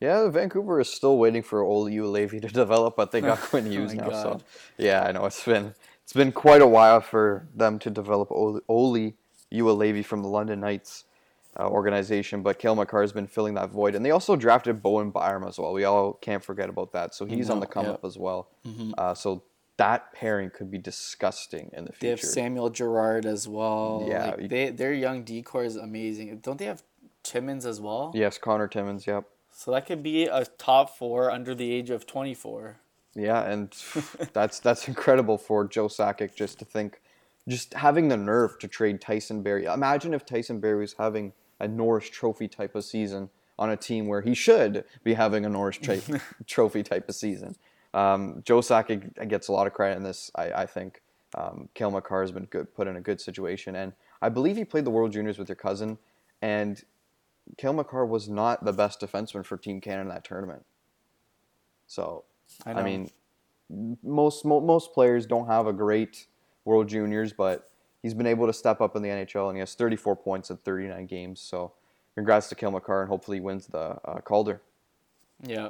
Yeah, 0.00 0.26
Vancouver 0.30 0.80
is 0.80 0.88
still 0.88 1.18
waiting 1.18 1.42
for 1.42 1.62
Olli 1.62 1.96
Juolevi 1.96 2.40
to 2.40 2.48
develop, 2.64 2.96
but 2.96 3.12
they 3.12 3.20
got 3.20 3.38
Quinn 3.50 3.70
Hughes 3.70 3.92
Oh 3.92 3.96
now. 3.96 4.10
So 4.12 4.40
yeah, 4.78 5.02
I 5.02 5.12
know 5.12 5.26
it's 5.26 5.44
been 5.44 5.74
it's 6.04 6.14
been 6.14 6.32
quite 6.32 6.62
a 6.62 6.66
while 6.66 7.02
for 7.02 7.46
them 7.54 7.78
to 7.80 7.90
develop 7.90 8.30
Olli, 8.30 8.62
Olli 8.66 9.14
Juolevi 9.52 10.02
from 10.02 10.22
the 10.22 10.28
London 10.28 10.60
Knights 10.60 11.04
uh, 11.58 11.66
organization, 11.68 12.42
but 12.42 12.58
Cale 12.58 12.74
Makar 12.74 13.00
has 13.02 13.12
been 13.12 13.26
filling 13.26 13.54
that 13.54 13.70
void, 13.70 13.94
and 13.94 14.04
they 14.04 14.10
also 14.10 14.36
drafted 14.36 14.82
Bowen 14.82 15.10
Byram 15.10 15.44
as 15.44 15.58
well. 15.58 15.72
We 15.72 15.84
all 15.84 16.14
can't 16.14 16.44
forget 16.44 16.68
about 16.68 16.92
that. 16.92 17.14
So 17.14 17.26
he's 17.26 17.50
on 17.50 17.60
the 17.60 17.66
come 17.66 17.86
yeah. 17.86 17.92
up 17.92 18.04
as 18.04 18.16
well. 18.16 18.48
Uh, 18.96 19.14
so 19.14 19.42
that 19.80 20.12
pairing 20.12 20.50
could 20.50 20.70
be 20.70 20.78
disgusting 20.78 21.70
in 21.72 21.86
the 21.86 21.92
future. 21.92 22.00
They 22.00 22.10
have. 22.10 22.20
Samuel 22.20 22.68
Girard 22.70 23.24
as 23.24 23.48
well. 23.48 24.04
Yeah, 24.06 24.34
Like, 24.36 24.50
they 24.50 24.68
their 24.70 24.92
young 24.92 25.24
decor 25.24 25.64
is 25.64 25.76
amazing. 25.76 26.38
Don't 26.40 26.58
they 26.58 26.66
have 26.66 26.82
Timmins 27.22 27.64
as 27.64 27.80
well? 27.80 28.12
yes, 28.14 28.36
Connor 28.36 28.68
Timmins. 28.68 29.06
Yep. 29.06 29.24
So 29.52 29.70
that 29.72 29.86
could 29.86 30.02
be 30.02 30.26
a 30.26 30.44
top 30.44 30.96
four 30.96 31.30
under 31.30 31.54
the 31.54 31.72
age 31.72 31.90
of 31.90 32.06
24. 32.06 32.78
Yeah, 33.14 33.42
and 33.42 33.74
that's 34.32 34.60
that's 34.60 34.86
incredible 34.86 35.38
for 35.38 35.66
Joe 35.66 35.88
Sakic 35.88 36.34
just 36.34 36.58
to 36.58 36.64
think, 36.64 37.00
just 37.50 37.74
having 37.74 38.08
the 38.08 38.16
nerve 38.16 38.58
to 38.60 38.68
trade 38.68 39.00
Tyson 39.00 39.42
Barrie. 39.42 39.64
Imagine 39.64 40.14
if 40.14 40.24
Tyson 40.24 40.60
Barrie 40.60 40.80
was 40.80 40.94
having 40.94 41.32
a 41.58 41.68
Norris 41.68 42.08
Trophy 42.08 42.48
type 42.48 42.74
of 42.74 42.84
season 42.84 43.28
on 43.58 43.70
a 43.70 43.76
team 43.76 44.06
where 44.06 44.22
he 44.22 44.34
should 44.34 44.84
be 45.04 45.14
having 45.14 45.44
a 45.44 45.48
Norris 45.48 45.76
tra- 45.76 46.00
Trophy 46.46 46.82
type 46.82 47.08
of 47.08 47.14
season. 47.14 47.54
Um, 47.92 48.42
Joe 48.44 48.60
Sakic 48.60 49.28
gets 49.28 49.48
a 49.48 49.52
lot 49.52 49.66
of 49.66 49.74
credit 49.74 49.96
in 49.96 50.02
this. 50.02 50.30
I, 50.34 50.52
I 50.52 50.66
think 50.66 51.02
um, 51.36 51.68
Cale 51.74 51.90
Makar 51.90 52.22
has 52.22 52.32
been 52.32 52.46
good, 52.46 52.74
put 52.74 52.86
in 52.86 52.96
a 52.96 53.00
good 53.00 53.20
situation, 53.20 53.76
and 53.76 53.92
I 54.22 54.28
believe 54.28 54.56
he 54.56 54.64
played 54.64 54.84
the 54.84 54.90
World 54.90 55.12
Juniors 55.12 55.38
with 55.38 55.48
your 55.48 55.56
cousin, 55.56 55.98
and 56.40 56.82
Cale 57.58 57.72
Makar 57.72 58.06
was 58.06 58.28
not 58.28 58.64
the 58.64 58.72
best 58.72 59.00
defenseman 59.00 59.44
for 59.44 59.56
Team 59.56 59.80
Canada 59.80 60.02
in 60.02 60.08
that 60.08 60.24
tournament. 60.24 60.64
So, 61.86 62.24
I, 62.64 62.72
know. 62.72 62.82
mean, 62.82 63.10
most 64.02 64.44
mo- 64.44 64.60
most 64.60 64.92
players 64.94 65.26
don't 65.26 65.46
have 65.46 65.66
a 65.66 65.72
great 65.72 66.26
World 66.64 66.88
Juniors, 66.88 67.32
but 67.32 67.68
he's 68.02 68.14
been 68.14 68.26
able 68.26 68.46
to 68.46 68.52
step 68.52 68.80
up 68.80 68.96
in 68.96 69.02
the 69.02 69.08
NHL, 69.08 69.48
and 69.48 69.56
he 69.56 69.60
has 69.60 69.74
34 69.74 70.16
points 70.16 70.50
in 70.50 70.56
39 70.56 71.06
games. 71.06 71.40
So, 71.40 71.72
congrats 72.14 72.48
to 72.50 72.54
Cale 72.54 72.70
Makar, 72.70 73.00
and 73.02 73.08
hopefully 73.08 73.38
he 73.38 73.40
wins 73.40 73.66
the 73.66 73.96
uh, 74.04 74.20
Calder. 74.20 74.60
yeah. 75.42 75.68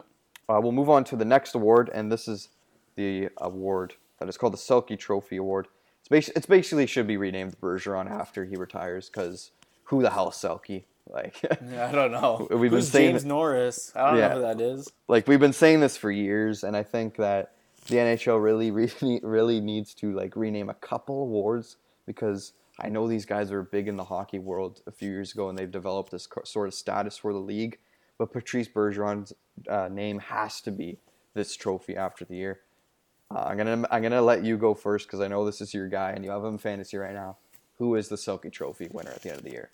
Uh, 0.48 0.59
we'll 0.61 0.72
move 0.72 0.90
on 0.90 1.05
to 1.05 1.14
the 1.14 1.24
next 1.24 1.55
award, 1.55 1.88
and 1.94 2.11
this 2.11 2.26
is 2.26 2.48
the 2.96 3.29
award 3.38 3.94
that 4.18 4.29
is 4.29 4.37
called 4.37 4.53
the 4.53 4.57
Selke 4.59 4.98
Trophy 4.98 5.37
Award. 5.37 5.68
It's, 6.11 6.29
it's 6.31 6.46
basically 6.46 6.87
should 6.87 7.07
be 7.07 7.16
renamed 7.16 7.61
Bergeron 7.61 8.11
after 8.11 8.44
he 8.44 8.57
retires, 8.57 9.09
because 9.09 9.53
who 9.85 10.03
the 10.03 10.11
hell 10.11 10.29
is 10.31 10.35
Selke? 10.35 10.83
Like, 11.09 11.40
Yeah, 11.70 11.87
I 11.88 11.92
don't 11.92 12.11
know. 12.11 12.48
We've 12.50 12.62
been 12.62 12.81
Who's 12.81 12.88
saying 12.88 13.11
James 13.12 13.22
that- 13.22 13.29
Norris? 13.29 13.92
I 13.94 14.11
don't 14.11 14.18
Yeah. 14.18 14.29
know 14.31 14.35
who 14.35 14.40
that 14.42 14.61
is. 14.61 14.90
like 15.07 15.29
we've 15.29 15.38
been 15.38 15.53
saying 15.53 15.79
this 15.79 15.96
for 15.96 16.11
years, 16.11 16.64
and 16.64 16.76
I 16.76 16.83
think 16.83 17.14
that 17.16 17.53
the 17.90 17.96
NHL 17.96 18.42
really, 18.42 18.70
really, 19.03 19.20
really 19.22 19.61
needs 19.61 19.94
to 19.94 20.12
like 20.14 20.37
rename 20.37 20.70
a 20.70 20.74
couple 20.74 21.22
awards 21.22 21.76
because 22.07 22.55
I 22.79 22.88
know 22.88 23.07
these 23.07 23.26
guys 23.26 23.50
were 23.50 23.62
big 23.62 23.88
in 23.88 23.96
the 23.96 24.05
hockey 24.05 24.38
world 24.38 24.81
a 24.87 24.90
few 24.90 25.11
years 25.11 25.33
ago, 25.33 25.48
and 25.48 25.59
they've 25.59 25.70
developed 25.70 26.11
this 26.11 26.26
sort 26.44 26.68
of 26.68 26.74
status 26.74 27.18
for 27.18 27.33
the 27.33 27.38
league. 27.38 27.79
But 28.16 28.33
Patrice 28.33 28.68
Bergeron's 28.68 29.33
uh, 29.68 29.88
name 29.88 30.18
has 30.18 30.61
to 30.62 30.70
be 30.70 30.98
this 31.35 31.55
trophy 31.57 31.96
after 31.96 32.24
the 32.24 32.37
year. 32.37 32.61
Uh, 33.31 33.44
I'm 33.46 33.57
gonna 33.57 33.87
I'm 33.90 34.03
gonna 34.03 34.22
let 34.22 34.44
you 34.44 34.57
go 34.57 34.74
first 34.74 35.07
because 35.07 35.20
I 35.20 35.29
know 35.29 35.44
this 35.44 35.61
is 35.61 35.72
your 35.72 35.88
guy, 35.88 36.11
and 36.11 36.24
you 36.24 36.31
have 36.31 36.42
him 36.42 36.55
in 36.55 36.59
fantasy 36.59 36.96
right 36.96 37.14
now. 37.14 37.37
Who 37.79 37.94
is 37.94 38.09
the 38.09 38.16
Selke 38.16 38.53
Trophy 38.53 38.88
winner 38.90 39.11
at 39.11 39.22
the 39.22 39.31
end 39.31 39.38
of 39.38 39.44
the 39.44 39.53
year? 39.53 39.70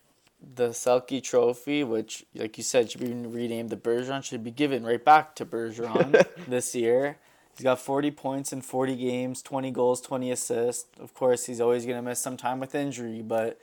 The 0.54 0.68
Selke 0.68 1.22
Trophy, 1.22 1.82
which, 1.82 2.24
like 2.34 2.56
you 2.58 2.62
said, 2.62 2.90
should 2.90 3.00
be 3.00 3.12
renamed 3.12 3.70
the 3.70 3.76
Bergeron, 3.76 4.22
should 4.22 4.44
be 4.44 4.50
given 4.50 4.84
right 4.84 5.04
back 5.04 5.34
to 5.36 5.46
Bergeron 5.46 6.24
this 6.48 6.74
year. 6.74 7.18
He's 7.56 7.64
got 7.64 7.80
40 7.80 8.10
points 8.10 8.52
in 8.52 8.60
40 8.60 8.96
games, 8.96 9.40
20 9.40 9.70
goals, 9.70 10.02
20 10.02 10.30
assists. 10.30 10.84
Of 11.00 11.14
course, 11.14 11.46
he's 11.46 11.60
always 11.60 11.86
going 11.86 11.96
to 11.96 12.02
miss 12.02 12.20
some 12.20 12.36
time 12.36 12.60
with 12.60 12.74
injury, 12.74 13.22
but 13.22 13.58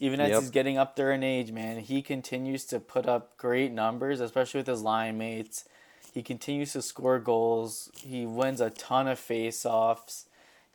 even 0.00 0.18
as 0.18 0.30
Yep. 0.30 0.40
he's 0.40 0.50
getting 0.50 0.78
up 0.78 0.96
there 0.96 1.12
in 1.12 1.22
age, 1.22 1.52
man, 1.52 1.80
he 1.80 2.00
continues 2.00 2.64
to 2.66 2.80
put 2.80 3.06
up 3.06 3.36
great 3.36 3.70
numbers, 3.70 4.20
especially 4.20 4.60
with 4.60 4.66
his 4.66 4.80
line 4.80 5.18
mates. 5.18 5.66
He 6.14 6.22
continues 6.22 6.72
to 6.72 6.80
score 6.80 7.18
goals. 7.18 7.90
He 7.98 8.24
wins 8.24 8.62
a 8.62 8.70
ton 8.70 9.06
of 9.08 9.18
face-offs. 9.18 10.24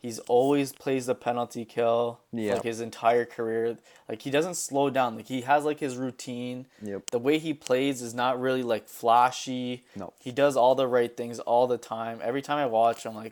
He's 0.03 0.19
always 0.19 0.73
plays 0.73 1.05
the 1.05 1.15
penalty 1.15 1.63
kill 1.63 2.19
Yeah. 2.33 2.55
like 2.55 2.63
his 2.63 2.81
entire 2.81 3.23
career. 3.23 3.77
Like 4.09 4.21
he 4.21 4.29
doesn't 4.29 4.55
slow 4.55 4.89
down. 4.89 5.15
Like 5.15 5.27
he 5.29 5.41
has 5.41 5.63
like 5.63 5.79
his 5.79 5.95
routine. 5.95 6.65
Yep. 6.81 7.09
The 7.11 7.19
way 7.19 7.39
he 7.39 7.53
plays 7.53 8.01
is 8.01 8.13
not 8.13 8.39
really 8.39 8.63
like 8.63 8.89
flashy. 8.89 9.85
No. 9.95 10.11
He 10.19 10.31
does 10.31 10.57
all 10.57 10.75
the 10.75 10.87
right 10.87 11.15
things 11.15 11.39
all 11.39 11.67
the 11.67 11.77
time. 11.77 12.19
Every 12.21 12.41
time 12.41 12.57
I 12.57 12.65
watch 12.65 13.05
him, 13.05 13.15
like 13.15 13.31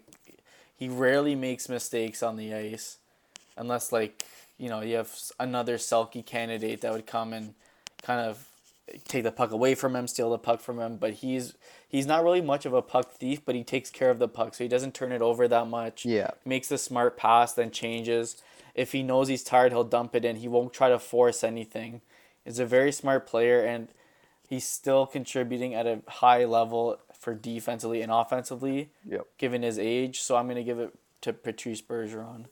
he 0.77 0.87
rarely 0.87 1.35
makes 1.35 1.67
mistakes 1.67 2.23
on 2.23 2.37
the 2.37 2.53
ice, 2.53 2.97
unless 3.57 3.91
like 3.91 4.23
you 4.57 4.69
know 4.69 4.79
you 4.79 4.95
have 4.95 5.13
another 5.41 5.77
Selke 5.77 6.25
candidate 6.25 6.79
that 6.81 6.93
would 6.93 7.05
come 7.05 7.33
and 7.33 7.53
kind 8.01 8.21
of 8.21 8.47
take 9.07 9.23
the 9.23 9.31
puck 9.31 9.51
away 9.51 9.75
from 9.75 9.95
him, 9.95 10.07
steal 10.07 10.29
the 10.31 10.37
puck 10.37 10.59
from 10.61 10.79
him. 10.79 10.97
But 10.97 11.13
he's 11.15 11.53
he's 11.87 12.05
not 12.05 12.23
really 12.23 12.41
much 12.41 12.65
of 12.65 12.73
a 12.73 12.81
puck 12.81 13.11
thief, 13.11 13.43
but 13.45 13.55
he 13.55 13.63
takes 13.63 13.89
care 13.89 14.09
of 14.09 14.19
the 14.19 14.27
puck, 14.27 14.55
so 14.55 14.63
he 14.63 14.67
doesn't 14.67 14.93
turn 14.93 15.11
it 15.11 15.21
over 15.21 15.47
that 15.47 15.67
much. 15.67 16.05
Yeah. 16.05 16.31
makes 16.45 16.67
the 16.69 16.77
smart 16.77 17.17
pass, 17.17 17.53
then 17.53 17.71
changes. 17.71 18.41
If 18.75 18.91
he 18.93 19.03
knows 19.03 19.27
he's 19.27 19.43
tired, 19.43 19.71
he'll 19.73 19.83
dump 19.83 20.15
it 20.15 20.23
in. 20.25 20.37
He 20.37 20.47
won't 20.47 20.73
try 20.73 20.89
to 20.89 20.99
force 20.99 21.43
anything. 21.43 22.01
He's 22.45 22.59
a 22.59 22.65
very 22.65 22.91
smart 22.91 23.27
player, 23.27 23.59
and 23.61 23.89
he's 24.47 24.63
still 24.65 25.05
contributing 25.05 25.73
at 25.73 25.85
a 25.85 26.01
high 26.07 26.45
level 26.45 26.97
for 27.13 27.33
defensively 27.35 28.01
and 28.01 28.11
offensively, 28.11 28.89
Yep. 29.05 29.27
given 29.37 29.61
his 29.61 29.77
age. 29.77 30.21
So 30.21 30.37
I'm 30.37 30.47
gonna 30.47 30.63
give 30.63 30.79
it 30.79 30.93
to 31.21 31.33
Patrice 31.33 31.81
Bergeron. 31.81 32.45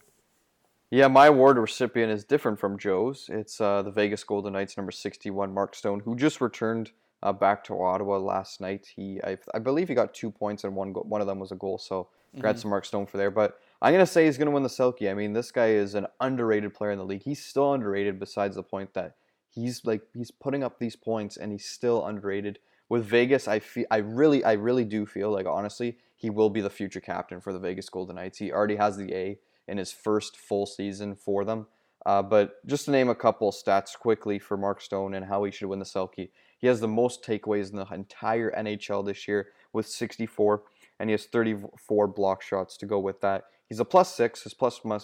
Yeah, 0.92 1.08
my 1.08 1.28
award 1.28 1.58
recipient 1.58 2.12
is 2.12 2.24
different 2.24 2.60
from 2.60 2.80
Joe's. 2.80 3.30
It's 3.32 3.62
uh, 3.62 3.84
the 3.84 3.92
Vegas 3.92 4.24
Golden 4.24 4.54
Knights 4.54 4.76
number 4.76 4.92
61, 4.92 5.54
Mark 5.54 5.76
Stone, 5.76 6.00
who 6.00 6.16
just 6.16 6.42
returned 6.42 6.92
uh, 7.22 7.32
back 7.32 7.64
to 7.66 7.80
Ottawa 7.80 8.18
last 8.18 8.60
night. 8.60 8.88
He, 8.96 9.20
I, 9.24 9.38
I 9.54 9.60
believe 9.60 9.88
he 9.88 9.94
got 9.94 10.16
two 10.16 10.32
points 10.32 10.64
and 10.64 10.76
one, 10.76 10.94
go- 10.94 11.02
one 11.02 11.22
of 11.22 11.28
them 11.28 11.38
was 11.38 11.52
a 11.52 11.56
goal. 11.56 11.78
So 11.78 12.10
congrats 12.32 12.62
to 12.62 12.68
Mark 12.68 12.86
Stone 12.86 13.06
for 13.06 13.18
there. 13.18 13.30
But 13.30 13.60
I'm 13.84 13.94
going 13.94 14.06
to 14.06 14.12
say 14.12 14.26
he's 14.26 14.40
going 14.40 14.48
to 14.48 14.52
win 14.52 14.64
the 14.64 14.70
Selke. 14.70 15.10
I 15.10 15.14
mean, 15.14 15.34
this 15.34 15.52
guy 15.52 15.70
is 15.70 15.94
an 15.94 16.08
underrated 16.22 16.74
player 16.74 16.92
in 16.92 16.98
the 16.98 17.06
league. 17.06 17.24
He's 17.24 17.44
still 17.46 17.74
underrated 17.74 18.20
besides 18.20 18.56
the 18.56 18.64
point 18.64 18.96
that 18.96 19.16
he's 19.48 19.86
like, 19.86 20.02
he's 20.16 20.32
putting 20.32 20.64
up 20.64 20.80
these 20.80 20.96
points 20.96 21.38
and 21.38 21.52
he's 21.52 21.66
still 21.66 22.04
underrated. 22.06 22.58
With 22.88 23.06
Vegas, 23.06 23.48
I 23.48 23.60
feel, 23.60 23.86
I 23.92 23.98
really, 23.98 24.44
I 24.44 24.54
really 24.54 24.86
do 24.86 25.06
feel 25.06 25.32
like, 25.32 25.46
honestly, 25.46 25.98
he 26.16 26.32
will 26.32 26.50
be 26.50 26.62
the 26.62 26.70
future 26.72 27.00
captain 27.00 27.40
for 27.40 27.54
the 27.54 27.60
Vegas 27.60 27.88
Golden 27.90 28.16
Knights. 28.16 28.40
He 28.40 28.52
already 28.52 28.78
has 28.78 28.98
the 28.98 29.14
A 29.14 29.38
in 29.70 29.78
his 29.78 29.92
first 29.92 30.36
full 30.38 30.66
season 30.66 31.16
for 31.16 31.46
them. 31.46 31.68
Uh, 32.06 32.22
but 32.22 32.66
just 32.66 32.86
to 32.86 32.92
name 32.92 33.10
a 33.10 33.16
couple 33.16 33.52
stats 33.52 33.98
quickly 33.98 34.40
for 34.40 34.58
Mark 34.58 34.82
Stone 34.82 35.14
and 35.14 35.26
how 35.26 35.44
he 35.44 35.52
should 35.52 35.68
win 35.68 35.80
the 35.80 35.86
Selke, 35.86 36.30
he 36.58 36.68
has 36.68 36.80
the 36.80 36.88
most 36.88 37.24
takeaways 37.24 37.72
in 37.72 37.78
the 37.78 37.86
entire 37.94 38.52
NHL 38.52 39.06
this 39.06 39.28
year 39.28 39.50
with 39.74 39.88
64, 39.88 40.64
and 41.00 41.10
he 41.10 41.12
has 41.12 41.26
34 41.26 42.08
block 42.08 42.42
shots 42.42 42.78
to 42.78 42.86
go 42.86 43.00
with 43.00 43.22
that. 43.22 43.46
He's 43.68 43.80
a 43.80 43.86
plus 43.86 44.14
six. 44.14 44.44
His 44.44 44.56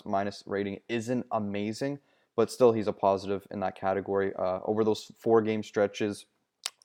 minus 0.06 0.44
rating 0.46 0.80
isn't 0.90 1.26
amazing, 1.32 2.00
but 2.36 2.52
still 2.52 2.72
he's 2.72 2.88
a 2.88 2.94
positive 2.94 3.46
in 3.52 3.60
that 3.60 3.76
category. 3.76 4.34
Uh, 4.38 4.60
over 4.66 4.84
those 4.84 5.12
four 5.20 5.42
game 5.42 5.64
stretches 5.64 6.26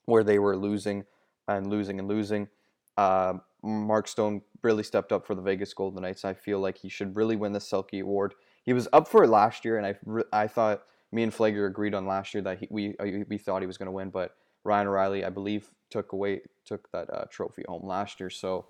where 0.04 0.22
they 0.22 0.38
were 0.38 0.56
losing 0.56 1.04
and 1.48 1.68
losing 1.68 1.98
and 1.98 2.06
losing, 2.06 2.48
uh, 2.96 3.34
Mark 3.62 4.08
Stone 4.08 4.42
really 4.62 4.82
stepped 4.82 5.12
up 5.12 5.26
for 5.26 5.34
the 5.34 5.42
Vegas 5.42 5.74
Golden 5.74 6.02
Knights. 6.02 6.24
I 6.24 6.34
feel 6.34 6.60
like 6.60 6.78
he 6.78 6.88
should 6.88 7.16
really 7.16 7.36
win 7.36 7.52
the 7.52 7.58
Selke 7.58 8.00
Award. 8.00 8.34
He 8.64 8.72
was 8.72 8.88
up 8.92 9.08
for 9.08 9.24
it 9.24 9.28
last 9.28 9.64
year, 9.64 9.78
and 9.78 9.86
I, 9.86 10.44
I 10.44 10.46
thought 10.46 10.82
me 11.12 11.22
and 11.22 11.32
Flager 11.32 11.66
agreed 11.66 11.94
on 11.94 12.06
last 12.06 12.34
year 12.34 12.42
that 12.42 12.58
he, 12.58 12.68
we 12.70 12.96
uh, 12.98 13.24
we 13.28 13.38
thought 13.38 13.62
he 13.62 13.66
was 13.66 13.78
going 13.78 13.86
to 13.86 13.92
win, 13.92 14.10
but 14.10 14.36
Ryan 14.64 14.88
O'Reilly, 14.88 15.24
I 15.24 15.30
believe, 15.30 15.70
took 15.90 16.12
away 16.12 16.42
took 16.64 16.90
that 16.92 17.12
uh, 17.12 17.24
trophy 17.30 17.64
home 17.66 17.86
last 17.86 18.20
year. 18.20 18.30
So 18.30 18.66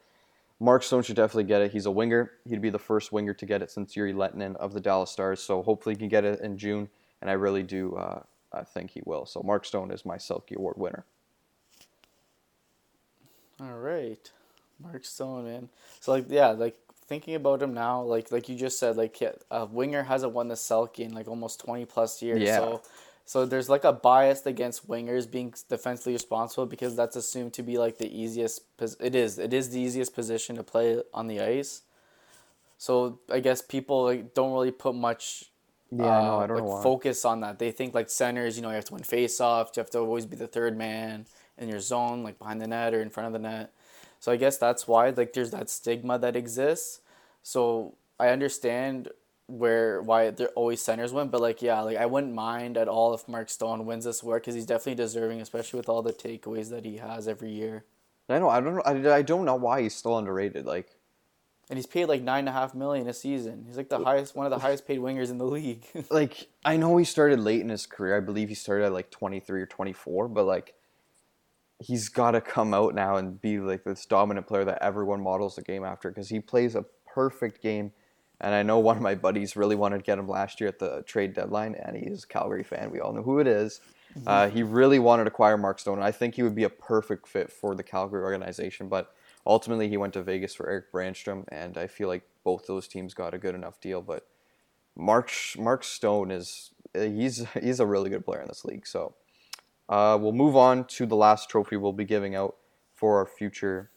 Mark 0.59 0.83
Stone 0.83 1.03
should 1.03 1.17
definitely 1.17 1.45
get 1.45 1.63
it. 1.63 1.73
He's 1.73 1.87
a 1.87 1.91
winger. 1.91 2.33
He'd 2.47 2.63
be 2.63 2.71
the 2.71 2.79
first 2.79 3.13
winger 3.13 3.35
to 3.35 3.47
get 3.47 3.63
it 3.63 3.71
since 3.71 3.93
Jere 3.93 4.13
Lehtinen 4.13 4.57
of 4.57 4.73
the 4.73 4.81
Dallas 4.81 5.11
Stars. 5.11 5.43
So 5.43 5.63
hopefully 5.63 5.95
he 5.95 5.99
can 5.99 6.09
get 6.09 6.25
it 6.25 6.41
in 6.41 6.57
June, 6.57 6.89
and 7.21 7.31
I 7.31 7.35
really 7.35 7.63
do 7.63 7.95
uh, 7.97 8.23
I 8.53 8.65
think 8.65 8.91
he 8.91 9.03
will. 9.05 9.27
So 9.27 9.43
Mark 9.43 9.65
Stone 9.65 9.91
is 9.91 10.05
my 10.05 10.17
Selke 10.17 10.57
Award 10.57 10.77
winner. 10.79 11.05
All 13.61 13.79
right, 13.79 14.31
Mark 14.83 15.05
Stone, 15.05 15.45
man. 15.45 15.69
So 16.01 16.13
like, 16.13 16.27
yeah, 16.29 16.49
like 16.49 16.77
thinking 17.07 17.35
about 17.35 17.63
him 17.63 17.75
now, 17.75 18.03
like 18.03 18.31
like 18.33 18.49
you 18.49 18.57
just 18.57 18.79
said, 18.79 18.97
like 18.97 19.21
yeah, 19.21 19.33
a 19.51 19.67
winger 19.67 20.03
hasn't 20.03 20.33
won 20.33 20.49
the 20.49 20.55
Selke 20.55 21.01
in 21.01 21.13
like 21.13 21.29
almost 21.29 21.61
twenty 21.61 21.85
plus 21.85 22.23
years. 22.23 22.41
Yeah. 22.43 22.59
So, 22.59 22.83
so 23.27 23.47
there's 23.47 23.69
like 23.69 23.85
a 23.85 23.93
bias 23.93 24.47
against 24.47 24.89
wingers 24.89 25.31
being 25.31 25.55
defensively 25.69 26.15
responsible 26.15 26.67
because 26.67 26.97
that's 26.97 27.17
assumed 27.17 27.53
to 27.55 27.63
be 27.63 27.79
like 27.79 27.99
the 27.99 28.11
easiest. 28.11 28.77
Pos- 28.77 28.97
it 29.01 29.15
is. 29.15 29.39
It 29.39 29.53
is 29.53 29.71
the 29.71 29.81
easiest 29.81 30.15
position 30.15 30.57
to 30.57 30.63
play 30.63 31.01
on 31.13 31.27
the 31.27 31.41
ice. 31.41 31.83
So 32.79 33.19
I 33.31 33.41
guess 33.41 33.61
people 33.61 34.05
like 34.05 34.35
don't 34.35 34.53
really 34.53 34.73
put 34.73 34.95
much. 34.95 35.45
Yeah, 35.93 36.05
uh, 36.05 36.37
I 36.39 36.47
don't 36.47 36.65
like. 36.65 36.83
Focus 36.83 37.25
on 37.25 37.41
that. 37.41 37.59
They 37.59 37.73
think 37.73 37.95
like 37.95 38.09
centers, 38.09 38.57
you 38.57 38.63
know, 38.63 38.69
you 38.69 38.77
have 38.77 38.85
to 38.87 38.95
win 38.95 39.03
face-offs. 39.03 39.77
You 39.77 39.81
have 39.81 39.91
to 39.91 39.99
always 39.99 40.25
be 40.25 40.37
the 40.37 40.47
third 40.47 40.79
man 40.79 41.27
in 41.59 41.69
your 41.69 41.81
zone, 41.81 42.23
like 42.23 42.39
behind 42.39 42.61
the 42.61 42.69
net 42.69 42.95
or 42.95 43.03
in 43.03 43.11
front 43.11 43.27
of 43.27 43.33
the 43.33 43.41
net. 43.41 43.73
So 44.21 44.31
I 44.31 44.37
guess 44.37 44.59
that's 44.59 44.87
why 44.87 45.11
like 45.11 45.33
there's 45.33 45.51
that 45.51 45.69
stigma 45.69 46.19
that 46.19 46.37
exists. 46.37 47.01
So 47.43 47.95
I 48.19 48.29
understand 48.29 49.09
where 49.47 50.01
why 50.03 50.31
there 50.31 50.49
always 50.49 50.81
centers 50.81 51.13
win, 51.13 51.29
but 51.29 51.41
like 51.41 51.63
yeah, 51.63 51.81
like 51.81 51.97
I 51.97 52.07
wouldn't 52.07 52.35
mind 52.35 52.77
at 52.77 52.87
all 52.87 53.15
if 53.15 53.27
Mark 53.27 53.49
Stone 53.49 53.87
wins 53.87 54.05
this 54.05 54.23
award 54.23 54.43
because 54.43 54.55
he's 54.55 54.67
definitely 54.67 54.95
deserving, 54.95 55.41
especially 55.41 55.79
with 55.79 55.89
all 55.89 56.03
the 56.03 56.13
takeaways 56.13 56.71
that 56.71 56.85
he 56.85 56.99
has 56.99 57.27
every 57.27 57.51
year. 57.51 57.85
I 58.29 58.39
know. 58.39 58.49
I 58.49 58.61
don't 58.61 58.77
know. 58.77 58.83
I, 58.85 59.17
I 59.17 59.23
don't 59.23 59.45
know 59.45 59.57
why 59.57 59.83
he's 59.83 59.95
still 59.95 60.17
underrated. 60.17 60.67
Like 60.67 60.95
And 61.71 61.79
he's 61.79 61.87
paid 61.87 62.07
like 62.07 62.23
nine 62.23 62.41
and 62.41 62.51
a 62.51 62.53
half 62.53 62.75
million 62.75 63.09
a 63.09 63.15
season. 63.15 63.65
He's 63.67 63.77
like 63.77 63.89
the 63.89 63.99
highest, 63.99 64.37
one 64.37 64.47
of 64.47 64.51
the 64.51 64.59
highest 64.59 64.87
paid 64.87 65.01
wingers 65.01 65.31
in 65.31 65.39
the 65.39 65.47
league. 65.47 65.87
like 66.11 66.49
I 66.65 66.77
know 66.77 66.97
he 66.99 67.05
started 67.05 67.41
late 67.41 67.63
in 67.63 67.71
his 67.71 67.87
career. 67.87 68.17
I 68.17 68.21
believe 68.21 68.51
he 68.51 68.55
started 68.55 68.85
at 68.85 68.93
like 68.93 69.11
23 69.11 69.63
or 69.63 69.67
24, 69.67 70.29
but 70.29 70.45
like 70.45 70.75
he's 71.81 72.09
got 72.09 72.33
to 72.33 72.41
come 72.41 72.75
out 72.75 72.95
now 72.95 73.17
and 73.17 73.41
be 73.41 73.59
like 73.59 73.85
this 73.85 74.05
dominant 74.05 74.47
player 74.47 74.65
that 74.65 74.83
everyone 74.83 75.23
models 75.23 75.57
the 75.57 75.63
game 75.63 75.85
after 75.85 76.11
because 76.11 76.29
he 76.29 76.39
plays 76.39 76.75
a 76.75 76.85
perfect 77.07 77.63
game. 77.63 77.93
And 78.43 78.55
I 78.55 78.63
know 78.63 78.79
one 78.79 78.97
of 78.97 79.03
my 79.03 79.15
buddies 79.15 79.57
really 79.57 79.77
wanted 79.77 79.99
to 79.99 80.03
get 80.03 80.19
him 80.19 80.29
last 80.29 80.61
year 80.61 80.69
at 80.69 80.79
the 80.79 81.03
trade 81.07 81.35
deadline, 81.35 81.75
and 81.75 81.97
he's 81.97 82.25
a 82.25 82.27
Calgary 82.27 82.63
fan. 82.63 82.91
We 82.91 83.01
all 83.01 83.13
know 83.13 83.23
who 83.23 83.39
it 83.39 83.47
is. 83.47 83.81
Uh, 84.27 84.49
he 84.49 84.63
really 84.63 84.99
wanted 84.99 85.25
to 85.25 85.29
acquire 85.29 85.57
Mark 85.57 85.79
Stone, 85.79 85.99
and 85.99 86.05
I 86.05 86.11
think 86.11 86.35
he 86.35 86.43
would 86.43 86.55
be 86.55 86.65
a 86.65 86.71
perfect 86.71 87.29
fit 87.29 87.53
for 87.53 87.75
the 87.75 87.83
Calgary 87.83 88.23
organization. 88.23 88.89
But 88.89 89.15
ultimately, 89.47 89.89
he 89.89 89.97
went 89.97 90.15
to 90.15 90.23
Vegas 90.23 90.55
for 90.55 90.69
Erik 90.69 90.91
Brännström, 90.91 91.45
and 91.49 91.77
I 91.77 91.87
feel 91.87 92.09
like 92.09 92.23
both 92.43 92.67
those 92.67 92.89
teams 92.89 93.15
got 93.15 93.35
a 93.35 93.39
good 93.39 93.55
enough 93.55 93.81
deal. 93.81 94.01
But 94.03 94.27
Mark 94.97 95.31
Mark 95.59 95.85
Stone 95.85 96.31
is 96.31 96.71
he's 96.95 97.47
he's 97.61 97.81
a 97.81 97.87
really 97.87 98.11
good 98.11 98.25
player 98.25 98.41
in 98.41 98.49
this 98.49 98.65
league. 98.65 98.87
So 98.87 99.15
Uh, 99.91 100.17
we'll 100.19 100.33
move 100.33 100.57
on 100.57 100.85
to 100.85 101.05
the 101.05 101.17
last 101.17 101.51
trophy 101.51 101.77
we'll 101.77 101.93
be 101.93 102.05
giving 102.05 102.37
out 102.37 102.55
for 102.95 103.19
our 103.19 103.27
future 103.27 103.91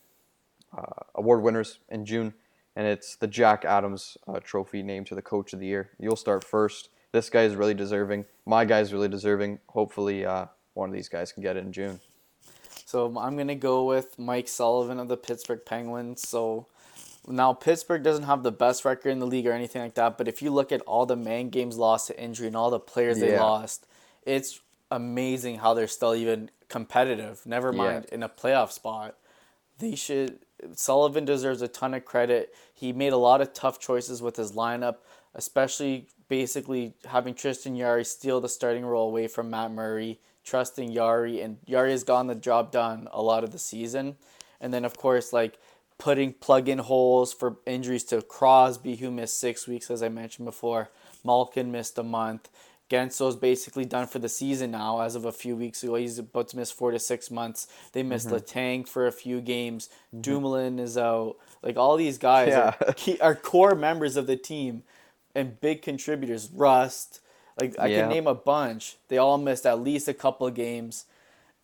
uh, 0.75 1.03
award 1.13 1.43
winners 1.43 1.79
in 1.89 2.03
June, 2.03 2.33
and 2.75 2.87
it's 2.87 3.15
the 3.15 3.27
Jack 3.27 3.63
Adams 3.63 4.17
uh, 4.27 4.39
Trophy 4.39 4.81
named 4.81 5.05
to 5.07 5.15
the 5.15 5.21
Coach 5.21 5.53
of 5.53 5.59
the 5.59 5.67
Year. 5.67 5.91
You'll 5.99 6.15
start 6.15 6.43
first. 6.43 6.89
This 7.11 7.29
guy 7.29 7.43
is 7.43 7.55
really 7.55 7.75
deserving. 7.75 8.25
My 8.47 8.65
guy 8.65 8.79
is 8.79 8.91
really 8.91 9.07
deserving. 9.07 9.59
Hopefully, 9.67 10.25
uh, 10.25 10.47
one 10.73 10.89
of 10.89 10.95
these 10.95 11.09
guys 11.09 11.31
can 11.31 11.43
get 11.43 11.57
it 11.57 11.63
in 11.63 11.71
June. 11.71 11.99
So 12.85 13.05
I'm 13.17 13.37
gonna 13.37 13.53
go 13.53 13.85
with 13.85 14.17
Mike 14.17 14.47
Sullivan 14.47 14.99
of 14.99 15.09
the 15.09 15.17
Pittsburgh 15.17 15.61
Penguins. 15.63 16.27
So 16.27 16.65
now 17.27 17.53
Pittsburgh 17.53 18.01
doesn't 18.01 18.23
have 18.23 18.41
the 18.41 18.51
best 18.51 18.83
record 18.83 19.09
in 19.09 19.19
the 19.19 19.27
league 19.27 19.45
or 19.45 19.51
anything 19.51 19.83
like 19.83 19.93
that, 19.93 20.17
but 20.17 20.27
if 20.27 20.41
you 20.41 20.49
look 20.49 20.71
at 20.71 20.81
all 20.81 21.05
the 21.05 21.15
man 21.15 21.49
games 21.49 21.77
lost 21.77 22.07
to 22.07 22.19
injury 22.19 22.47
and 22.47 22.55
all 22.55 22.71
the 22.71 22.79
players 22.79 23.19
they 23.19 23.37
lost, 23.37 23.85
it's 24.25 24.59
amazing 24.95 25.57
how 25.57 25.73
they're 25.73 25.87
still 25.87 26.15
even 26.15 26.49
competitive. 26.69 27.45
Never 27.45 27.73
mind 27.73 28.05
in 28.05 28.23
a 28.23 28.29
playoff 28.29 28.71
spot. 28.71 29.15
They 29.79 29.95
should. 29.95 30.39
Sullivan 30.73 31.25
deserves 31.25 31.61
a 31.61 31.67
ton 31.67 31.93
of 31.93 32.05
credit. 32.05 32.53
He 32.73 32.93
made 32.93 33.13
a 33.13 33.17
lot 33.17 33.41
of 33.41 33.53
tough 33.53 33.79
choices 33.79 34.21
with 34.21 34.37
his 34.37 34.53
lineup, 34.53 34.97
especially 35.35 36.07
basically 36.29 36.93
having 37.05 37.33
Tristan 37.33 37.77
Jarry 37.77 38.05
steal 38.05 38.39
the 38.39 38.49
starting 38.49 38.85
role 38.85 39.09
away 39.09 39.27
from 39.27 39.49
Matt 39.49 39.71
Murray, 39.71 40.19
trusting 40.43 40.93
Jarry, 40.93 41.41
and 41.41 41.57
Jarry 41.67 41.91
has 41.91 42.03
gotten 42.03 42.27
the 42.27 42.35
job 42.35 42.71
done 42.71 43.07
a 43.11 43.21
lot 43.21 43.43
of 43.43 43.51
the 43.51 43.59
season. 43.59 44.15
And 44.61 44.73
then, 44.73 44.85
of 44.85 44.97
course, 44.97 45.33
like 45.33 45.59
putting 45.97 46.33
plug 46.33 46.69
in 46.69 46.79
holes 46.79 47.33
for 47.33 47.57
injuries 47.65 48.03
to 48.05 48.21
Crosby, 48.21 48.95
who 48.95 49.11
missed 49.11 49.39
six 49.39 49.67
weeks, 49.67 49.91
as 49.91 50.01
I 50.01 50.09
mentioned 50.09 50.45
before. 50.45 50.89
Malkin 51.23 51.71
missed 51.71 51.97
a 51.97 52.03
month. 52.03 52.49
Guentzel's 52.89 53.35
basically 53.35 53.85
done 53.85 54.07
for 54.07 54.19
the 54.19 54.29
season 54.29 54.71
now. 54.71 54.99
As 55.01 55.15
of 55.15 55.25
a 55.25 55.31
few 55.31 55.55
weeks 55.55 55.83
ago, 55.83 55.95
he's 55.95 56.19
about 56.19 56.49
to 56.49 56.57
miss 56.57 56.71
four 56.71 56.91
to 56.91 56.99
six 56.99 57.31
months. 57.31 57.67
They 57.93 58.03
missed 58.03 58.27
mm-hmm. 58.27 58.35
Letang 58.35 58.87
for 58.87 59.07
a 59.07 59.11
few 59.11 59.41
games. 59.41 59.89
Mm-hmm. 60.07 60.21
Dumoulin 60.21 60.79
is 60.79 60.97
out. 60.97 61.37
Like 61.61 61.77
all 61.77 61.97
these 61.97 62.17
guys 62.17 62.49
Yeah. 62.49 62.75
are, 62.85 62.93
key, 62.95 63.19
are 63.19 63.35
core 63.35 63.75
members 63.75 64.15
of 64.15 64.27
the 64.27 64.35
team 64.35 64.83
and 65.33 65.59
big 65.59 65.81
contributors. 65.81 66.49
Rust, 66.53 67.19
like 67.59 67.75
I 67.79 67.87
Yeah. 67.87 68.01
can 68.01 68.09
name 68.09 68.27
a 68.27 68.35
bunch. 68.35 68.97
They 69.07 69.17
all 69.17 69.37
missed 69.37 69.65
at 69.65 69.79
least 69.79 70.07
a 70.07 70.13
couple 70.13 70.45
of 70.45 70.53
games, 70.53 71.05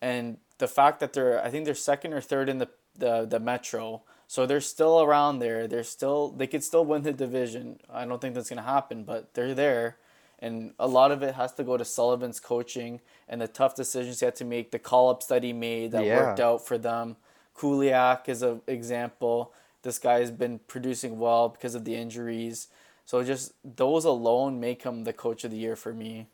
and 0.00 0.38
the 0.58 0.68
fact 0.68 1.00
that 1.00 1.12
they're 1.12 1.42
I 1.44 1.50
think 1.50 1.64
they're 1.64 1.74
second 1.74 2.12
or 2.12 2.20
third 2.20 2.48
in 2.48 2.58
the 2.58 2.68
the, 2.96 3.24
the 3.24 3.40
Metro, 3.40 4.02
so 4.26 4.46
they're 4.46 4.60
still 4.60 5.00
around 5.00 5.38
there. 5.38 5.66
They're 5.68 5.84
still 5.84 6.30
they 6.30 6.46
could 6.46 6.64
still 6.64 6.84
win 6.84 7.02
the 7.02 7.12
division. 7.12 7.78
I 7.88 8.04
don't 8.04 8.20
think 8.20 8.34
that's 8.34 8.48
gonna 8.48 8.62
happen, 8.62 9.04
but 9.04 9.34
they're 9.34 9.54
there. 9.54 9.96
And 10.40 10.72
a 10.78 10.88
lot 10.88 11.12
of 11.12 11.22
it 11.22 11.34
has 11.34 11.52
to 11.54 11.64
go 11.64 11.76
to 11.76 11.84
Sullivan's 11.84 12.40
coaching 12.40 13.00
and 13.28 13.40
the 13.40 13.48
tough 13.48 13.74
decisions 13.74 14.20
he 14.20 14.24
had 14.24 14.36
to 14.36 14.44
make, 14.44 14.70
the 14.70 14.78
call 14.78 15.10
ups 15.10 15.26
that 15.26 15.42
he 15.42 15.52
made 15.52 15.92
that 15.92 16.04
Yeah. 16.04 16.16
worked 16.16 16.40
out 16.40 16.66
for 16.66 16.78
them. 16.78 17.16
Kuliak 17.54 18.28
is 18.28 18.42
an 18.42 18.62
example. 18.66 19.52
This 19.82 19.98
guy 19.98 20.20
has 20.20 20.30
been 20.30 20.60
producing 20.60 21.18
well 21.18 21.50
because 21.50 21.74
of 21.74 21.84
the 21.84 21.94
injuries. 21.94 22.68
So 23.04 23.22
just 23.22 23.52
those 23.64 24.04
alone 24.04 24.60
make 24.60 24.84
him 24.84 25.04
the 25.04 25.12
coach 25.12 25.44
of 25.44 25.50
the 25.50 25.56
year 25.58 25.76
for 25.76 25.92
me. 25.92 26.28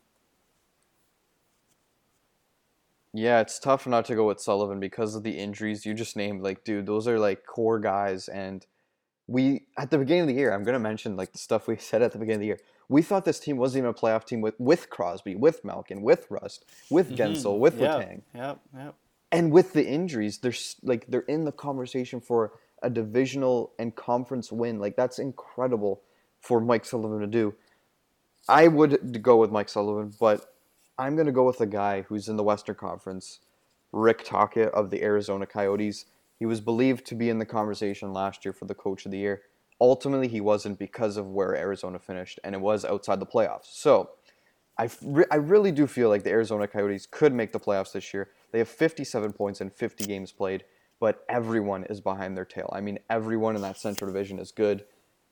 Yeah, 3.13 3.39
it's 3.39 3.57
tough 3.57 3.87
not 3.87 4.05
to 4.05 4.15
go 4.15 4.27
with 4.27 4.39
Sullivan 4.39 4.79
because 4.79 5.15
of 5.15 5.23
the 5.23 5.37
injuries 5.37 5.85
you 5.85 5.93
just 5.93 6.15
named. 6.15 6.43
Like, 6.43 6.63
dude, 6.63 6.85
those 6.85 7.07
are 7.07 7.17
like 7.17 7.45
core 7.45 7.79
guys. 7.79 8.27
And 8.27 8.65
we, 9.27 9.65
at 9.77 9.89
the 9.89 9.97
beginning 9.97 10.21
of 10.23 10.27
the 10.27 10.35
year, 10.35 10.53
I'm 10.53 10.63
going 10.63 10.73
to 10.73 10.79
mention 10.79 11.15
like 11.17 11.31
the 11.31 11.39
stuff 11.39 11.67
we 11.67 11.77
said 11.77 12.01
at 12.01 12.11
the 12.11 12.19
beginning 12.19 12.35
of 12.35 12.41
the 12.41 12.47
year. 12.47 12.59
We 12.89 13.01
thought 13.01 13.25
this 13.25 13.39
team 13.39 13.57
wasn't 13.57 13.83
even 13.83 13.89
a 13.89 13.93
playoff 13.93 14.25
team 14.25 14.41
with, 14.41 14.55
with 14.59 14.89
Crosby, 14.89 15.35
with 15.35 15.65
Malkin, 15.65 16.01
with 16.01 16.25
Rust, 16.29 16.65
with 16.89 17.11
mm-hmm. 17.11 17.21
Guentzel, 17.21 17.59
with 17.59 17.79
yeah, 17.79 17.87
Letang. 17.87 18.21
Yep, 18.33 18.59
yep. 18.77 18.95
And 19.31 19.51
with 19.51 19.73
the 19.73 19.85
injuries, 19.85 20.37
they're 20.37 20.53
like 20.83 21.05
they're 21.07 21.21
in 21.21 21.43
the 21.43 21.51
conversation 21.51 22.21
for 22.21 22.53
a 22.81 22.89
divisional 22.89 23.73
and 23.77 23.95
conference 23.95 24.51
win. 24.51 24.79
Like 24.79 24.95
that's 24.95 25.19
incredible 25.19 26.01
for 26.39 26.61
Mike 26.61 26.85
Sullivan 26.85 27.19
to 27.19 27.27
do. 27.27 27.53
I 28.47 28.67
would 28.69 29.21
go 29.21 29.35
with 29.35 29.51
Mike 29.51 29.67
Sullivan, 29.67 30.13
but 30.19 30.53
I'm 30.97 31.15
going 31.15 31.25
to 31.25 31.33
go 31.33 31.43
with 31.43 31.59
a 31.59 31.65
guy 31.65 32.03
who's 32.03 32.29
in 32.29 32.37
the 32.37 32.43
Western 32.43 32.75
Conference, 32.75 33.39
Rick 33.91 34.23
Tocchet 34.23 34.69
of 34.69 34.89
the 34.89 35.03
Arizona 35.03 35.45
Coyotes. 35.45 36.05
He 36.39 36.45
was 36.45 36.61
believed 36.61 37.05
to 37.07 37.15
be 37.15 37.29
in 37.29 37.39
the 37.39 37.45
conversation 37.45 38.13
last 38.13 38.45
year 38.45 38.53
for 38.53 38.65
the 38.65 38.73
coach 38.73 39.05
of 39.05 39.11
the 39.11 39.17
year. 39.17 39.41
Ultimately, 39.79 40.27
he 40.27 40.41
wasn't 40.41 40.79
because 40.79 41.17
of 41.17 41.27
where 41.27 41.55
Arizona 41.55 41.99
finished, 41.99 42.39
and 42.43 42.55
it 42.55 42.61
was 42.61 42.83
outside 42.83 43.19
the 43.19 43.25
playoffs. 43.25 43.65
So, 43.65 44.11
I, 44.77 44.89
re- 45.01 45.25
I 45.31 45.35
really 45.35 45.71
do 45.71 45.87
feel 45.87 46.09
like 46.09 46.23
the 46.23 46.31
Arizona 46.31 46.67
Coyotes 46.67 47.07
could 47.09 47.33
make 47.33 47.51
the 47.51 47.59
playoffs 47.59 47.93
this 47.93 48.13
year. 48.13 48.29
They 48.51 48.59
have 48.59 48.69
57 48.69 49.33
points 49.33 49.61
in 49.61 49.69
50 49.69 50.05
games 50.05 50.31
played, 50.31 50.63
but 50.99 51.23
everyone 51.29 51.83
is 51.85 52.01
behind 52.01 52.37
their 52.37 52.45
tail. 52.45 52.69
I 52.73 52.81
mean, 52.81 52.99
everyone 53.09 53.55
in 53.55 53.61
that 53.63 53.77
Central 53.77 54.11
Division 54.11 54.39
is 54.39 54.51
good. 54.51 54.85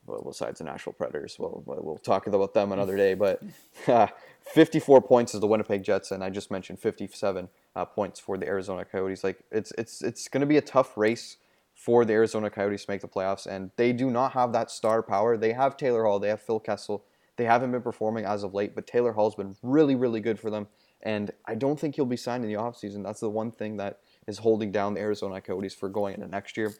Well, 0.06 0.22
besides 0.24 0.58
the 0.58 0.64
Nashville 0.64 0.92
Predators, 0.92 1.36
well, 1.38 1.62
we'll 1.66 1.82
we'll 1.82 1.98
talk 1.98 2.28
about 2.28 2.54
them 2.54 2.70
another 2.70 2.96
day. 2.96 3.14
But 3.14 3.42
uh, 3.88 4.06
54 4.52 5.02
points 5.02 5.34
is 5.34 5.40
the 5.40 5.48
Winnipeg 5.48 5.82
Jets, 5.82 6.12
and 6.12 6.22
I 6.22 6.30
just 6.30 6.50
mentioned 6.50 6.78
57 6.78 7.48
uh, 7.74 7.84
points 7.84 8.20
for 8.20 8.38
the 8.38 8.46
Arizona 8.46 8.84
Coyotes. 8.84 9.24
Like 9.24 9.40
it's 9.50 9.72
it's 9.76 10.02
it's 10.02 10.28
going 10.28 10.42
to 10.42 10.46
be 10.46 10.58
a 10.58 10.62
tough 10.62 10.96
race 10.96 11.38
for 11.86 12.04
the 12.04 12.12
Arizona 12.12 12.50
Coyotes 12.50 12.84
to 12.84 12.90
make 12.90 13.00
the 13.00 13.06
playoffs, 13.06 13.46
and 13.46 13.70
they 13.76 13.92
do 13.92 14.10
not 14.10 14.32
have 14.32 14.52
that 14.52 14.72
star 14.72 15.04
power. 15.04 15.36
They 15.36 15.52
have 15.52 15.76
Taylor 15.76 16.02
Hall, 16.04 16.18
they 16.18 16.30
have 16.30 16.42
Phil 16.42 16.58
Kessel. 16.58 17.04
They 17.36 17.44
haven't 17.44 17.70
been 17.70 17.80
performing 17.80 18.24
as 18.24 18.42
of 18.42 18.54
late, 18.54 18.74
but 18.74 18.88
Taylor 18.88 19.12
Hall's 19.12 19.36
been 19.36 19.54
really, 19.62 19.94
really 19.94 20.18
good 20.18 20.40
for 20.40 20.50
them. 20.50 20.66
And 21.02 21.30
I 21.44 21.54
don't 21.54 21.78
think 21.78 21.94
he'll 21.94 22.04
be 22.04 22.16
signed 22.16 22.42
in 22.42 22.50
the 22.50 22.58
offseason. 22.58 23.04
That's 23.04 23.20
the 23.20 23.30
one 23.30 23.52
thing 23.52 23.76
that 23.76 24.00
is 24.26 24.38
holding 24.38 24.72
down 24.72 24.94
the 24.94 25.00
Arizona 25.00 25.40
Coyotes 25.40 25.74
for 25.74 25.88
going 25.88 26.14
into 26.14 26.26
next 26.26 26.56
year. 26.56 26.74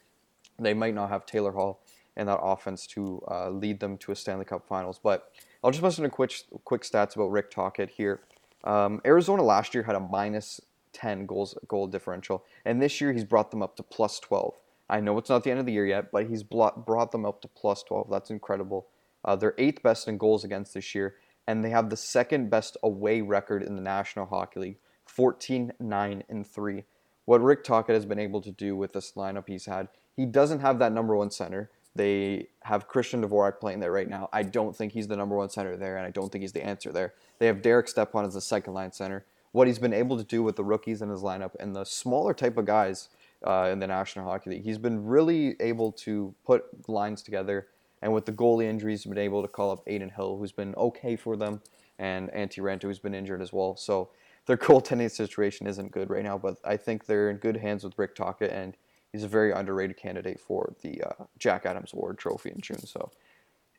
They 0.59 0.73
might 0.73 0.93
not 0.93 1.07
have 1.07 1.25
Taylor 1.25 1.53
Hall 1.53 1.79
and 2.17 2.27
that 2.27 2.39
offense 2.41 2.85
to 2.87 3.23
uh, 3.31 3.49
lead 3.49 3.79
them 3.79 3.97
to 3.99 4.11
a 4.11 4.15
Stanley 4.15 4.43
Cup 4.43 4.67
Finals. 4.67 4.99
But 5.01 5.31
I'll 5.63 5.71
just 5.71 5.83
mention 5.83 6.03
a 6.03 6.09
quick 6.09 6.33
quick 6.65 6.81
stats 6.81 7.15
about 7.15 7.31
Rick 7.31 7.51
Tocchet 7.51 7.91
here. 7.91 8.23
Um, 8.65 8.99
Arizona 9.05 9.41
last 9.41 9.73
year 9.73 9.83
had 9.83 9.95
a 9.95 10.01
minus 10.01 10.59
10 10.91 11.27
goals 11.27 11.57
goal 11.69 11.87
differential, 11.87 12.43
and 12.65 12.81
this 12.81 12.99
year 12.99 13.13
he's 13.13 13.23
brought 13.23 13.51
them 13.51 13.63
up 13.63 13.77
to 13.77 13.83
plus 13.83 14.19
12. 14.19 14.55
I 14.89 14.99
know 14.99 15.17
it's 15.17 15.29
not 15.29 15.43
the 15.43 15.51
end 15.51 15.59
of 15.59 15.65
the 15.65 15.73
year 15.73 15.85
yet, 15.85 16.11
but 16.11 16.27
he's 16.27 16.43
brought 16.43 17.11
them 17.11 17.25
up 17.25 17.41
to 17.41 17.47
plus 17.47 17.83
12. 17.83 18.09
That's 18.09 18.29
incredible. 18.29 18.87
Uh, 19.25 19.35
they're 19.35 19.55
eighth 19.57 19.83
best 19.83 20.07
in 20.07 20.17
goals 20.17 20.43
against 20.43 20.73
this 20.73 20.95
year, 20.95 21.15
and 21.45 21.63
they 21.63 21.69
have 21.69 21.89
the 21.89 21.97
second 21.97 22.49
best 22.49 22.77
away 22.83 23.21
record 23.21 23.63
in 23.63 23.75
the 23.75 23.81
National 23.81 24.25
Hockey 24.25 24.59
League 24.59 24.77
14 25.05 25.73
9 25.79 26.23
and 26.29 26.47
3. 26.47 26.83
What 27.25 27.41
Rick 27.41 27.65
Tocchet 27.65 27.95
has 27.95 28.05
been 28.05 28.19
able 28.19 28.41
to 28.41 28.51
do 28.51 28.75
with 28.75 28.93
this 28.93 29.13
lineup 29.13 29.47
he's 29.47 29.65
had, 29.65 29.89
he 30.15 30.25
doesn't 30.25 30.61
have 30.61 30.79
that 30.79 30.93
number 30.93 31.15
one 31.15 31.31
center. 31.31 31.69
They 31.93 32.47
have 32.63 32.87
Christian 32.87 33.23
Dvorak 33.23 33.59
playing 33.59 33.79
there 33.79 33.91
right 33.91 34.07
now. 34.07 34.29
I 34.31 34.43
don't 34.43 34.75
think 34.75 34.93
he's 34.93 35.07
the 35.07 35.17
number 35.17 35.35
one 35.35 35.49
center 35.49 35.75
there, 35.75 35.97
and 35.97 36.05
I 36.05 36.11
don't 36.11 36.31
think 36.31 36.43
he's 36.43 36.53
the 36.53 36.63
answer 36.63 36.91
there. 36.91 37.15
They 37.39 37.47
have 37.47 37.61
Derek 37.61 37.87
Stepan 37.87 38.23
as 38.23 38.35
the 38.35 38.41
second 38.41 38.73
line 38.73 38.91
center. 38.91 39.25
What 39.51 39.67
he's 39.67 39.79
been 39.79 39.93
able 39.93 40.17
to 40.17 40.23
do 40.23 40.43
with 40.43 40.55
the 40.55 40.63
rookies 40.63 41.01
in 41.01 41.09
his 41.09 41.21
lineup 41.21 41.55
and 41.59 41.75
the 41.75 41.85
smaller 41.85 42.33
type 42.33 42.57
of 42.57 42.65
guys 42.65 43.09
uh, 43.45 43.69
in 43.71 43.79
the 43.79 43.87
National 43.87 44.25
Hockey 44.25 44.51
League, 44.51 44.63
he's 44.63 44.77
been 44.77 45.05
really 45.05 45.55
able 45.59 45.91
to 45.93 46.33
put 46.45 46.89
lines 46.89 47.21
together. 47.21 47.67
And 48.01 48.13
with 48.13 48.25
the 48.25 48.31
goalie 48.31 48.65
injuries, 48.65 49.05
been 49.05 49.17
able 49.17 49.41
to 49.41 49.47
call 49.47 49.71
up 49.71 49.83
Adin 49.87 50.09
Hill, 50.09 50.37
who's 50.37 50.51
been 50.51 50.75
okay 50.75 51.15
for 51.15 51.35
them, 51.35 51.61
and 51.97 52.29
Antti 52.29 52.59
Raanta, 52.59 52.83
who's 52.83 52.99
been 52.99 53.15
injured 53.15 53.41
as 53.41 53.51
well. 53.51 53.75
So 53.75 54.09
their 54.45 54.57
goaltending 54.57 55.11
situation 55.11 55.67
isn't 55.67 55.91
good 55.91 56.09
right 56.09 56.23
now, 56.23 56.37
but 56.37 56.57
I 56.63 56.77
think 56.77 57.05
they're 57.05 57.29
in 57.29 57.37
good 57.37 57.57
hands 57.57 57.83
with 57.83 57.97
Rick 57.97 58.15
Tocchet, 58.15 58.51
and 58.51 58.77
he's 59.11 59.23
a 59.23 59.27
very 59.27 59.51
underrated 59.51 59.97
candidate 59.97 60.39
for 60.39 60.73
the 60.81 61.01
uh, 61.01 61.25
Jack 61.39 61.65
Adams 61.65 61.93
Award 61.93 62.17
trophy 62.17 62.51
in 62.51 62.61
June. 62.61 62.85
So, 62.85 63.11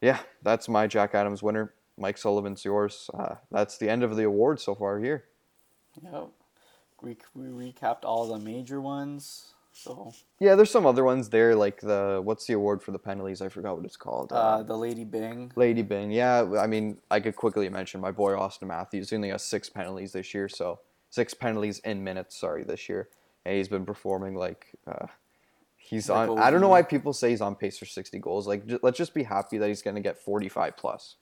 yeah, 0.01 0.21
that's 0.43 0.69
my 0.69 0.87
Jack 0.87 1.15
Adams 1.15 1.43
winner. 1.43 1.75
Mike 1.97 2.19
Sullivan's 2.19 2.65
yours. 2.65 3.11
Uh, 3.13 3.37
that's 3.51 3.77
the 3.79 3.91
end 3.91 4.03
of 4.05 4.17
the 4.17 4.25
award 4.25 4.61
so 4.61 4.75
far 4.75 5.01
here. 5.01 5.25
Yep. 6.03 6.31
We, 7.03 7.17
we 7.35 7.47
recapped 7.47 8.05
all 8.05 8.27
the 8.27 8.39
major 8.39 8.81
ones. 8.81 9.55
So 9.73 10.13
Yeah, 10.41 10.57
there's 10.57 10.71
some 10.73 10.87
other 10.87 11.05
ones 11.05 11.29
there, 11.29 11.55
like 11.55 11.81
the 11.81 12.21
what's 12.25 12.47
the 12.47 12.55
award 12.55 12.83
for 12.83 12.91
the 12.91 12.99
penalties? 12.99 13.41
I 13.41 13.49
forgot 13.49 13.77
what 13.77 13.85
it's 13.85 13.97
called. 13.97 14.33
uh, 14.33 14.63
the 14.65 14.77
Lady 14.77 15.05
Byng. 15.05 15.53
Lady 15.55 15.83
Byng. 15.83 16.11
Yeah, 16.11 16.55
I 16.59 16.67
mean, 16.67 16.99
I 17.11 17.21
could 17.21 17.37
quickly 17.37 17.69
mention 17.69 18.01
my 18.01 18.11
boy 18.11 18.33
Auston 18.33 18.67
Matthews. 18.67 19.11
He 19.11 19.17
only 19.17 19.29
has 19.29 19.45
six 19.45 19.69
penalties 19.71 20.13
this 20.13 20.35
year, 20.35 20.49
so 20.49 20.81
six 21.11 21.33
penalties 21.33 21.79
in 21.81 22.03
minutes. 22.03 22.37
Sorry, 22.37 22.65
this 22.65 22.89
year, 22.89 23.09
and 23.45 23.55
he's 23.57 23.69
been 23.69 23.85
performing 23.87 24.35
like 24.35 24.67
uh, 24.89 25.07
he's 25.77 26.09
Like 26.11 26.29
on. 26.29 26.39
I 26.41 26.51
don't 26.51 26.61
know 26.61 26.69
why 26.71 26.83
people 26.83 27.13
say 27.13 27.31
he's 27.31 27.41
on 27.41 27.55
pace 27.55 27.79
for 27.79 27.85
sixty 27.87 28.19
goals. 28.19 28.49
Like, 28.49 28.67
j- 28.67 28.79
let's 28.83 28.99
just 28.99 29.15
be 29.15 29.23
happy 29.23 29.59
that 29.59 29.69
he's 29.69 29.83
gonna 29.83 30.01
get 30.01 30.19
forty-five 30.19 30.77
plus. 30.77 31.17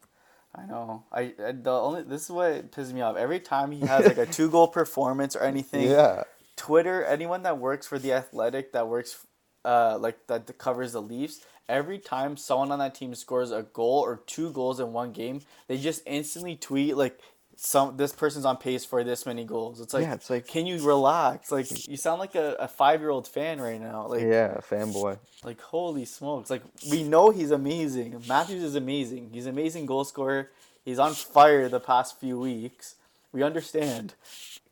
I 0.56 0.66
know. 0.66 1.04
I, 1.12 1.34
I 1.44 1.52
the 1.52 1.70
only 1.70 2.02
this 2.02 2.24
is 2.24 2.30
what 2.30 2.70
pisses 2.72 2.92
me 2.92 3.02
off. 3.02 3.16
Every 3.16 3.40
time 3.40 3.72
he 3.72 3.80
has 3.86 4.06
like 4.06 4.18
a 4.18 4.26
two 4.32 4.50
goal 4.50 4.68
performance 4.68 5.36
or 5.36 5.42
anything, 5.42 5.90
Yeah, 5.90 6.24
Twitter, 6.56 7.04
anyone 7.04 7.42
that 7.42 7.58
works 7.58 7.86
for 7.86 7.98
the 7.98 8.12
Athletic, 8.12 8.72
that 8.72 8.88
works, 8.88 9.26
uh, 9.64 9.98
like 10.00 10.26
that 10.28 10.56
covers 10.58 10.92
the 10.92 11.02
Leafs, 11.02 11.40
every 11.68 11.98
time 11.98 12.36
someone 12.36 12.72
on 12.72 12.78
that 12.78 12.94
team 12.94 13.14
scores 13.14 13.50
a 13.50 13.62
goal 13.62 14.00
or 14.00 14.22
two 14.26 14.50
goals 14.52 14.80
in 14.80 14.92
one 14.92 15.12
game, 15.12 15.42
they 15.68 15.78
just 15.78 16.02
instantly 16.06 16.56
tweet 16.56 16.96
like 16.96 17.20
some 17.58 17.96
this 17.96 18.12
person's 18.12 18.44
on 18.44 18.58
pace 18.58 18.84
for 18.84 19.02
this 19.02 19.24
many 19.26 19.44
goals. 19.44 19.80
It's 19.80 19.94
like, 19.94 20.02
Yeah, 20.04 20.14
it's 20.14 20.28
like- 20.28 20.46
can 20.46 20.66
you 20.66 20.78
relax? 20.86 21.50
Like 21.50 21.88
you 21.88 21.96
sound 21.96 22.20
like 22.20 22.34
a, 22.34 22.54
a 22.60 22.68
five 22.68 23.00
year 23.00 23.10
old 23.10 23.26
fan 23.26 23.60
right 23.60 23.80
now. 23.80 24.06
Like 24.08 24.20
Yeah, 24.22 24.58
fanboy. 24.70 25.18
like 25.42 25.60
holy 25.60 26.04
smokes! 26.04 26.50
Like 26.50 26.62
we 26.90 27.02
know 27.02 27.30
he's 27.30 27.50
amazing. 27.50 28.22
Matthews 28.28 28.62
is 28.62 28.74
amazing. 28.74 29.30
He's 29.32 29.46
an 29.46 29.52
amazing 29.52 29.86
goal 29.86 30.04
scorer. 30.04 30.50
He's 30.84 30.98
on 30.98 31.14
fire 31.14 31.68
the 31.68 31.80
past 31.80 32.20
few 32.20 32.38
weeks. 32.38 32.94
We 33.32 33.42
understand. 33.42 34.14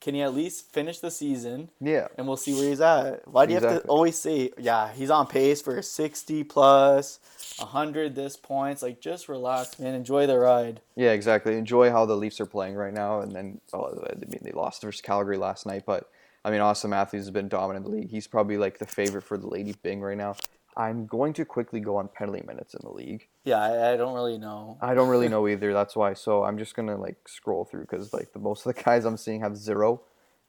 Can 0.05 0.15
he 0.15 0.21
at 0.21 0.35
least 0.35 0.71
finish 0.71 0.99
the 0.99 1.11
season? 1.11 1.71
Yeah. 1.81 2.09
and 2.19 2.27
we'll 2.27 2.37
see 2.37 2.53
where 2.53 2.69
he's 2.69 2.83
at. 2.83 3.27
Why 3.27 3.47
do 3.47 3.55
you 3.55 3.61
have 3.61 3.83
to 3.83 3.89
always 3.89 4.19
say, 4.19 4.51
yeah, 4.59 4.93
he's 4.93 5.09
on 5.09 5.27
pace 5.27 5.63
for 5.63 5.81
60 5.81 6.45
plus, 6.45 7.21
100 7.57 8.15
this 8.15 8.37
points? 8.37 8.83
Like, 8.83 9.01
just 9.01 9.31
relax, 9.31 9.79
man. 9.79 9.95
Enjoy 9.95 10.27
the 10.27 10.39
ride. 10.39 10.83
Yeah, 10.95 11.13
exactly. 11.13 11.57
Enjoy 11.57 11.91
how 11.91 12.05
the 12.05 12.19
Leafs 12.19 12.39
are 12.39 12.45
playing 12.45 12.75
right 12.75 12.93
now, 12.93 13.21
and 13.21 13.33
then 13.33 13.63
oh, 13.73 13.99
I 14.05 14.15
mean 14.17 14.41
they 14.43 14.53
lost 14.53 14.83
versus 14.83 15.01
Calgary 15.01 15.39
last 15.39 15.65
night, 15.65 15.85
but 15.87 16.11
I 16.45 16.51
mean 16.51 16.61
Auston 16.61 16.91
Matthews 16.91 17.25
has 17.25 17.31
been 17.31 17.49
dominant 17.49 17.87
in 17.87 17.91
the 17.91 17.99
league. 17.99 18.11
He's 18.11 18.27
probably 18.27 18.59
like 18.59 18.77
the 18.77 18.87
favorite 18.87 19.23
for 19.23 19.39
the 19.39 19.49
Lady 19.49 19.75
Byng 19.83 20.03
right 20.03 20.19
now. 20.19 20.37
I'm 20.77 21.07
going 21.07 21.33
to 21.35 21.45
quickly 21.45 21.81
go 21.81 21.97
on 21.97 22.09
penalty 22.09 22.43
minutes 22.47 22.75
in 22.75 22.81
the 22.83 22.91
league. 22.91 23.29
Yeah, 23.45 23.59
I, 23.63 23.93
I 23.93 23.97
don't 23.97 24.15
really 24.15 24.39
know. 24.39 24.77
I 24.81 24.95
don't 24.95 25.09
really 25.09 25.29
know 25.29 25.47
either. 25.47 25.73
That's 25.73 25.95
why. 25.95 26.15
So 26.15 26.45
I'm 26.45 26.59
just 26.59 26.75
gonna 26.75 26.97
like 26.97 27.29
scroll 27.29 27.65
through 27.65 27.83
because 27.83 28.13
like 28.13 28.33
the 28.33 28.39
most 28.39 28.67
of 28.67 28.75
the 28.75 28.83
guys 28.85 29.05
I'm 29.05 29.17
seeing 29.17 29.41
have 29.41 29.57
zero, 29.57 30.03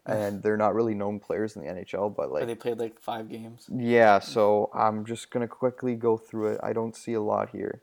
and 0.05 0.41
they're 0.41 0.57
not 0.57 0.73
really 0.73 0.93
known 0.95 1.19
players 1.19 1.55
in 1.55 1.63
the 1.63 1.69
NHL. 1.69 2.15
But 2.15 2.31
like 2.31 2.47
they 2.47 2.55
played 2.55 2.79
like 2.79 2.99
five 2.99 3.29
games. 3.29 3.67
yeah, 3.71 4.19
so 4.19 4.69
I'm 4.73 5.05
just 5.05 5.29
gonna 5.29 5.47
quickly 5.47 5.95
go 5.95 6.17
through 6.17 6.53
it. 6.53 6.59
I 6.63 6.73
don't 6.73 6.95
see 6.95 7.13
a 7.13 7.21
lot 7.21 7.49
here. 7.49 7.81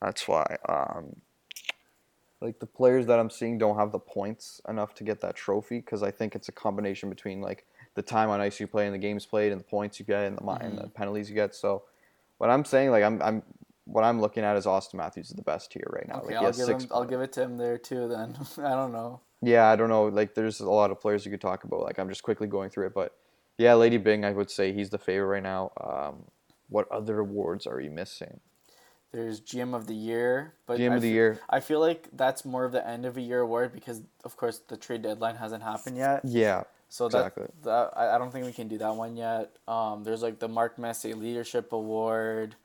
That's 0.00 0.26
why. 0.28 0.56
Um, 0.68 1.16
like 2.40 2.58
the 2.58 2.66
players 2.66 3.06
that 3.06 3.18
I'm 3.18 3.30
seeing 3.30 3.58
don't 3.58 3.76
have 3.76 3.92
the 3.92 3.98
points 3.98 4.60
enough 4.68 4.94
to 4.94 5.04
get 5.04 5.20
that 5.20 5.36
trophy 5.36 5.78
because 5.78 6.02
I 6.02 6.10
think 6.10 6.34
it's 6.34 6.48
a 6.48 6.52
combination 6.52 7.10
between 7.10 7.40
like 7.40 7.66
the 7.94 8.02
time 8.02 8.30
on 8.30 8.40
ice 8.40 8.60
you 8.60 8.66
play 8.66 8.86
and 8.86 8.94
the 8.94 8.98
games 8.98 9.26
played 9.26 9.52
and 9.52 9.60
the 9.60 9.64
points 9.64 9.98
you 9.98 10.06
get 10.06 10.24
and 10.24 10.38
the 10.38 10.44
mi- 10.44 10.58
and 10.60 10.78
the 10.78 10.88
penalties 10.88 11.28
you 11.28 11.34
get. 11.34 11.54
So 11.54 11.82
what 12.38 12.50
I'm 12.50 12.64
saying, 12.64 12.90
like 12.90 13.04
I'm 13.04 13.20
I'm 13.22 13.42
what 13.84 14.04
I'm 14.04 14.20
looking 14.20 14.44
at 14.44 14.56
is 14.56 14.66
Auston 14.66 14.94
Matthews 14.94 15.30
is 15.30 15.36
the 15.36 15.42
best 15.42 15.72
here 15.72 15.86
right 15.90 16.06
now. 16.08 16.20
Okay, 16.20 16.34
like, 16.34 16.44
I'll 16.44 16.52
give 16.52 16.68
him. 16.68 16.88
I'll 16.92 17.04
give 17.04 17.20
it 17.20 17.32
to 17.32 17.42
him 17.42 17.56
there 17.56 17.78
too. 17.78 18.08
Then 18.08 18.36
I 18.64 18.70
don't 18.74 18.92
know. 18.92 19.20
Yeah, 19.42 19.68
I 19.68 19.76
don't 19.76 19.88
know. 19.88 20.04
Like, 20.04 20.34
there's 20.34 20.60
a 20.60 20.68
lot 20.70 20.90
of 20.90 21.00
players 21.00 21.24
you 21.24 21.30
could 21.30 21.40
talk 21.40 21.64
about. 21.64 21.80
Like, 21.80 21.98
I'm 21.98 22.08
just 22.10 22.22
quickly 22.22 22.46
going 22.46 22.68
through 22.68 22.86
it, 22.88 22.94
but 22.94 23.16
yeah, 23.56 23.74
Lady 23.74 23.96
Byng, 23.96 24.24
I 24.24 24.32
would 24.32 24.50
say 24.50 24.72
he's 24.72 24.90
the 24.90 24.98
favorite 24.98 25.26
right 25.28 25.42
now. 25.42 25.72
Um, 25.80 26.24
what 26.68 26.90
other 26.92 27.18
awards 27.20 27.66
are 27.66 27.80
you 27.80 27.90
missing? 27.90 28.40
There's 29.12 29.40
GM 29.40 29.74
of 29.74 29.86
the 29.86 29.94
year, 29.94 30.54
but 30.66 30.78
GM 30.78 30.92
I 30.92 30.96
of 30.96 31.02
the 31.02 31.08
fe- 31.08 31.14
year. 31.14 31.40
I 31.48 31.60
feel 31.60 31.80
like 31.80 32.08
that's 32.12 32.44
more 32.44 32.64
of 32.64 32.72
the 32.72 32.86
end 32.86 33.04
of 33.04 33.16
a 33.16 33.20
year 33.20 33.40
award 33.40 33.72
because, 33.72 34.02
of 34.24 34.36
course, 34.36 34.60
the 34.68 34.76
trade 34.76 35.02
deadline 35.02 35.34
hasn't 35.36 35.62
happened 35.64 35.96
yet. 35.96 36.20
Yeah, 36.24 36.62
So 36.90 37.06
Exactly. 37.06 37.46
that, 37.62 37.94
that 37.94 37.96
I, 37.96 38.18
don't 38.18 38.32
think 38.32 38.44
we 38.44 38.52
can 38.52 38.66
do 38.68 38.76
that 38.78 38.94
one 38.96 39.16
yet. 39.16 39.52
Um, 39.68 40.02
there's 40.02 40.22
like 40.22 40.40
the 40.40 40.48
Mark 40.48 40.76
Messier 40.76 41.14
Leadership 41.14 41.72
Award. 41.72 42.56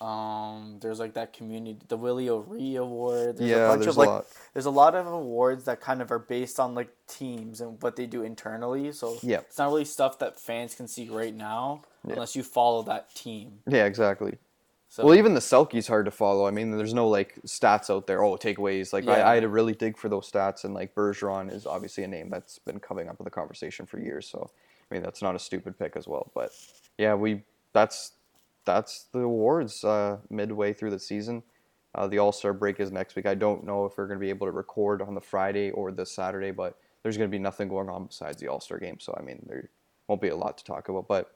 Um, 0.00 0.78
there's 0.80 0.98
like 1.00 1.14
that 1.14 1.32
community, 1.32 1.78
the 1.88 1.96
Willie 1.96 2.28
O'Ree 2.28 2.76
Award. 2.76 3.36
There's 3.38 3.50
Yeah, 3.50 3.66
a 3.66 3.68
bunch 3.68 3.82
there's 3.84 3.94
of 3.94 3.96
a 3.96 4.00
like, 4.00 4.08
lot. 4.08 4.26
there's 4.52 4.66
a 4.66 4.70
lot 4.70 4.94
of 4.96 5.06
awards 5.06 5.64
that 5.64 5.80
kind 5.80 6.02
of 6.02 6.10
are 6.12 6.18
based 6.18 6.58
on 6.60 6.74
like 6.74 6.90
teams 7.08 7.60
and 7.60 7.80
what 7.82 7.96
they 7.96 8.06
do 8.06 8.22
internally. 8.22 8.92
So 8.92 9.18
Yeah. 9.22 9.38
it's 9.38 9.58
not 9.58 9.68
really 9.68 9.84
stuff 9.84 10.18
that 10.18 10.38
fans 10.38 10.74
can 10.74 10.86
see 10.88 11.08
right 11.08 11.34
now 11.34 11.82
unless 12.04 12.34
you 12.36 12.42
follow 12.42 12.82
that 12.82 13.14
team. 13.14 13.60
yeah, 13.68 13.84
exactly. 13.86 14.38
So 14.88 15.04
Well, 15.04 15.14
even 15.14 15.34
the 15.34 15.40
Selke's 15.40 15.86
hard 15.86 16.06
to 16.06 16.10
follow. 16.10 16.46
I 16.46 16.50
mean, 16.50 16.70
there's 16.70 16.94
no 16.94 17.08
like 17.08 17.38
stats 17.46 17.90
out 17.94 18.06
there. 18.06 18.24
Oh, 18.24 18.36
takeaways. 18.36 18.92
Like, 18.92 19.04
Yeah. 19.04 19.12
I, 19.12 19.32
I 19.32 19.34
had 19.34 19.42
to 19.42 19.48
really 19.48 19.74
dig 19.74 19.98
for 19.98 20.08
those 20.08 20.30
stats, 20.30 20.64
and 20.64 20.72
like 20.74 20.94
Bergeron 20.94 21.52
is 21.52 21.66
obviously 21.66 22.04
a 22.04 22.08
name 22.08 22.30
that's 22.30 22.58
been 22.58 22.80
coming 22.80 23.08
up 23.08 23.20
in 23.20 23.24
the 23.24 23.30
conversation 23.30 23.84
for 23.84 23.98
years. 23.98 24.26
So, 24.26 24.50
I 24.90 24.94
mean, 24.94 25.02
that's 25.02 25.20
not 25.20 25.34
a 25.34 25.38
stupid 25.38 25.78
pick 25.78 25.94
as 25.96 26.08
well. 26.08 26.30
But 26.34 26.52
yeah, 26.96 27.14
we 27.14 27.42
that's 27.74 28.12
that's 28.64 29.04
the 29.12 29.20
awards 29.20 29.84
uh, 29.84 30.18
midway 30.30 30.72
through 30.72 30.90
the 30.90 30.98
season. 30.98 31.42
Uh, 31.94 32.06
the 32.06 32.18
All 32.18 32.32
Star 32.32 32.52
break 32.52 32.80
is 32.80 32.90
next 32.90 33.16
week. 33.16 33.26
I 33.26 33.34
don't 33.34 33.64
know 33.64 33.84
if 33.84 33.98
we're 33.98 34.06
going 34.06 34.18
to 34.18 34.24
be 34.24 34.30
able 34.30 34.46
to 34.46 34.52
record 34.52 35.02
on 35.02 35.14
the 35.14 35.20
Friday 35.20 35.70
or 35.70 35.90
the 35.90 36.06
Saturday, 36.06 36.50
but 36.50 36.78
there's 37.02 37.16
going 37.16 37.30
to 37.30 37.34
be 37.34 37.38
nothing 37.38 37.68
going 37.68 37.88
on 37.88 38.06
besides 38.06 38.40
the 38.40 38.48
All 38.48 38.60
Star 38.60 38.78
game. 38.78 38.98
So 39.00 39.14
I 39.18 39.22
mean, 39.22 39.44
there 39.46 39.68
won't 40.06 40.20
be 40.20 40.28
a 40.28 40.36
lot 40.36 40.56
to 40.58 40.64
talk 40.64 40.88
about. 40.88 41.08
But 41.08 41.34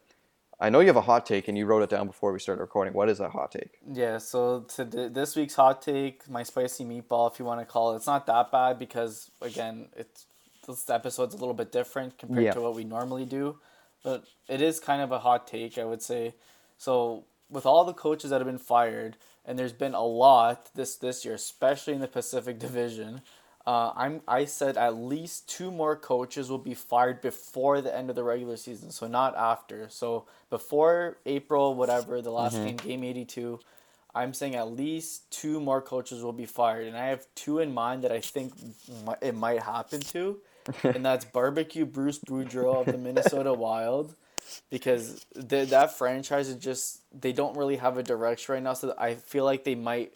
I 0.63 0.71
know 0.71 0.79
you 0.79 0.87
have 0.87 0.97
a 0.97 1.01
hot 1.01 1.27
take, 1.27 1.49
and 1.49 1.59
you 1.59 1.67
wrote 1.67 1.83
it 1.83 1.91
down 1.91 2.07
before 2.07 2.33
we 2.33 2.39
started 2.39 2.61
recording. 2.61 2.95
What 2.95 3.09
is 3.09 3.19
that 3.19 3.31
hot 3.33 3.51
take? 3.51 3.79
Yeah, 3.93 4.19
so 4.19 4.61
to 4.77 4.85
this 4.85 5.35
week's 5.35 5.57
hot 5.57 5.83
take, 5.83 6.31
my 6.31 6.45
spicy 6.45 6.85
meatball, 6.85 7.33
if 7.33 7.41
you 7.41 7.45
want 7.45 7.61
to 7.61 7.67
call 7.67 7.93
it, 7.93 7.97
it's 7.97 8.07
not 8.07 8.27
that 8.27 8.53
bad 8.53 8.79
because 8.79 9.33
again, 9.41 9.89
it's 9.97 10.27
this 10.65 10.89
episode's 10.89 11.35
a 11.35 11.39
little 11.39 11.53
bit 11.55 11.73
different 11.73 12.17
compared 12.17 12.45
Yeah. 12.45 12.53
to 12.53 12.61
what 12.61 12.77
we 12.77 12.85
normally 12.85 13.25
do, 13.25 13.59
but 14.05 14.23
it 14.49 14.63
is 14.63 14.79
kind 14.79 15.03
of 15.03 15.11
a 15.11 15.19
hot 15.19 15.49
take, 15.49 15.77
I 15.79 15.85
would 15.85 16.01
say. 16.01 16.37
So 16.79 17.25
with 17.51 17.67
all 17.67 17.85
the 17.85 17.93
coaches 17.93 18.31
that 18.31 18.41
have 18.41 18.47
been 18.47 18.57
fired, 18.59 19.17
and 19.45 19.59
there's 19.59 19.73
been 19.73 19.95
a 19.95 20.05
lot 20.05 20.71
this 20.77 20.95
this 20.95 21.25
year, 21.25 21.35
especially 21.35 21.95
in 21.95 22.01
the 22.01 22.07
Pacific 22.07 22.61
Division. 22.61 23.23
Uh, 23.65 23.93
I'm 23.95 24.23
I 24.27 24.45
said 24.45 24.77
at 24.77 24.97
least 24.97 25.49
two 25.49 25.71
more 25.71 25.95
coaches 25.95 26.51
will 26.51 26.59
be 26.59 26.75
fired 26.75 27.21
before 27.21 27.81
the 27.81 27.97
end 27.97 28.11
of 28.11 28.17
the 28.17 28.25
regular 28.25 28.57
season, 28.57 28.91
so 28.91 29.07
not 29.07 29.37
after. 29.37 29.89
So 29.89 30.27
before 30.51 31.19
April, 31.27 31.75
whatever 31.75 32.21
the 32.21 32.33
last 32.33 32.57
game, 32.57 32.77
game 32.77 33.05
eighty 33.05 33.25
two, 33.25 33.61
I'm 34.15 34.35
saying 34.35 34.57
at 34.57 34.73
least 34.73 35.31
two 35.31 35.61
more 35.61 35.81
coaches 35.81 36.25
will 36.25 36.33
be 36.33 36.45
fired, 36.47 36.89
and 36.89 36.97
I 36.97 37.07
have 37.07 37.25
two 37.37 37.61
in 37.61 37.73
mind 37.73 38.03
that 38.03 38.11
I 38.11 38.21
think 38.21 38.53
it 39.21 39.37
might 39.37 39.63
happen 39.63 40.01
to, 40.01 40.39
and 40.83 41.05
that's 41.05 41.25
barbecue 41.25 41.87
Bruce 41.87 42.19
Boudreau 42.19 42.81
of 42.81 42.87
the 42.87 42.99
Minnesota 42.99 43.53
Wild, 43.53 44.17
because 44.71 45.25
th- 45.49 45.69
that 45.69 45.97
franchise 45.97 46.49
is 46.49 46.57
just 46.57 47.01
they 47.19 47.33
don't 47.33 47.57
really 47.57 47.77
have 47.77 47.97
a 47.97 48.03
direction 48.03 48.55
right 48.55 48.63
now. 48.63 48.75
So 48.75 48.93
I 48.99 49.15
feel 49.15 49.45
like 49.45 49.63
they 49.63 49.77
might. 49.77 50.15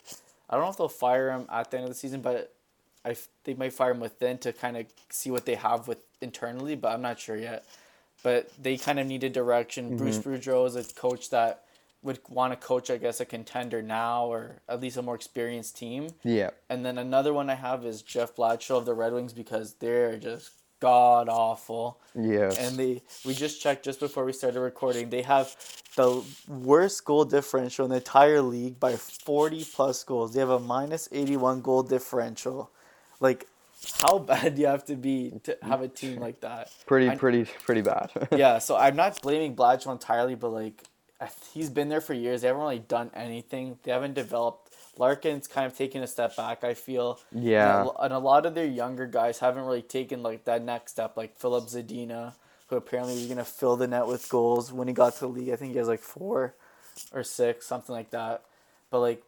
I 0.50 0.56
don't 0.56 0.64
know 0.64 0.70
if 0.70 0.76
they'll 0.76 0.88
fire 0.88 1.30
him 1.30 1.46
at 1.48 1.70
the 1.70 1.76
end 1.76 1.84
of 1.84 1.90
the 1.90 1.96
season, 1.96 2.22
but 2.22 2.55
I 3.06 3.16
they 3.44 3.54
might 3.54 3.72
fire 3.72 3.92
him 3.92 4.00
within 4.00 4.38
to 4.38 4.52
kind 4.52 4.76
of 4.76 4.86
see 5.10 5.30
what 5.30 5.46
they 5.46 5.54
have 5.54 5.88
with 5.88 5.98
internally, 6.20 6.74
but 6.74 6.92
I'm 6.92 7.02
not 7.02 7.20
sure 7.20 7.36
yet. 7.36 7.64
But 8.22 8.50
they 8.60 8.76
kind 8.76 8.98
of 8.98 9.06
needed 9.06 9.32
direction. 9.32 9.86
Mm-hmm. 9.86 9.96
Bruce 9.96 10.18
Boudreau 10.18 10.66
is 10.66 10.74
a 10.74 10.84
coach 10.94 11.30
that 11.30 11.62
would 12.02 12.20
want 12.28 12.52
to 12.52 12.66
coach, 12.66 12.90
I 12.90 12.96
guess, 12.96 13.20
a 13.20 13.24
contender 13.24 13.82
now 13.82 14.26
or 14.26 14.56
at 14.68 14.80
least 14.80 14.96
a 14.96 15.02
more 15.02 15.14
experienced 15.14 15.76
team. 15.76 16.08
Yeah. 16.22 16.50
And 16.68 16.84
then 16.84 16.98
another 16.98 17.32
one 17.32 17.50
I 17.50 17.54
have 17.54 17.84
is 17.84 18.02
Jeff 18.02 18.34
Blashill 18.36 18.78
of 18.78 18.86
the 18.86 18.94
Red 18.94 19.12
Wings 19.12 19.32
because 19.32 19.74
they're 19.74 20.16
just 20.16 20.50
god 20.80 21.28
awful. 21.28 22.00
Yes. 22.14 22.58
And 22.58 22.76
they 22.76 23.02
we 23.24 23.34
just 23.34 23.60
checked 23.60 23.84
just 23.84 24.00
before 24.00 24.24
we 24.24 24.32
started 24.32 24.60
recording. 24.60 25.10
They 25.10 25.22
have 25.22 25.54
the 25.96 26.22
worst 26.46 27.04
goal 27.04 27.24
differential 27.24 27.84
in 27.84 27.90
the 27.90 27.96
entire 27.96 28.42
league 28.42 28.78
by 28.78 28.96
40 28.96 29.64
plus 29.64 30.04
goals. 30.04 30.34
They 30.34 30.40
have 30.40 30.50
a 30.50 30.60
minus 30.60 31.08
81 31.12 31.62
goal 31.62 31.82
differential. 31.82 32.70
Like 33.20 33.46
how 34.02 34.18
bad 34.30 34.54
do 34.54 34.62
you 34.62 34.66
have 34.66 34.84
to 34.86 34.96
be 34.96 35.32
to 35.44 35.56
have 35.62 35.82
a 35.82 35.88
team 35.88 36.20
like 36.20 36.40
that? 36.40 36.70
pretty, 36.86 37.08
I- 37.08 37.16
pretty, 37.16 37.44
pretty 37.64 37.82
bad. 37.82 38.10
yeah, 38.32 38.58
so 38.58 38.76
I'm 38.76 38.96
not 38.96 39.20
blaming 39.22 39.54
Blashill 39.54 39.92
entirely, 39.92 40.34
but 40.34 40.50
like 40.50 40.82
he's 41.52 41.70
been 41.70 41.88
there 41.88 42.00
for 42.00 42.14
years. 42.14 42.42
They 42.42 42.48
haven't 42.48 42.62
really 42.62 42.78
done 42.78 43.10
anything. 43.14 43.78
They 43.82 43.92
haven't 43.92 44.14
developed. 44.14 44.72
Larkin's 44.98 45.46
kind 45.46 45.66
of 45.66 45.76
taken 45.76 46.02
a 46.02 46.06
step 46.06 46.36
back. 46.36 46.64
I 46.64 46.74
feel. 46.74 47.20
Yeah. 47.32 47.80
And 47.80 47.90
a, 47.90 48.02
and 48.04 48.14
a 48.14 48.18
lot 48.18 48.46
of 48.46 48.54
their 48.54 48.66
younger 48.66 49.06
guys 49.06 49.38
haven't 49.38 49.64
really 49.64 49.82
taken 49.82 50.22
like 50.22 50.44
that 50.44 50.62
next 50.62 50.92
step. 50.92 51.16
Like 51.16 51.36
Filip 51.38 51.64
Zadina, 51.64 52.34
who 52.68 52.76
apparently 52.76 53.14
was 53.14 53.26
gonna 53.26 53.44
fill 53.44 53.76
the 53.76 53.86
net 53.86 54.06
with 54.06 54.28
goals 54.28 54.72
when 54.72 54.88
he 54.88 54.94
got 54.94 55.14
to 55.14 55.20
the 55.20 55.28
league. 55.28 55.50
I 55.50 55.56
think 55.56 55.72
he 55.72 55.78
has 55.78 55.88
like 55.88 56.00
four 56.00 56.54
or 57.12 57.22
six, 57.22 57.66
something 57.66 57.94
like 57.94 58.10
that. 58.10 58.42
But 58.90 59.00
like 59.00 59.22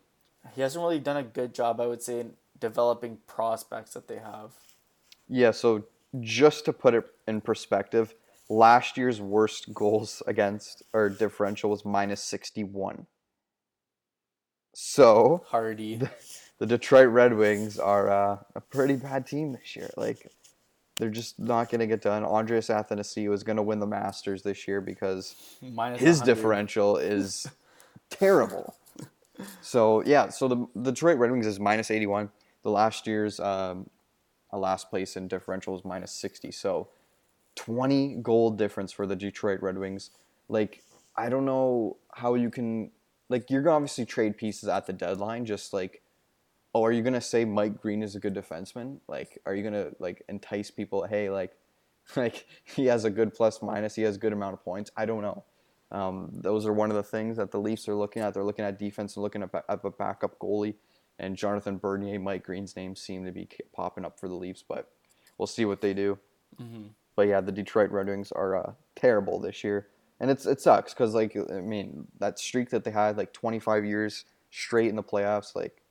he 0.54 0.62
hasn't 0.62 0.82
really 0.82 1.00
done 1.00 1.16
a 1.18 1.22
good 1.22 1.54
job, 1.54 1.80
I 1.80 1.86
would 1.86 2.02
say, 2.02 2.20
in 2.20 2.32
developing 2.60 3.18
prospects 3.26 3.94
that 3.94 4.08
they 4.08 4.18
have. 4.18 4.52
Yeah, 5.28 5.50
so 5.50 5.84
just 6.20 6.64
to 6.64 6.72
put 6.72 6.94
it 6.94 7.04
in 7.26 7.40
perspective, 7.40 8.14
last 8.48 8.96
year's 8.96 9.20
worst 9.20 9.72
goals 9.74 10.22
against 10.26 10.82
or 10.92 11.08
differential 11.08 11.70
was 11.70 11.84
minus 11.84 12.22
61. 12.22 13.06
So 14.74 15.44
Hardy. 15.48 16.00
the 16.58 16.66
Detroit 16.66 17.08
Red 17.08 17.34
Wings 17.34 17.78
are 17.78 18.10
uh, 18.10 18.38
a 18.54 18.60
pretty 18.60 18.96
bad 18.96 19.26
team 19.26 19.52
this 19.52 19.76
year. 19.76 19.90
Like 19.96 20.30
they're 20.96 21.10
just 21.10 21.38
not 21.38 21.70
going 21.70 21.80
to 21.80 21.86
get 21.86 22.00
done. 22.00 22.24
Andreas 22.24 22.68
Athanasiou 22.68 23.32
is 23.32 23.42
going 23.42 23.56
to 23.56 23.62
win 23.62 23.78
the 23.78 23.86
Masters 23.86 24.42
this 24.42 24.66
year 24.66 24.80
because 24.80 25.34
Minus 25.62 26.00
his 26.00 26.18
100. 26.20 26.34
differential 26.34 26.96
is 26.96 27.46
terrible. 28.10 28.74
So 29.62 30.02
yeah, 30.04 30.28
so 30.30 30.48
the, 30.48 30.66
the 30.74 30.90
Detroit 30.90 31.18
Red 31.18 31.30
Wings 31.30 31.46
is 31.46 31.60
minus 31.60 31.90
81. 31.90 32.30
The 32.62 32.70
last 32.70 33.06
year's 33.06 33.40
um, 33.40 33.88
last 34.52 34.90
place 34.90 35.16
in 35.16 35.28
differential 35.28 35.76
is 35.76 35.84
minus 35.84 36.12
60. 36.12 36.50
So 36.52 36.88
20 37.56 38.16
goal 38.16 38.50
difference 38.50 38.92
for 38.92 39.06
the 39.06 39.16
Detroit 39.16 39.60
Red 39.62 39.78
Wings. 39.78 40.10
Like 40.48 40.82
I 41.16 41.28
don't 41.28 41.44
know 41.44 41.96
how 42.14 42.34
you 42.34 42.50
can 42.50 42.90
like 43.28 43.50
you're 43.50 43.62
gonna 43.62 43.76
obviously 43.76 44.06
trade 44.06 44.36
pieces 44.36 44.68
at 44.68 44.86
the 44.86 44.92
deadline, 44.92 45.44
just 45.44 45.72
like 45.72 46.02
oh, 46.74 46.84
are 46.84 46.92
you 46.92 47.02
gonna 47.02 47.20
say 47.20 47.44
Mike 47.44 47.80
Green 47.80 48.02
is 48.02 48.14
a 48.14 48.20
good 48.20 48.34
defenseman? 48.34 48.98
Like, 49.08 49.38
are 49.46 49.54
you 49.54 49.62
gonna 49.62 49.90
like 49.98 50.22
entice 50.28 50.70
people? 50.70 51.04
Hey, 51.04 51.30
like, 51.30 51.56
like 52.16 52.46
he 52.64 52.86
has 52.86 53.04
a 53.04 53.10
good 53.10 53.34
plus 53.34 53.62
minus. 53.62 53.94
He 53.94 54.02
has 54.02 54.16
a 54.16 54.18
good 54.18 54.32
amount 54.32 54.54
of 54.54 54.64
points. 54.64 54.90
I 54.96 55.06
don't 55.06 55.22
know. 55.22 55.44
Um, 55.90 56.30
those 56.32 56.66
are 56.66 56.72
one 56.72 56.90
of 56.90 56.96
the 56.96 57.02
things 57.02 57.38
that 57.38 57.50
the 57.50 57.58
Leafs 57.58 57.88
are 57.88 57.94
looking 57.94 58.22
at. 58.22 58.34
They're 58.34 58.44
looking 58.44 58.64
at 58.64 58.78
defense 58.78 59.16
and 59.16 59.22
looking 59.22 59.42
at, 59.42 59.54
at 59.54 59.80
a 59.82 59.90
backup 59.90 60.38
goalie. 60.38 60.74
And 61.18 61.36
Jonathan 61.36 61.78
Bernier, 61.78 62.18
Mike 62.18 62.44
Green's 62.44 62.76
names 62.76 63.00
seem 63.00 63.24
to 63.24 63.32
be 63.32 63.48
popping 63.72 64.04
up 64.04 64.20
for 64.20 64.28
the 64.28 64.34
Leafs, 64.34 64.64
but 64.66 64.90
we'll 65.36 65.46
see 65.46 65.64
what 65.64 65.80
they 65.80 65.92
do. 65.92 66.18
Mm-hmm. 66.60 66.88
But 67.16 67.28
yeah, 67.28 67.40
the 67.40 67.52
Detroit 67.52 67.90
Red 67.90 68.06
Wings 68.06 68.30
are 68.32 68.56
uh, 68.56 68.72
terrible 68.94 69.40
this 69.40 69.64
year, 69.64 69.88
and 70.20 70.30
it's 70.30 70.46
it 70.46 70.60
sucks 70.60 70.94
because 70.94 71.14
like 71.14 71.36
I 71.36 71.60
mean 71.60 72.06
that 72.20 72.38
streak 72.38 72.70
that 72.70 72.84
they 72.84 72.92
had 72.92 73.16
like 73.16 73.32
25 73.32 73.84
years 73.84 74.24
straight 74.50 74.88
in 74.88 74.96
the 74.96 75.02
playoffs, 75.02 75.56
like 75.56 75.82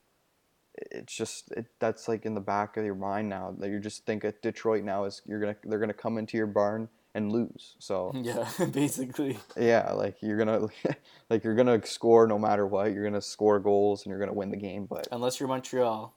it's 0.76 1.16
just 1.16 1.52
it, 1.52 1.66
that's 1.80 2.08
like 2.08 2.26
in 2.26 2.34
the 2.34 2.42
back 2.42 2.78
of 2.78 2.86
your 2.86 2.96
mind 2.96 3.28
now 3.28 3.54
that 3.60 3.70
you 3.70 3.80
just 3.80 4.06
think 4.06 4.24
at 4.24 4.42
Detroit 4.42 4.84
now 4.84 5.04
is 5.04 5.22
you're 5.26 5.40
gonna 5.40 5.56
they're 5.66 5.80
gonna 5.80 5.94
come 5.94 6.18
into 6.18 6.38
your 6.38 6.48
barn 6.48 6.88
and 7.18 7.32
lose. 7.32 7.76
So 7.80 8.12
yeah, 8.16 8.48
basically. 8.72 9.38
Yeah, 9.58 9.92
like 9.92 10.22
you're 10.22 10.38
gonna 10.38 10.68
like 11.30 11.44
you're 11.44 11.56
gonna 11.56 11.86
score 11.86 12.28
no 12.28 12.40
matter 12.40 12.66
what. 12.66 12.94
You're 12.94 13.04
gonna 13.04 13.22
score 13.22 13.60
goals 13.60 14.06
and 14.06 14.12
you're 14.12 14.20
gonna 14.20 14.34
win 14.34 14.52
the 14.52 14.58
game. 14.58 14.86
But 14.86 15.08
unless 15.12 15.40
you're 15.40 15.50
Montreal. 15.50 16.14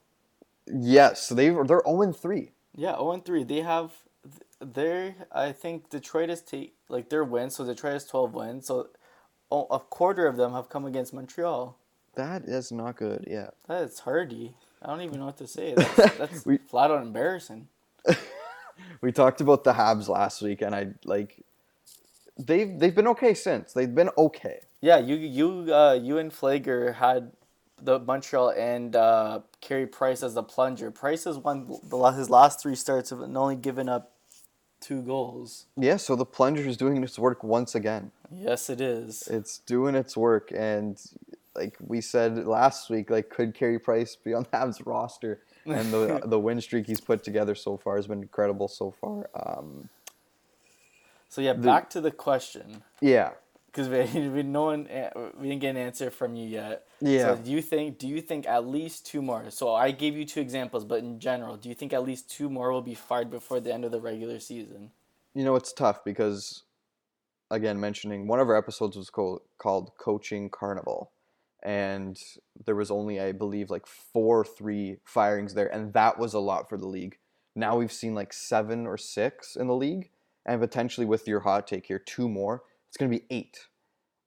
Yes, 0.67 1.27
they 1.29 1.49
they're 1.49 1.65
zero 1.65 2.01
and 2.03 2.15
three. 2.15 2.51
Yeah, 2.75 2.95
zero 2.95 3.11
and 3.11 3.25
three. 3.25 3.43
They 3.43 3.61
have 3.61 3.91
they 4.61 5.15
I 5.31 5.51
think 5.51 5.89
Detroit 5.89 6.29
is 6.29 6.41
take 6.41 6.75
like 6.87 7.09
their 7.09 7.23
wins. 7.23 7.55
So 7.55 7.65
Detroit 7.65 7.93
has 7.93 8.05
twelve 8.05 8.33
wins. 8.33 8.67
So 8.67 8.89
oh, 9.51 9.67
a 9.71 9.79
quarter 9.79 10.27
of 10.27 10.37
them 10.37 10.53
have 10.53 10.69
come 10.69 10.85
against 10.85 11.13
Montreal. 11.13 11.77
That 12.15 12.43
is 12.43 12.71
not 12.71 12.97
good. 12.97 13.25
Yeah. 13.29 13.49
That's 13.67 13.99
hardy. 13.99 14.53
I 14.81 14.87
don't 14.87 15.01
even 15.01 15.19
know 15.19 15.27
what 15.27 15.37
to 15.37 15.47
say. 15.47 15.75
That's, 15.75 16.17
that's 16.17 16.45
we, 16.45 16.57
flat 16.57 16.91
out 16.91 17.01
embarrassing. 17.01 17.67
We 19.01 19.11
talked 19.11 19.41
about 19.41 19.63
the 19.63 19.73
Habs 19.73 20.07
last 20.07 20.41
week, 20.41 20.61
and 20.61 20.73
I 20.73 20.89
like 21.03 21.43
they've 22.37 22.77
they've 22.79 22.95
been 22.95 23.07
okay 23.07 23.33
since. 23.33 23.73
They've 23.73 23.93
been 23.93 24.09
okay. 24.17 24.61
Yeah, 24.81 24.99
you 24.99 25.15
you 25.15 25.73
uh, 25.73 25.93
you 25.93 26.17
and 26.17 26.31
Flager 26.31 26.95
had 26.95 27.31
the 27.81 27.99
Montreal 27.99 28.51
and 28.51 28.95
uh, 28.95 29.41
Carey 29.59 29.87
Price 29.87 30.23
as 30.23 30.35
the 30.35 30.43
plunger. 30.43 30.91
Price 30.91 31.23
has 31.23 31.37
won 31.37 31.67
the, 31.83 31.97
his 32.11 32.29
last 32.29 32.61
three 32.61 32.75
starts 32.75 33.11
and 33.11 33.35
only 33.35 33.55
given 33.55 33.89
up 33.89 34.11
two 34.79 35.01
goals. 35.01 35.65
Yeah, 35.77 35.97
so 35.97 36.15
the 36.15 36.25
plunger 36.25 36.61
is 36.61 36.77
doing 36.77 37.03
its 37.03 37.17
work 37.17 37.43
once 37.43 37.75
again. 37.75 38.11
Yes, 38.31 38.69
it 38.69 38.81
is. 38.81 39.27
It's 39.27 39.59
doing 39.59 39.95
its 39.95 40.15
work, 40.15 40.51
and 40.55 40.99
like 41.55 41.75
we 41.79 42.01
said 42.01 42.45
last 42.45 42.89
week, 42.89 43.09
like 43.09 43.29
could 43.29 43.53
Carey 43.53 43.79
Price 43.79 44.15
be 44.15 44.33
on 44.33 44.43
the 44.43 44.57
Habs 44.57 44.85
roster? 44.85 45.41
And 45.65 45.91
the 45.91 46.21
the 46.25 46.39
win 46.39 46.61
streak 46.61 46.87
he's 46.87 47.01
put 47.01 47.23
together 47.23 47.55
so 47.55 47.77
far 47.77 47.95
has 47.95 48.07
been 48.07 48.21
incredible 48.21 48.67
so 48.67 48.91
far. 48.91 49.29
Um, 49.35 49.89
so 51.29 51.41
yeah, 51.41 51.53
back 51.53 51.89
the, 51.89 51.93
to 51.93 52.01
the 52.01 52.11
question. 52.11 52.83
Yeah. 52.99 53.31
Because 53.67 53.87
we, 53.87 54.29
we 54.29 54.43
no 54.43 54.63
one 54.63 54.87
we 55.39 55.49
didn't 55.49 55.61
get 55.61 55.69
an 55.69 55.77
answer 55.77 56.11
from 56.11 56.35
you 56.35 56.47
yet. 56.47 56.87
Yeah. 56.99 57.35
So 57.35 57.37
do 57.37 57.51
you 57.51 57.61
think 57.61 57.97
do 57.97 58.07
you 58.07 58.21
think 58.21 58.47
at 58.47 58.67
least 58.67 59.05
two 59.05 59.21
more? 59.21 59.45
So 59.49 59.73
I 59.73 59.91
gave 59.91 60.17
you 60.17 60.25
two 60.25 60.41
examples, 60.41 60.83
but 60.83 60.99
in 60.99 61.19
general, 61.19 61.57
do 61.57 61.69
you 61.69 61.75
think 61.75 61.93
at 61.93 62.03
least 62.03 62.29
two 62.29 62.49
more 62.49 62.71
will 62.71 62.81
be 62.81 62.95
fired 62.95 63.29
before 63.29 63.59
the 63.59 63.73
end 63.73 63.85
of 63.85 63.91
the 63.91 64.01
regular 64.01 64.39
season? 64.39 64.91
You 65.33 65.45
know, 65.45 65.55
it's 65.55 65.71
tough 65.71 66.03
because, 66.03 66.63
again, 67.49 67.79
mentioning 67.79 68.27
one 68.27 68.41
of 68.41 68.49
our 68.49 68.57
episodes 68.57 68.97
was 68.97 69.09
called, 69.09 69.41
called 69.57 69.91
Coaching 69.97 70.49
Carnival 70.49 71.09
and 71.63 72.21
there 72.65 72.75
was 72.75 72.91
only 72.91 73.19
I 73.19 73.31
believe 73.31 73.69
like 73.69 73.85
four 73.85 74.43
three 74.43 74.97
firings 75.05 75.53
there, 75.53 75.73
and 75.73 75.93
that 75.93 76.17
was 76.17 76.33
a 76.33 76.39
lot 76.39 76.69
for 76.69 76.77
the 76.77 76.87
league. 76.87 77.17
Now 77.55 77.77
we've 77.77 77.91
seen 77.91 78.15
like 78.15 78.33
seven 78.33 78.87
or 78.87 78.97
six 78.97 79.55
in 79.55 79.67
the 79.67 79.75
league, 79.75 80.09
and 80.45 80.61
potentially 80.61 81.05
with 81.05 81.27
your 81.27 81.41
hot 81.41 81.67
take 81.67 81.85
here, 81.85 81.99
two 81.99 82.29
more. 82.29 82.63
It's 82.87 82.97
gonna 82.97 83.09
be 83.09 83.25
eight. 83.29 83.67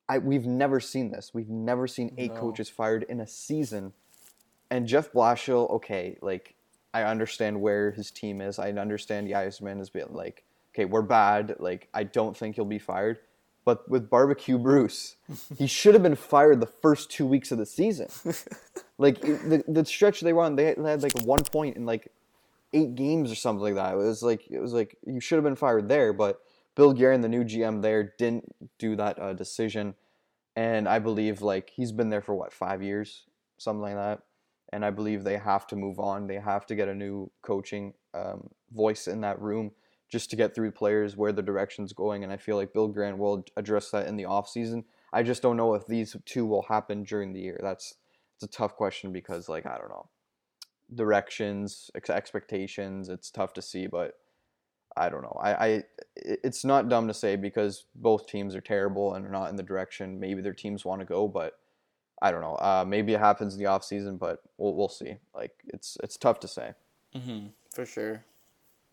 I 0.08 0.18
we've 0.18 0.46
never 0.46 0.80
seen 0.80 1.10
this. 1.10 1.32
We've 1.32 1.48
never 1.48 1.86
seen 1.86 2.14
eight 2.18 2.34
no. 2.34 2.40
coaches 2.40 2.68
fired 2.68 3.04
in 3.08 3.20
a 3.20 3.26
season. 3.26 3.92
And 4.70 4.86
Jeff 4.86 5.12
Blashill, 5.12 5.70
okay, 5.70 6.18
like 6.20 6.54
I 6.92 7.02
understand 7.02 7.60
where 7.60 7.90
his 7.90 8.10
team 8.10 8.40
is. 8.40 8.58
I 8.58 8.70
understand 8.70 9.28
Yzerman 9.28 9.78
has 9.78 9.90
been 9.90 10.12
like, 10.12 10.44
okay, 10.72 10.84
we're 10.84 11.02
bad. 11.02 11.56
Like 11.58 11.88
I 11.94 12.04
don't 12.04 12.36
think 12.36 12.56
he'll 12.56 12.64
be 12.64 12.78
fired. 12.78 13.18
But 13.64 13.88
with 13.88 14.10
Barbecue 14.10 14.58
Bruce, 14.58 15.16
he 15.58 15.66
should 15.66 15.94
have 15.94 16.02
been 16.02 16.16
fired 16.16 16.60
the 16.60 16.66
first 16.66 17.10
two 17.10 17.26
weeks 17.26 17.50
of 17.50 17.58
the 17.58 17.66
season. 17.66 18.08
like 18.98 19.20
the 19.20 19.64
the 19.66 19.84
stretch 19.84 20.20
they 20.20 20.32
won, 20.32 20.56
they 20.56 20.66
had, 20.66 20.76
they 20.76 20.90
had 20.90 21.02
like 21.02 21.18
one 21.24 21.42
point 21.42 21.76
in 21.76 21.86
like 21.86 22.12
eight 22.72 22.94
games 22.94 23.32
or 23.32 23.34
something 23.34 23.62
like 23.62 23.74
that. 23.74 23.94
It 23.94 23.96
was 23.96 24.22
like 24.22 24.50
it 24.50 24.60
was 24.60 24.72
like 24.72 24.96
you 25.06 25.20
should 25.20 25.36
have 25.36 25.44
been 25.44 25.56
fired 25.56 25.88
there. 25.88 26.12
But 26.12 26.40
Bill 26.74 26.92
Guerin, 26.92 27.22
the 27.22 27.28
new 27.28 27.44
GM 27.44 27.80
there, 27.80 28.14
didn't 28.18 28.54
do 28.78 28.96
that 28.96 29.18
uh, 29.18 29.32
decision, 29.32 29.94
and 30.56 30.86
I 30.88 30.98
believe 30.98 31.40
like 31.40 31.70
he's 31.70 31.92
been 31.92 32.10
there 32.10 32.22
for 32.22 32.34
what 32.34 32.52
five 32.52 32.82
years, 32.82 33.24
something 33.56 33.82
like 33.82 33.96
that. 33.96 34.20
And 34.72 34.84
I 34.84 34.90
believe 34.90 35.22
they 35.22 35.38
have 35.38 35.68
to 35.68 35.76
move 35.76 36.00
on. 36.00 36.26
They 36.26 36.34
have 36.34 36.66
to 36.66 36.74
get 36.74 36.88
a 36.88 36.94
new 36.94 37.30
coaching 37.42 37.94
um, 38.12 38.50
voice 38.72 39.06
in 39.06 39.20
that 39.20 39.40
room 39.40 39.70
just 40.10 40.30
to 40.30 40.36
get 40.36 40.54
through 40.54 40.70
players 40.70 41.16
where 41.16 41.32
the 41.32 41.42
direction's 41.42 41.92
going. 41.92 42.24
And 42.24 42.32
I 42.32 42.36
feel 42.36 42.56
like 42.56 42.72
Bill 42.72 42.88
Guerin 42.88 43.18
will 43.18 43.44
address 43.56 43.90
that 43.90 44.06
in 44.06 44.16
the 44.16 44.24
offseason. 44.24 44.84
I 45.12 45.22
just 45.22 45.42
don't 45.42 45.56
know 45.56 45.74
if 45.74 45.86
these 45.86 46.16
two 46.24 46.46
will 46.46 46.62
happen 46.62 47.04
during 47.04 47.32
the 47.32 47.40
year. 47.40 47.58
That's 47.62 47.94
it's 48.36 48.44
a 48.44 48.48
tough 48.48 48.76
question 48.76 49.12
because 49.12 49.48
like 49.48 49.66
I 49.66 49.78
don't 49.78 49.88
know 49.88 50.08
directions, 50.94 51.90
ex- 51.94 52.10
expectations. 52.10 53.08
It's 53.08 53.30
tough 53.30 53.52
to 53.54 53.62
see, 53.62 53.86
but 53.86 54.14
I 54.96 55.08
don't 55.08 55.22
know. 55.22 55.38
I, 55.42 55.52
I 55.52 55.82
it's 56.16 56.64
not 56.64 56.88
dumb 56.88 57.08
to 57.08 57.14
say 57.14 57.36
because 57.36 57.86
both 57.94 58.26
teams 58.26 58.54
are 58.54 58.60
terrible 58.60 59.14
and 59.14 59.26
are 59.26 59.30
not 59.30 59.50
in 59.50 59.56
the 59.56 59.62
direction 59.62 60.20
maybe 60.20 60.40
their 60.40 60.52
teams 60.52 60.84
want 60.84 61.00
to 61.00 61.06
go, 61.06 61.26
but 61.26 61.58
I 62.22 62.30
don't 62.30 62.40
know. 62.40 62.54
Uh, 62.54 62.84
maybe 62.86 63.12
it 63.12 63.20
happens 63.20 63.54
in 63.54 63.60
the 63.60 63.66
off 63.66 63.84
season, 63.84 64.16
but 64.16 64.42
we'll 64.56 64.74
we'll 64.74 64.88
see. 64.88 65.16
Like 65.34 65.52
it's 65.68 65.96
it's 66.02 66.16
tough 66.16 66.40
to 66.40 66.48
say. 66.48 66.72
Mm-hmm, 67.14 67.46
for 67.72 67.84
sure. 67.84 68.24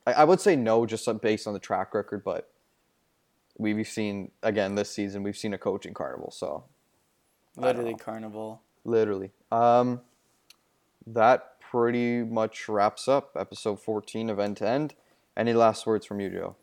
I, 0.05 0.13
I 0.13 0.23
would 0.23 0.41
say 0.41 0.55
no, 0.55 0.85
just 0.85 1.07
based 1.21 1.47
on 1.47 1.53
the 1.53 1.59
track 1.59 1.93
record, 1.93 2.23
but 2.23 2.49
we've 3.57 3.87
seen 3.87 4.31
again 4.43 4.75
this 4.75 4.91
season. 4.91 5.23
We've 5.23 5.37
seen 5.37 5.53
a 5.53 5.57
coaching 5.57 5.93
carnival, 5.93 6.31
so 6.31 6.65
literally 7.55 7.95
carnival. 7.95 8.61
Literally. 8.83 9.31
Um, 9.51 10.01
that 11.05 11.59
pretty 11.59 12.23
much 12.23 12.67
wraps 12.67 13.07
up 13.07 13.31
episode 13.35 13.79
14 13.79 14.29
of 14.29 14.39
End 14.39 14.57
to 14.57 14.67
End. 14.67 14.93
Any 15.37 15.53
last 15.53 15.85
words 15.85 16.05
from 16.05 16.19
you, 16.19 16.29
Joe? 16.29 16.55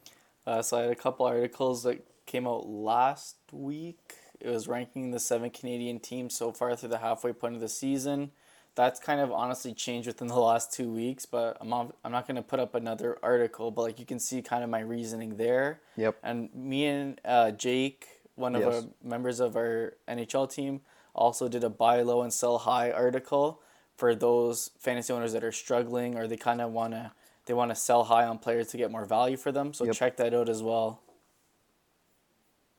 Uh, 0.47 0.63
so 0.63 0.79
I 0.79 0.83
had 0.83 0.91
a 0.91 0.97
couple 0.97 1.27
articles 1.27 1.83
that 1.85 2.05
came 2.27 2.47
out 2.47 2.69
last 2.69 3.37
week. 3.53 4.15
It 4.41 4.49
was 4.49 4.69
ranking 4.69 5.11
the 5.11 5.19
seven 5.19 5.51
Canadian 5.51 5.99
teams 6.01 6.35
so 6.35 6.53
far 6.53 6.77
through 6.77 6.91
the 6.91 6.99
halfway 6.99 7.33
point 7.33 7.55
of 7.55 7.61
the 7.61 7.69
season 7.69 8.31
that's 8.75 9.01
kind 9.01 9.21
of 9.21 9.33
honestly 9.33 9.73
changed 9.73 10.07
within 10.07 10.29
the 10.29 10.39
last 10.39 10.73
two 10.73 10.93
weeks. 10.93 11.27
But 11.27 11.57
I'm 11.61 11.69
not, 11.69 11.95
I'm 12.05 12.13
not 12.13 12.27
going 12.27 12.37
to 12.37 12.43
put 12.43 12.61
up 12.61 12.75
another 12.75 13.19
article, 13.23 13.71
but 13.71 13.83
like 13.83 13.99
you 13.99 14.07
can 14.07 14.19
see 14.19 14.43
kind 14.43 14.65
of 14.65 14.71
my 14.71 14.81
reasoning 14.81 15.37
there. 15.37 15.81
Yep. 15.97 16.19
And 16.23 16.55
me 16.55 16.87
and 16.87 17.21
uh, 17.25 17.51
Jake, 17.53 18.07
one 18.35 18.55
of 18.55 18.63
yes. 18.63 18.75
our 18.75 18.83
members 19.03 19.41
of 19.41 19.57
our 19.57 19.95
NHL 20.09 20.53
team, 20.53 20.81
also 21.15 21.49
did 21.49 21.65
a 21.65 21.71
buy 21.71 22.01
low 22.03 22.23
and 22.23 22.33
sell 22.33 22.59
high 22.59 22.91
article 22.91 23.61
for 23.97 24.15
those 24.15 24.71
fantasy 24.79 25.13
owners 25.13 25.33
that 25.33 25.43
are 25.43 25.53
struggling 25.53 26.17
or 26.17 26.29
they 26.29 26.37
kind 26.37 26.61
of 26.61 26.71
want 26.71 26.93
to 26.93 27.11
they 27.47 27.55
want 27.55 27.71
to 27.71 27.75
sell 27.75 28.05
high 28.05 28.27
on 28.27 28.39
players 28.39 28.69
to 28.69 28.77
get 28.77 28.91
more 28.91 29.07
value 29.07 29.37
for 29.37 29.51
them. 29.51 29.73
So 29.73 29.85
yep. 29.85 29.95
check 29.95 30.17
that 30.19 30.35
out 30.35 30.49
as 30.49 30.63
well. 30.63 31.01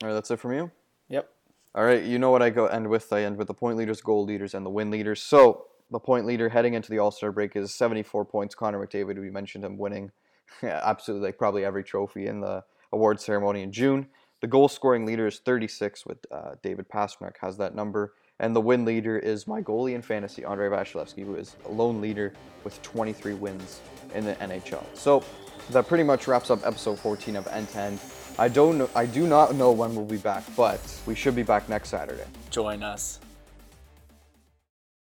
All 0.01 0.07
right, 0.07 0.13
that's 0.13 0.31
it 0.31 0.39
from 0.39 0.53
you. 0.53 0.71
Yep. 1.09 1.29
All 1.75 1.83
right, 1.83 2.03
you 2.03 2.19
know 2.19 2.29
what 2.29 2.41
I 2.41 2.51
go 2.51 2.67
end 2.67 2.87
with. 2.87 3.11
I 3.11 3.23
end 3.23 3.37
with 3.37 3.47
the 3.47 3.53
point 3.53 3.77
leaders, 3.77 3.99
goal 3.99 4.23
leaders, 4.23 4.53
and 4.53 4.65
the 4.65 4.69
win 4.69 4.91
leaders. 4.91 5.21
So 5.21 5.65
the 5.91 5.99
point 5.99 6.25
leader 6.25 6.49
heading 6.49 6.73
into 6.73 6.89
the 6.89 6.99
All 6.99 7.11
Star 7.11 7.31
break 7.31 7.55
is 7.55 7.73
74 7.73 8.25
points. 8.25 8.55
Connor 8.55 8.85
McDavid, 8.85 9.19
we 9.19 9.29
mentioned 9.29 9.63
him 9.63 9.77
winning 9.77 10.11
absolutely 10.63 11.27
like 11.27 11.37
probably 11.37 11.65
every 11.65 11.83
trophy 11.83 12.27
in 12.27 12.41
the 12.41 12.63
award 12.91 13.19
ceremony 13.19 13.61
in 13.61 13.71
June. 13.71 14.07
The 14.41 14.47
goal 14.47 14.69
scoring 14.69 15.05
leader 15.05 15.27
is 15.27 15.39
36 15.39 16.05
with 16.05 16.17
uh, 16.31 16.55
David 16.63 16.87
Pastrnak 16.87 17.35
has 17.41 17.57
that 17.57 17.75
number. 17.75 18.13
And 18.41 18.55
the 18.55 18.61
win 18.61 18.85
leader 18.85 19.19
is 19.19 19.47
my 19.47 19.61
goalie 19.61 19.95
in 19.95 20.01
fantasy, 20.01 20.45
Andrei 20.45 20.69
Vasilevskiy, 20.69 21.25
who 21.25 21.35
is 21.35 21.57
a 21.65 21.71
lone 21.71 21.99
leader 21.99 22.31
with 22.63 22.81
23 22.83 23.33
wins 23.33 23.81
in 24.15 24.23
the 24.23 24.35
NHL. 24.35 24.83
So 24.93 25.25
that 25.71 25.87
pretty 25.87 26.05
much 26.05 26.25
wraps 26.27 26.49
up 26.49 26.65
episode 26.65 26.99
14 26.99 27.35
of 27.35 27.45
N10. 27.45 28.39
I 28.39 28.47
don't 28.47 28.77
know, 28.77 28.89
I 28.95 29.05
do 29.05 29.27
not 29.27 29.55
know 29.55 29.71
when 29.73 29.93
we'll 29.93 30.05
be 30.05 30.17
back, 30.17 30.43
but 30.55 30.79
we 31.05 31.15
should 31.15 31.35
be 31.35 31.43
back 31.43 31.67
next 31.67 31.89
Saturday. 31.89 32.23
Join 32.49 32.81
us. 32.81 33.19